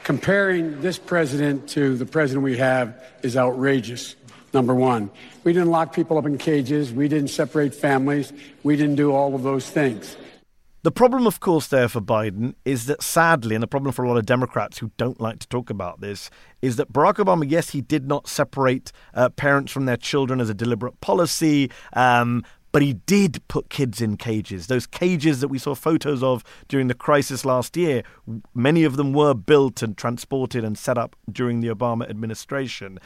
Comparing 0.03 0.81
this 0.81 0.99
president 0.99 1.67
to 1.69 1.97
the 1.97 2.05
president 2.05 2.43
we 2.43 2.57
have 2.57 3.03
is 3.23 3.35
outrageous. 3.35 4.15
Number 4.53 4.73
one, 4.73 5.09
we 5.43 5.53
didn't 5.53 5.69
lock 5.69 5.93
people 5.93 6.17
up 6.17 6.25
in 6.25 6.37
cages. 6.37 6.93
We 6.93 7.07
didn't 7.07 7.29
separate 7.29 7.73
families. 7.73 8.31
We 8.63 8.75
didn't 8.75 8.95
do 8.95 9.11
all 9.11 9.35
of 9.35 9.43
those 9.43 9.69
things. 9.69 10.15
The 10.83 10.91
problem, 10.91 11.25
of 11.25 11.39
course, 11.39 11.67
there 11.67 11.87
for 11.89 12.01
Biden 12.01 12.53
is 12.63 12.85
that 12.85 13.01
sadly, 13.01 13.55
and 13.55 13.63
the 13.63 13.67
problem 13.67 13.91
for 13.91 14.05
a 14.05 14.07
lot 14.07 14.17
of 14.17 14.25
Democrats 14.25 14.77
who 14.77 14.91
don't 14.95 15.19
like 15.19 15.39
to 15.39 15.47
talk 15.47 15.69
about 15.69 16.01
this, 16.01 16.29
is 16.61 16.75
that 16.75 16.93
Barack 16.93 17.15
Obama, 17.15 17.49
yes, 17.49 17.71
he 17.71 17.81
did 17.81 18.07
not 18.07 18.27
separate 18.27 18.91
uh, 19.13 19.29
parents 19.29 19.71
from 19.71 19.85
their 19.85 19.97
children 19.97 20.39
as 20.39 20.49
a 20.49 20.53
deliberate 20.53 21.01
policy. 21.01 21.71
Um, 21.93 22.43
but 22.71 22.83
he 22.83 22.93
did 22.93 23.41
put 23.47 23.69
kids 23.69 24.01
in 24.01 24.17
cages. 24.17 24.67
Those 24.67 24.85
cages 24.85 25.39
that 25.41 25.47
we 25.47 25.57
saw 25.57 25.73
photos 25.73 26.21
of 26.21 26.43
during 26.67 26.87
the 26.87 26.93
crisis 26.93 27.43
last 27.43 27.75
year, 27.75 28.03
many 28.53 28.83
of 28.83 28.97
them 28.97 29.13
were 29.13 29.33
built 29.33 29.81
and 29.81 29.97
transported 29.97 30.63
and 30.63 30.77
set 30.77 30.97
up 30.97 31.15
during 31.31 31.61
the 31.61 31.69
Obama 31.69 32.07
administration 32.07 32.99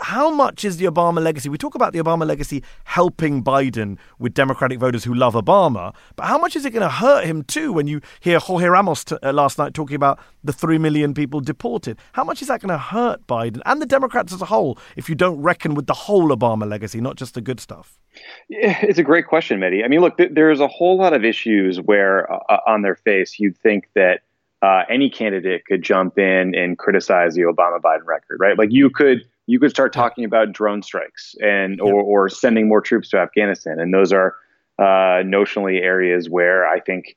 how 0.00 0.30
much 0.30 0.64
is 0.64 0.78
the 0.78 0.86
Obama 0.86 1.22
legacy? 1.22 1.48
We 1.48 1.58
talk 1.58 1.74
about 1.74 1.92
the 1.92 1.98
Obama 1.98 2.26
legacy 2.26 2.62
helping 2.84 3.42
Biden 3.42 3.98
with 4.18 4.34
Democratic 4.34 4.78
voters 4.78 5.04
who 5.04 5.14
love 5.14 5.34
Obama, 5.34 5.94
but 6.16 6.26
how 6.26 6.38
much 6.38 6.56
is 6.56 6.64
it 6.64 6.70
going 6.70 6.82
to 6.82 6.88
hurt 6.88 7.24
him 7.24 7.42
too 7.42 7.72
when 7.72 7.86
you 7.86 8.00
hear 8.20 8.38
Jorge 8.38 8.66
Ramos 8.66 9.04
t- 9.04 9.16
uh, 9.22 9.32
last 9.32 9.58
night 9.58 9.74
talking 9.74 9.96
about 9.96 10.18
the 10.42 10.52
3 10.52 10.78
million 10.78 11.14
people 11.14 11.40
deported? 11.40 11.98
How 12.12 12.24
much 12.24 12.42
is 12.42 12.48
that 12.48 12.60
going 12.60 12.70
to 12.70 12.78
hurt 12.78 13.26
Biden 13.26 13.60
and 13.66 13.80
the 13.80 13.86
Democrats 13.86 14.32
as 14.32 14.40
a 14.42 14.46
whole 14.46 14.78
if 14.96 15.08
you 15.08 15.14
don't 15.14 15.40
reckon 15.40 15.74
with 15.74 15.86
the 15.86 15.94
whole 15.94 16.28
Obama 16.28 16.68
legacy, 16.68 17.00
not 17.00 17.16
just 17.16 17.34
the 17.34 17.40
good 17.40 17.60
stuff? 17.60 17.98
Yeah, 18.48 18.78
it's 18.82 18.98
a 18.98 19.04
great 19.04 19.26
question, 19.26 19.60
Mehdi. 19.60 19.84
I 19.84 19.88
mean, 19.88 20.00
look, 20.00 20.16
th- 20.16 20.32
there's 20.32 20.60
a 20.60 20.68
whole 20.68 20.96
lot 20.96 21.12
of 21.12 21.24
issues 21.24 21.80
where 21.80 22.30
uh, 22.32 22.38
uh, 22.48 22.58
on 22.66 22.82
their 22.82 22.96
face 22.96 23.38
you'd 23.38 23.56
think 23.56 23.88
that 23.94 24.22
uh, 24.62 24.82
any 24.90 25.08
candidate 25.08 25.64
could 25.64 25.82
jump 25.82 26.18
in 26.18 26.54
and 26.54 26.76
criticize 26.78 27.34
the 27.34 27.42
Obama 27.42 27.80
Biden 27.80 28.04
record, 28.04 28.38
right? 28.40 28.58
Like 28.58 28.70
you 28.72 28.90
could 28.90 29.24
you 29.50 29.58
could 29.60 29.70
start 29.70 29.92
talking 29.92 30.24
about 30.24 30.52
drone 30.52 30.82
strikes 30.82 31.34
and 31.40 31.80
or, 31.80 32.02
or 32.02 32.28
sending 32.28 32.68
more 32.68 32.80
troops 32.80 33.08
to 33.10 33.18
Afghanistan, 33.18 33.78
and 33.80 33.92
those 33.92 34.12
are 34.12 34.34
uh, 34.78 35.22
notionally 35.36 35.80
areas 35.80 36.28
where 36.30 36.66
I 36.66 36.80
think 36.80 37.16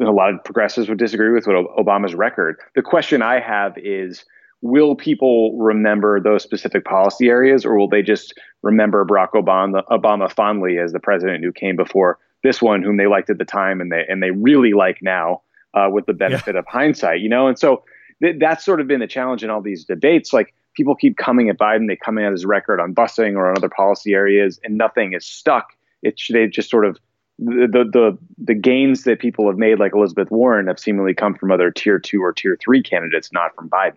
a 0.00 0.12
lot 0.20 0.32
of 0.34 0.42
progressives 0.44 0.88
would 0.88 0.98
disagree 0.98 1.32
with 1.32 1.46
what 1.46 1.56
Obama's 1.76 2.14
record. 2.14 2.56
The 2.74 2.82
question 2.82 3.22
I 3.22 3.40
have 3.40 3.78
is. 3.78 4.24
Will 4.66 4.94
people 4.94 5.58
remember 5.58 6.18
those 6.18 6.42
specific 6.42 6.86
policy 6.86 7.28
areas, 7.28 7.66
or 7.66 7.76
will 7.76 7.88
they 7.88 8.00
just 8.00 8.32
remember 8.62 9.04
Barack 9.04 9.32
Obama, 9.34 9.82
Obama 9.90 10.32
fondly 10.32 10.78
as 10.78 10.92
the 10.92 11.00
president 11.00 11.44
who 11.44 11.52
came 11.52 11.76
before 11.76 12.18
this 12.42 12.62
one, 12.62 12.82
whom 12.82 12.96
they 12.96 13.06
liked 13.06 13.28
at 13.28 13.36
the 13.36 13.44
time 13.44 13.82
and 13.82 13.92
they 13.92 14.06
and 14.08 14.22
they 14.22 14.30
really 14.30 14.72
like 14.72 15.02
now 15.02 15.42
uh, 15.74 15.90
with 15.92 16.06
the 16.06 16.14
benefit 16.14 16.54
yeah. 16.54 16.60
of 16.60 16.66
hindsight? 16.66 17.20
You 17.20 17.28
know, 17.28 17.46
and 17.46 17.58
so 17.58 17.84
th- 18.22 18.36
that's 18.40 18.64
sort 18.64 18.80
of 18.80 18.86
been 18.86 19.00
the 19.00 19.06
challenge 19.06 19.44
in 19.44 19.50
all 19.50 19.60
these 19.60 19.84
debates. 19.84 20.32
Like 20.32 20.54
people 20.74 20.94
keep 20.94 21.16
coming 21.16 21.48
at 21.48 21.58
Biden. 21.58 21.88
They 21.88 21.96
come 21.96 22.18
at 22.18 22.32
his 22.32 22.44
record 22.44 22.80
on 22.80 22.94
busing 22.94 23.36
or 23.36 23.48
on 23.48 23.56
other 23.56 23.68
policy 23.68 24.12
areas, 24.12 24.60
and 24.64 24.76
nothing 24.76 25.12
is 25.12 25.24
stuck. 25.24 25.72
It's 26.02 26.28
they 26.28 26.46
just 26.46 26.70
sort 26.70 26.84
of 26.84 26.98
the, 27.38 27.68
the 27.70 27.84
the 27.84 28.18
the 28.38 28.54
gains 28.54 29.04
that 29.04 29.18
people 29.18 29.46
have 29.48 29.58
made, 29.58 29.78
like 29.78 29.92
Elizabeth 29.94 30.30
Warren, 30.30 30.66
have 30.66 30.78
seemingly 30.78 31.14
come 31.14 31.34
from 31.34 31.50
other 31.50 31.70
tier 31.70 31.98
two 31.98 32.22
or 32.22 32.32
tier 32.32 32.56
three 32.62 32.82
candidates, 32.82 33.32
not 33.32 33.54
from 33.54 33.68
Biden. 33.68 33.96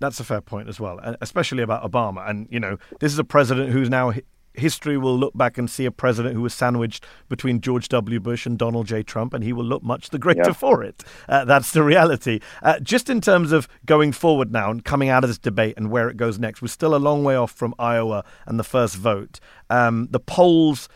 That's 0.00 0.20
a 0.20 0.24
fair 0.24 0.40
point 0.40 0.68
as 0.68 0.78
well, 0.78 1.00
especially 1.20 1.62
about 1.62 1.82
Obama. 1.90 2.28
And 2.28 2.46
you 2.50 2.60
know, 2.60 2.78
this 3.00 3.12
is 3.12 3.18
a 3.18 3.24
president 3.24 3.70
who's 3.70 3.90
now 3.90 4.12
history 4.58 4.98
will 4.98 5.16
look 5.18 5.36
back 5.36 5.58
and 5.58 5.70
see 5.70 5.84
a 5.84 5.90
president 5.90 6.34
who 6.34 6.42
was 6.42 6.54
sandwiched 6.54 7.04
between 7.28 7.60
George 7.60 7.88
W. 7.88 8.20
Bush 8.20 8.46
and 8.46 8.58
Donald 8.58 8.86
J. 8.86 9.02
Trump, 9.02 9.32
and 9.34 9.42
he 9.42 9.52
will 9.52 9.64
look 9.64 9.82
much 9.82 10.10
the 10.10 10.18
greater 10.18 10.42
yeah. 10.46 10.52
for 10.52 10.82
it. 10.82 11.04
Uh, 11.28 11.44
that's 11.44 11.72
the 11.72 11.82
reality. 11.82 12.40
Uh, 12.62 12.78
just 12.80 13.08
in 13.08 13.20
terms 13.20 13.52
of 13.52 13.68
going 13.86 14.12
forward 14.12 14.52
now 14.52 14.70
and 14.70 14.84
coming 14.84 15.08
out 15.08 15.24
of 15.24 15.30
this 15.30 15.38
debate 15.38 15.74
and 15.76 15.90
where 15.90 16.08
it 16.08 16.16
goes 16.16 16.38
next, 16.38 16.60
we're 16.62 16.68
still 16.68 16.94
a 16.94 16.96
long 16.96 17.24
way 17.24 17.36
off 17.36 17.52
from 17.52 17.74
Iowa 17.78 18.24
and 18.46 18.58
the 18.58 18.64
first 18.64 18.96
vote. 18.96 19.40
Um, 19.70 20.08
the 20.10 20.20
polls 20.20 20.88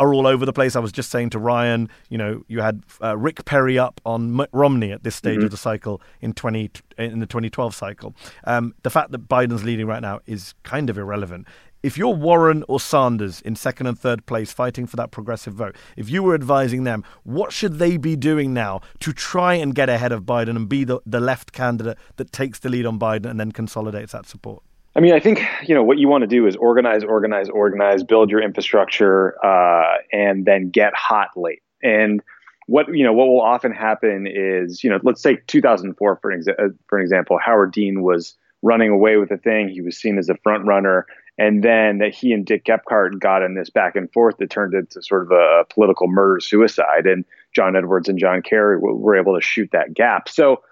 are 0.00 0.14
all 0.14 0.26
over 0.26 0.46
the 0.46 0.52
place. 0.52 0.74
I 0.74 0.80
was 0.80 0.92
just 0.92 1.10
saying 1.10 1.30
to 1.30 1.38
Ryan, 1.38 1.90
you 2.08 2.16
know, 2.16 2.42
you 2.48 2.62
had 2.62 2.82
uh, 3.02 3.18
Rick 3.18 3.44
Perry 3.44 3.78
up 3.78 4.00
on 4.06 4.34
Mitt 4.34 4.48
Romney 4.52 4.92
at 4.92 5.04
this 5.04 5.14
stage 5.14 5.36
mm-hmm. 5.36 5.44
of 5.44 5.50
the 5.50 5.58
cycle 5.58 6.00
in 6.22 6.32
twenty 6.32 6.70
in 6.96 7.20
the 7.20 7.26
2012 7.26 7.74
cycle. 7.74 8.14
Um, 8.44 8.74
the 8.82 8.90
fact 8.90 9.10
that 9.12 9.28
Biden's 9.28 9.62
leading 9.62 9.86
right 9.86 10.02
now 10.02 10.20
is 10.26 10.54
kind 10.64 10.90
of 10.90 10.98
irrelevant 10.98 11.46
if 11.82 11.96
you're 11.96 12.14
Warren 12.14 12.64
or 12.68 12.78
Sanders 12.78 13.40
in 13.40 13.56
second 13.56 13.86
and 13.86 13.98
third 13.98 14.26
place 14.26 14.52
fighting 14.52 14.86
for 14.86 14.96
that 14.96 15.10
progressive 15.10 15.54
vote, 15.54 15.76
if 15.96 16.10
you 16.10 16.22
were 16.22 16.34
advising 16.34 16.84
them, 16.84 17.04
what 17.22 17.52
should 17.52 17.78
they 17.78 17.96
be 17.96 18.16
doing 18.16 18.52
now 18.52 18.80
to 19.00 19.12
try 19.12 19.54
and 19.54 19.74
get 19.74 19.88
ahead 19.88 20.12
of 20.12 20.24
Biden 20.24 20.56
and 20.56 20.68
be 20.68 20.84
the, 20.84 21.00
the 21.06 21.20
left 21.20 21.52
candidate 21.52 21.98
that 22.16 22.32
takes 22.32 22.58
the 22.58 22.68
lead 22.68 22.86
on 22.86 22.98
Biden 22.98 23.26
and 23.26 23.40
then 23.40 23.52
consolidates 23.52 24.12
that 24.12 24.26
support? 24.26 24.62
I 24.96 25.00
mean, 25.00 25.14
I 25.14 25.20
think 25.20 25.40
you 25.66 25.74
know 25.74 25.84
what 25.84 25.98
you 25.98 26.08
want 26.08 26.22
to 26.22 26.26
do 26.26 26.46
is 26.46 26.56
organize, 26.56 27.04
organize, 27.04 27.48
organize, 27.48 28.02
build 28.02 28.28
your 28.28 28.42
infrastructure, 28.42 29.34
uh, 29.44 29.98
and 30.12 30.44
then 30.44 30.70
get 30.70 30.92
hot 30.94 31.28
late. 31.36 31.62
And 31.82 32.20
what 32.66 32.92
you 32.94 33.04
know, 33.04 33.12
what 33.12 33.28
will 33.28 33.40
often 33.40 33.72
happen 33.72 34.26
is, 34.26 34.82
you 34.82 34.90
know, 34.90 34.98
let's 35.04 35.22
take 35.22 35.46
2004 35.46 36.18
for 36.20 36.30
an, 36.30 36.40
exa- 36.40 36.58
uh, 36.58 36.68
for 36.88 36.98
an 36.98 37.02
example. 37.04 37.38
Howard 37.38 37.72
Dean 37.72 38.02
was 38.02 38.34
running 38.62 38.90
away 38.90 39.16
with 39.16 39.28
the 39.28 39.36
thing. 39.38 39.68
He 39.68 39.80
was 39.80 39.96
seen 39.96 40.18
as 40.18 40.28
a 40.28 40.34
front 40.42 40.66
runner 40.66 41.06
and 41.40 41.64
then 41.64 41.96
that 41.98 42.14
he 42.14 42.32
and 42.32 42.44
Dick 42.44 42.66
Gephardt 42.66 43.18
got 43.18 43.42
in 43.42 43.54
this 43.54 43.70
back 43.70 43.96
and 43.96 44.12
forth 44.12 44.36
that 44.36 44.50
turned 44.50 44.74
into 44.74 45.02
sort 45.02 45.22
of 45.22 45.30
a 45.30 45.64
political 45.70 46.06
murder 46.06 46.38
suicide, 46.38 47.06
and 47.06 47.24
John 47.56 47.74
Edwards 47.74 48.10
and 48.10 48.18
John 48.18 48.42
Kerry 48.42 48.78
were 48.78 49.16
able 49.16 49.34
to 49.34 49.40
shoot 49.40 49.70
that 49.72 49.94
gap. 49.94 50.28
So, 50.28 50.62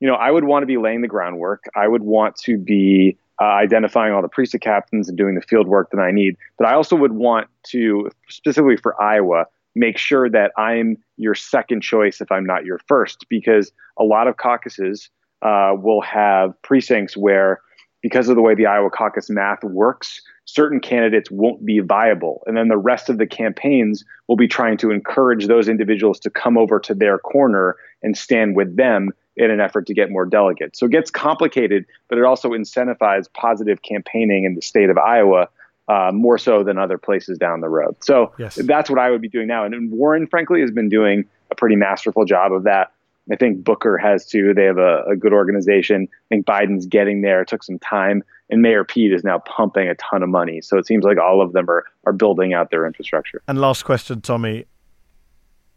you 0.00 0.08
know, 0.08 0.14
I 0.14 0.30
would 0.30 0.44
want 0.44 0.62
to 0.62 0.66
be 0.66 0.78
laying 0.78 1.02
the 1.02 1.08
groundwork. 1.08 1.64
I 1.76 1.88
would 1.88 2.04
want 2.04 2.36
to 2.36 2.56
be 2.56 3.18
uh, 3.38 3.44
identifying 3.44 4.14
all 4.14 4.22
the 4.22 4.28
precinct 4.28 4.64
captains 4.64 5.10
and 5.10 5.18
doing 5.18 5.34
the 5.34 5.42
field 5.42 5.68
work 5.68 5.90
that 5.90 6.00
I 6.00 6.10
need. 6.10 6.36
But 6.56 6.68
I 6.68 6.74
also 6.74 6.96
would 6.96 7.12
want 7.12 7.48
to, 7.72 8.10
specifically 8.30 8.78
for 8.78 9.00
Iowa, 9.02 9.44
make 9.74 9.98
sure 9.98 10.30
that 10.30 10.52
I'm 10.56 10.96
your 11.18 11.34
second 11.34 11.82
choice 11.82 12.22
if 12.22 12.32
I'm 12.32 12.46
not 12.46 12.64
your 12.64 12.80
first, 12.88 13.26
because 13.28 13.72
a 13.98 14.04
lot 14.04 14.26
of 14.26 14.38
caucuses 14.38 15.10
uh, 15.42 15.74
will 15.76 16.00
have 16.00 16.54
precincts 16.62 17.14
where 17.14 17.60
because 18.04 18.28
of 18.28 18.36
the 18.36 18.42
way 18.42 18.54
the 18.54 18.66
Iowa 18.66 18.90
caucus 18.90 19.30
math 19.30 19.64
works, 19.64 20.20
certain 20.44 20.78
candidates 20.78 21.30
won't 21.30 21.64
be 21.64 21.80
viable. 21.80 22.42
And 22.46 22.54
then 22.54 22.68
the 22.68 22.76
rest 22.76 23.08
of 23.08 23.16
the 23.16 23.26
campaigns 23.26 24.04
will 24.28 24.36
be 24.36 24.46
trying 24.46 24.76
to 24.76 24.90
encourage 24.90 25.46
those 25.46 25.70
individuals 25.70 26.20
to 26.20 26.28
come 26.28 26.58
over 26.58 26.78
to 26.80 26.92
their 26.94 27.16
corner 27.16 27.76
and 28.02 28.14
stand 28.14 28.56
with 28.56 28.76
them 28.76 29.08
in 29.38 29.50
an 29.50 29.58
effort 29.58 29.86
to 29.86 29.94
get 29.94 30.10
more 30.10 30.26
delegates. 30.26 30.78
So 30.78 30.84
it 30.84 30.92
gets 30.92 31.10
complicated, 31.10 31.86
but 32.08 32.18
it 32.18 32.24
also 32.24 32.50
incentivizes 32.50 33.32
positive 33.32 33.80
campaigning 33.80 34.44
in 34.44 34.54
the 34.54 34.60
state 34.60 34.90
of 34.90 34.98
Iowa 34.98 35.48
uh, 35.88 36.10
more 36.12 36.36
so 36.36 36.62
than 36.62 36.76
other 36.76 36.98
places 36.98 37.38
down 37.38 37.62
the 37.62 37.70
road. 37.70 37.96
So 38.04 38.34
yes. 38.38 38.56
that's 38.56 38.90
what 38.90 38.98
I 38.98 39.10
would 39.10 39.22
be 39.22 39.30
doing 39.30 39.46
now. 39.46 39.64
And, 39.64 39.72
and 39.72 39.90
Warren, 39.90 40.26
frankly, 40.26 40.60
has 40.60 40.70
been 40.70 40.90
doing 40.90 41.24
a 41.50 41.54
pretty 41.54 41.76
masterful 41.76 42.26
job 42.26 42.52
of 42.52 42.64
that. 42.64 42.92
I 43.32 43.36
think 43.36 43.64
Booker 43.64 43.96
has 43.96 44.26
too. 44.26 44.52
They 44.52 44.64
have 44.64 44.78
a, 44.78 45.04
a, 45.10 45.16
good 45.16 45.32
organization. 45.32 46.08
I 46.10 46.34
think 46.34 46.46
Biden's 46.46 46.86
getting 46.86 47.22
there. 47.22 47.40
It 47.40 47.48
took 47.48 47.62
some 47.62 47.78
time. 47.78 48.22
And 48.50 48.60
Mayor 48.60 48.84
Pete 48.84 49.12
is 49.12 49.24
now 49.24 49.38
pumping 49.38 49.88
a 49.88 49.94
ton 49.94 50.22
of 50.22 50.28
money. 50.28 50.60
So 50.60 50.76
it 50.76 50.86
seems 50.86 51.04
like 51.04 51.18
all 51.18 51.40
of 51.40 51.52
them 51.52 51.68
are, 51.70 51.84
are 52.04 52.12
building 52.12 52.52
out 52.52 52.70
their 52.70 52.86
infrastructure. 52.86 53.40
And 53.48 53.60
last 53.60 53.84
question, 53.84 54.20
Tommy. 54.20 54.66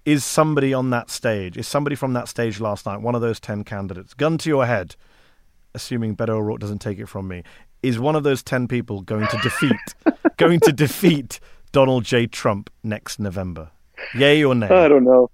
Is 0.04 0.24
somebody 0.24 0.74
on 0.74 0.90
that 0.92 1.10
stage, 1.10 1.58
is 1.58 1.68
somebody 1.68 1.98
from 1.98 2.14
that 2.14 2.30
stage 2.30 2.62
last 2.62 2.86
night, 2.86 3.02
one 3.02 3.14
of 3.14 3.20
those 3.20 3.42
10 3.42 3.66
candidates, 3.66 4.14
gun 4.14 4.38
to 4.38 4.48
your 4.48 4.66
head, 4.66 4.96
assuming 5.74 6.16
Beto 6.16 6.30
O'Rourke 6.30 6.62
doesn't 6.62 6.80
take 6.80 6.98
it 6.98 7.08
from 7.08 7.28
me, 7.28 7.44
is 7.84 8.00
one 8.00 8.16
of 8.16 8.24
those 8.24 8.42
10 8.42 8.70
people 8.70 9.02
going 9.02 9.28
to 9.28 9.38
defeat, 9.44 9.96
going 10.38 10.62
to 10.62 10.72
defeat 10.72 11.42
Donald 11.74 12.06
J. 12.06 12.26
Trump 12.26 12.70
next 12.84 13.20
November? 13.20 13.72
Yay 14.16 14.46
or 14.46 14.56
nay? 14.56 14.68
I 14.68 14.88
don't 14.88 15.04
know. 15.04 15.30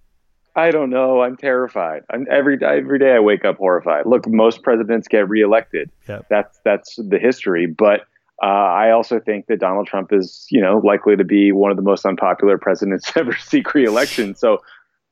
I 0.56 0.72
don't 0.72 0.90
know. 0.90 1.22
I'm 1.22 1.36
terrified. 1.36 2.04
I'm 2.12 2.28
every 2.30 2.58
every 2.64 3.00
day 3.00 3.14
I 3.16 3.20
wake 3.20 3.44
up 3.44 3.58
horrified. 3.58 4.06
Look, 4.06 4.28
most 4.28 4.62
presidents 4.62 5.08
get 5.08 5.28
reelected. 5.28 5.90
Yep. 6.08 6.28
That's 6.30 6.60
that's 6.64 6.96
the 6.96 7.18
history. 7.18 7.66
But 7.66 8.02
uh, 8.42 8.46
I 8.46 8.92
also 8.92 9.20
think 9.20 9.48
that 9.48 9.60
Donald 9.60 9.88
Trump 9.88 10.12
is, 10.12 10.46
you 10.50 10.62
know, 10.62 10.80
likely 10.84 11.16
to 11.16 11.24
be 11.24 11.52
one 11.52 11.72
of 11.72 11.78
the 11.78 11.84
most 11.84 12.06
unpopular 12.06 12.58
presidents 12.58 13.12
ever 13.16 13.36
seek 13.38 13.74
reelection. 13.74 14.36
So 14.36 14.60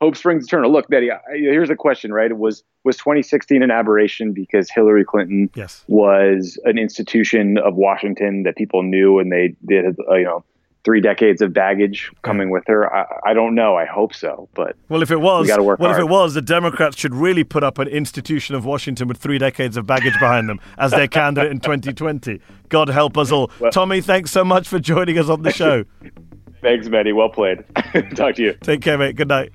hope 0.00 0.16
springs 0.16 0.46
eternal. 0.46 0.70
Look, 0.70 0.88
Mehdi, 0.88 1.16
here's 1.32 1.70
a 1.70 1.76
question, 1.76 2.12
right? 2.12 2.30
It 2.30 2.38
was 2.38 2.62
was 2.84 2.96
2016 2.96 3.62
an 3.62 3.70
aberration 3.70 4.32
because 4.32 4.70
Hillary 4.70 5.04
Clinton 5.04 5.48
yes. 5.54 5.84
was 5.88 6.58
an 6.64 6.78
institution 6.78 7.58
of 7.58 7.76
Washington 7.76 8.42
that 8.42 8.56
people 8.56 8.82
knew 8.82 9.18
and 9.18 9.32
they 9.32 9.54
did, 9.66 9.96
uh, 10.10 10.14
you 10.14 10.24
know, 10.24 10.44
three 10.84 11.00
decades 11.00 11.40
of 11.40 11.52
baggage 11.52 12.10
coming 12.22 12.50
with 12.50 12.64
her. 12.66 12.92
I, 12.94 13.30
I, 13.30 13.34
don't 13.34 13.54
know. 13.54 13.76
I 13.76 13.84
hope 13.84 14.14
so, 14.14 14.48
but 14.54 14.76
well, 14.88 15.02
if 15.02 15.10
it 15.10 15.20
was, 15.20 15.46
we 15.46 15.64
work 15.64 15.78
well, 15.78 15.90
hard. 15.90 16.00
if 16.00 16.06
it 16.06 16.10
was, 16.10 16.34
the 16.34 16.42
Democrats 16.42 16.96
should 16.96 17.14
really 17.14 17.44
put 17.44 17.62
up 17.62 17.78
an 17.78 17.88
institution 17.88 18.54
of 18.54 18.64
Washington 18.64 19.08
with 19.08 19.18
three 19.18 19.38
decades 19.38 19.76
of 19.76 19.86
baggage 19.86 20.14
behind 20.14 20.48
them 20.48 20.60
as 20.78 20.90
their 20.90 21.08
candidate 21.08 21.50
in 21.50 21.60
2020. 21.60 22.40
God 22.68 22.88
help 22.88 23.16
us 23.16 23.30
all. 23.30 23.50
Well, 23.60 23.70
Tommy, 23.70 24.00
thanks 24.00 24.30
so 24.30 24.44
much 24.44 24.68
for 24.68 24.78
joining 24.78 25.18
us 25.18 25.28
on 25.28 25.42
the 25.42 25.52
show. 25.52 25.84
thanks, 26.62 26.88
Mehdi. 26.88 27.14
Well 27.14 27.28
played. 27.28 27.64
Talk 28.16 28.36
to 28.36 28.42
you. 28.42 28.54
Take 28.62 28.80
care, 28.80 28.98
mate. 28.98 29.16
Good 29.16 29.28
night. 29.28 29.52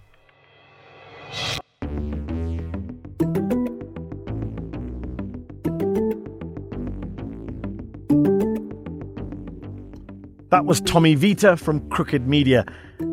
That 10.49 10.63
was 10.63 10.79
Tommy 10.79 11.13
Vietor 11.13 11.57
from 11.57 11.89
Crooked 11.89 12.25
Media. 12.25 12.65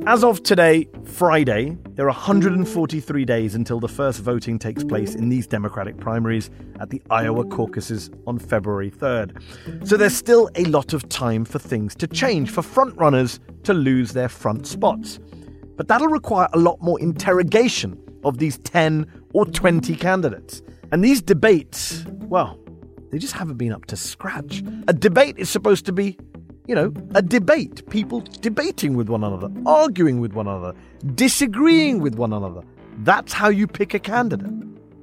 As 0.07 0.23
of 0.23 0.45
today, 0.45 0.89
Friday, 1.03 1.77
there 1.95 2.05
are 2.05 2.11
143 2.11 3.25
days 3.25 3.57
until 3.57 3.81
the 3.81 3.89
first 3.89 4.21
voting 4.21 4.57
takes 4.57 4.85
place 4.85 5.17
in 5.17 5.31
these 5.31 5.49
Democratic 5.49 5.97
primaries 5.97 6.49
at 6.79 6.91
the 6.91 7.03
Iowa 7.11 7.45
caucuses 7.45 8.09
on 8.29 8.39
February 8.39 8.89
3rd. 8.89 9.43
So 9.85 9.97
there's 9.97 10.17
still 10.17 10.49
a 10.55 10.65
lot 10.67 10.93
of 10.93 11.09
time 11.09 11.45
for 11.45 11.59
things 11.59 11.97
to 11.97 12.07
change, 12.07 12.51
for 12.51 12.63
frontrunners 12.63 13.41
to 13.65 13.75
lose 13.75 14.13
their 14.13 14.29
front 14.29 14.65
spots. 14.65 15.19
But 15.75 15.89
that'll 15.89 16.07
require 16.07 16.47
a 16.53 16.59
lot 16.59 16.81
more 16.83 17.01
interrogation 17.01 18.01
of 18.23 18.39
these 18.39 18.59
10 18.59 19.11
or 19.33 19.45
20 19.45 19.97
candidates. 19.97 20.63
And 20.93 21.03
these 21.03 21.21
debates, 21.21 22.05
well, 22.29 22.61
they 23.11 23.19
just 23.19 23.35
haven't 23.35 23.57
been 23.57 23.73
up 23.73 23.87
to 23.87 23.97
scratch. 23.97 24.63
A 24.87 24.93
debate 24.93 25.37
is 25.37 25.51
supposed 25.51 25.85
to 25.87 25.93
be 25.93 26.17
you 26.67 26.75
know, 26.75 26.93
a 27.15 27.23
debate. 27.23 27.89
People 27.91 28.21
debating 28.41 28.97
with 28.97 29.09
one 29.09 29.23
another, 29.23 29.51
arguing 29.67 30.21
with 30.21 30.33
one 30.33 30.47
another, 30.47 30.75
disagreeing 31.15 32.01
with 32.01 32.15
one 32.15 32.33
another. 32.33 32.63
That's 32.99 33.33
how 33.33 33.49
you 33.49 33.67
pick 33.67 33.95
a 33.95 33.99
candidate. 33.99 34.53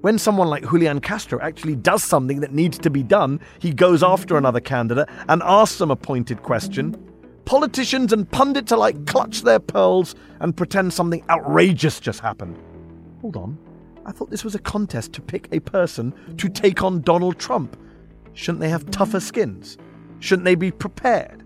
When 0.01 0.17
someone 0.17 0.47
like 0.47 0.67
Julian 0.67 0.99
Castro 0.99 1.39
actually 1.41 1.75
does 1.75 2.03
something 2.03 2.39
that 2.39 2.53
needs 2.53 2.79
to 2.79 2.89
be 2.89 3.03
done, 3.03 3.39
he 3.59 3.71
goes 3.71 4.01
after 4.01 4.35
another 4.35 4.59
candidate 4.59 5.07
and 5.29 5.43
asks 5.43 5.77
them 5.77 5.91
a 5.91 5.95
pointed 5.95 6.41
question. 6.41 6.95
Politicians 7.45 8.11
and 8.11 8.29
pundits 8.31 8.71
alike 8.71 9.05
clutch 9.05 9.43
their 9.43 9.59
pearls 9.59 10.15
and 10.39 10.57
pretend 10.57 10.93
something 10.93 11.23
outrageous 11.29 11.99
just 11.99 12.19
happened. 12.19 12.57
Hold 13.21 13.37
on. 13.37 13.57
I 14.03 14.11
thought 14.11 14.31
this 14.31 14.43
was 14.43 14.55
a 14.55 14.59
contest 14.59 15.13
to 15.13 15.21
pick 15.21 15.47
a 15.51 15.59
person 15.59 16.13
to 16.37 16.49
take 16.49 16.81
on 16.81 17.01
Donald 17.01 17.37
Trump. 17.37 17.77
Shouldn't 18.33 18.61
they 18.61 18.69
have 18.69 18.89
tougher 18.89 19.19
skins? 19.19 19.77
Shouldn't 20.19 20.45
they 20.45 20.55
be 20.55 20.71
prepared? 20.71 21.40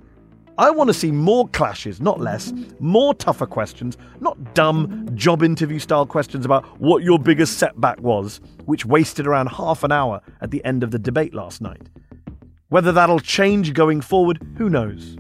I 0.57 0.69
want 0.69 0.87
to 0.87 0.93
see 0.93 1.11
more 1.11 1.49
clashes, 1.49 1.99
not 1.99 2.21
less, 2.21 2.53
more 2.79 3.13
tougher 3.13 3.45
questions, 3.45 3.97
not 4.21 4.53
dumb 4.53 5.09
job 5.13 5.43
interview 5.43 5.79
style 5.79 6.05
questions 6.05 6.45
about 6.45 6.63
what 6.79 7.03
your 7.03 7.19
biggest 7.19 7.57
setback 7.57 7.99
was, 7.99 8.39
which 8.63 8.85
wasted 8.85 9.27
around 9.27 9.47
half 9.47 9.83
an 9.83 9.91
hour 9.91 10.21
at 10.39 10.51
the 10.51 10.63
end 10.63 10.81
of 10.81 10.91
the 10.91 10.99
debate 10.99 11.33
last 11.33 11.59
night. 11.59 11.89
Whether 12.69 12.93
that'll 12.93 13.19
change 13.19 13.73
going 13.73 13.99
forward, 13.99 14.41
who 14.57 14.69
knows? 14.69 15.17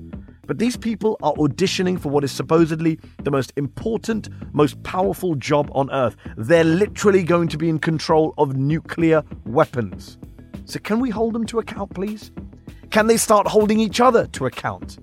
But 0.47 0.57
these 0.57 0.77
people 0.77 1.17
are 1.21 1.33
auditioning 1.33 1.99
for 1.99 2.07
what 2.07 2.23
is 2.23 2.31
supposedly 2.31 2.97
the 3.23 3.31
most 3.31 3.51
important, 3.57 4.29
most 4.53 4.81
powerful 4.83 5.35
job 5.35 5.69
on 5.73 5.91
earth. 5.91 6.15
They're 6.37 6.63
literally 6.63 7.23
going 7.23 7.49
to 7.49 7.57
be 7.57 7.67
in 7.67 7.79
control 7.79 8.33
of 8.37 8.55
nuclear 8.55 9.21
weapons. 9.45 10.17
So, 10.63 10.79
can 10.79 11.01
we 11.01 11.09
hold 11.09 11.33
them 11.33 11.45
to 11.47 11.59
account, 11.59 11.93
please? 11.93 12.31
Can 12.89 13.07
they 13.07 13.17
start 13.17 13.47
holding 13.47 13.79
each 13.79 13.99
other 13.99 14.27
to 14.27 14.45
account? 14.45 14.99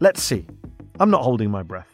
Let's 0.00 0.22
see. 0.22 0.46
I'm 1.00 1.10
not 1.10 1.22
holding 1.22 1.50
my 1.50 1.62
breath. 1.62 1.88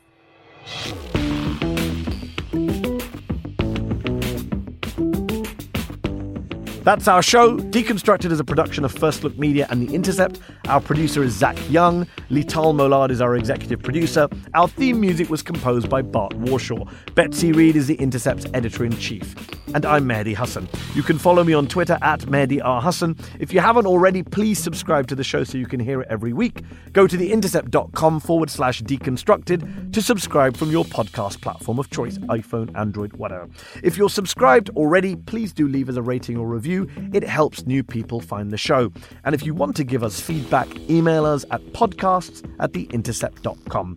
That's 6.83 7.07
our 7.09 7.23
show. 7.23 7.59
Deconstructed 7.59 8.33
is 8.33 8.41
a 8.41 8.45
production 8.45 8.87
of 8.87 8.93
First 8.93 9.23
Look 9.23 9.39
Media 9.39 9.67
and 9.71 9.87
The 9.87 9.95
Intercept. 9.95 10.41
Our 10.67 10.81
producer 10.81 11.23
is 11.23 11.35
Zach 11.35 11.59
Young. 11.71 12.07
Leital 12.31 12.75
Molad 12.75 13.11
is 13.11 13.21
our 13.21 13.37
executive 13.37 13.83
producer. 13.83 14.29
Our 14.55 14.67
theme 14.67 14.99
music 14.99 15.29
was 15.29 15.43
composed 15.43 15.91
by 15.91 16.01
Bart 16.01 16.33
Warshaw. 16.39 16.91
Betsy 17.15 17.53
Reed 17.53 17.77
is 17.77 17.87
The 17.87 17.97
Intercept's 17.97 18.47
editor 18.55 18.85
in 18.85 18.97
chief. 18.97 19.37
And 19.73 19.87
I'm 19.87 20.05
Mehdi 20.05 20.35
Hasan. 20.35 20.69
You 20.95 21.03
can 21.05 21.17
follow 21.17 21.45
me 21.45 21.53
on 21.53 21.69
Twitter 21.69 21.97
at 22.03 22.21
Mehdi 22.23 22.61
R. 22.63 22.83
Hasan. 22.83 23.17
If 23.39 23.53
you 23.53 23.61
haven't 23.61 23.87
already, 23.87 24.25
please 24.25 24.59
subscribe 24.59 25.07
to 25.09 25.15
the 25.15 25.23
show 25.23 25.45
so 25.45 25.59
you 25.59 25.67
can 25.67 25.79
hear 25.79 26.01
it 26.01 26.09
every 26.11 26.33
week. 26.33 26.63
Go 26.93 27.07
to 27.07 27.17
theintercept.com 27.17 28.19
forward 28.21 28.51
slash 28.51 28.83
deconstructed 28.83 29.93
to 29.93 30.03
subscribe 30.03 30.57
from 30.57 30.73
your 30.73 30.85
podcast 30.85 31.41
platform 31.41 31.79
of 31.79 31.89
choice 31.91 32.19
iPhone, 32.19 32.77
Android, 32.77 33.13
whatever. 33.13 33.49
If 33.85 33.97
you're 33.97 34.11
subscribed 34.11 34.71
already, 34.71 35.15
please 35.15 35.53
do 35.53 35.69
leave 35.69 35.89
us 35.89 35.97
a 35.97 36.03
rating 36.03 36.37
or 36.37 36.49
review, 36.49 36.91
it 37.13 37.23
helps 37.23 37.65
new 37.65 37.85
people 37.85 38.21
find 38.21 38.51
the 38.51 38.59
show. 38.59 38.93
And 39.25 39.37
if 39.37 39.47
you 39.47 39.55
want 39.55 39.77
to 39.77 39.85
give 39.85 40.03
us 40.03 40.21
feedback, 40.21 40.69
email 40.91 41.25
us 41.25 41.45
at 41.53 41.63
podcasts 41.73 42.45
at 42.59 42.73
theintercept.com. 42.73 43.97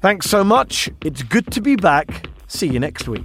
Thanks 0.00 0.28
so 0.28 0.42
much. 0.42 0.90
It's 1.04 1.22
good 1.22 1.50
to 1.52 1.60
be 1.60 1.76
back. 1.76 2.28
See 2.48 2.68
you 2.68 2.80
next 2.80 3.06
week. 3.08 3.24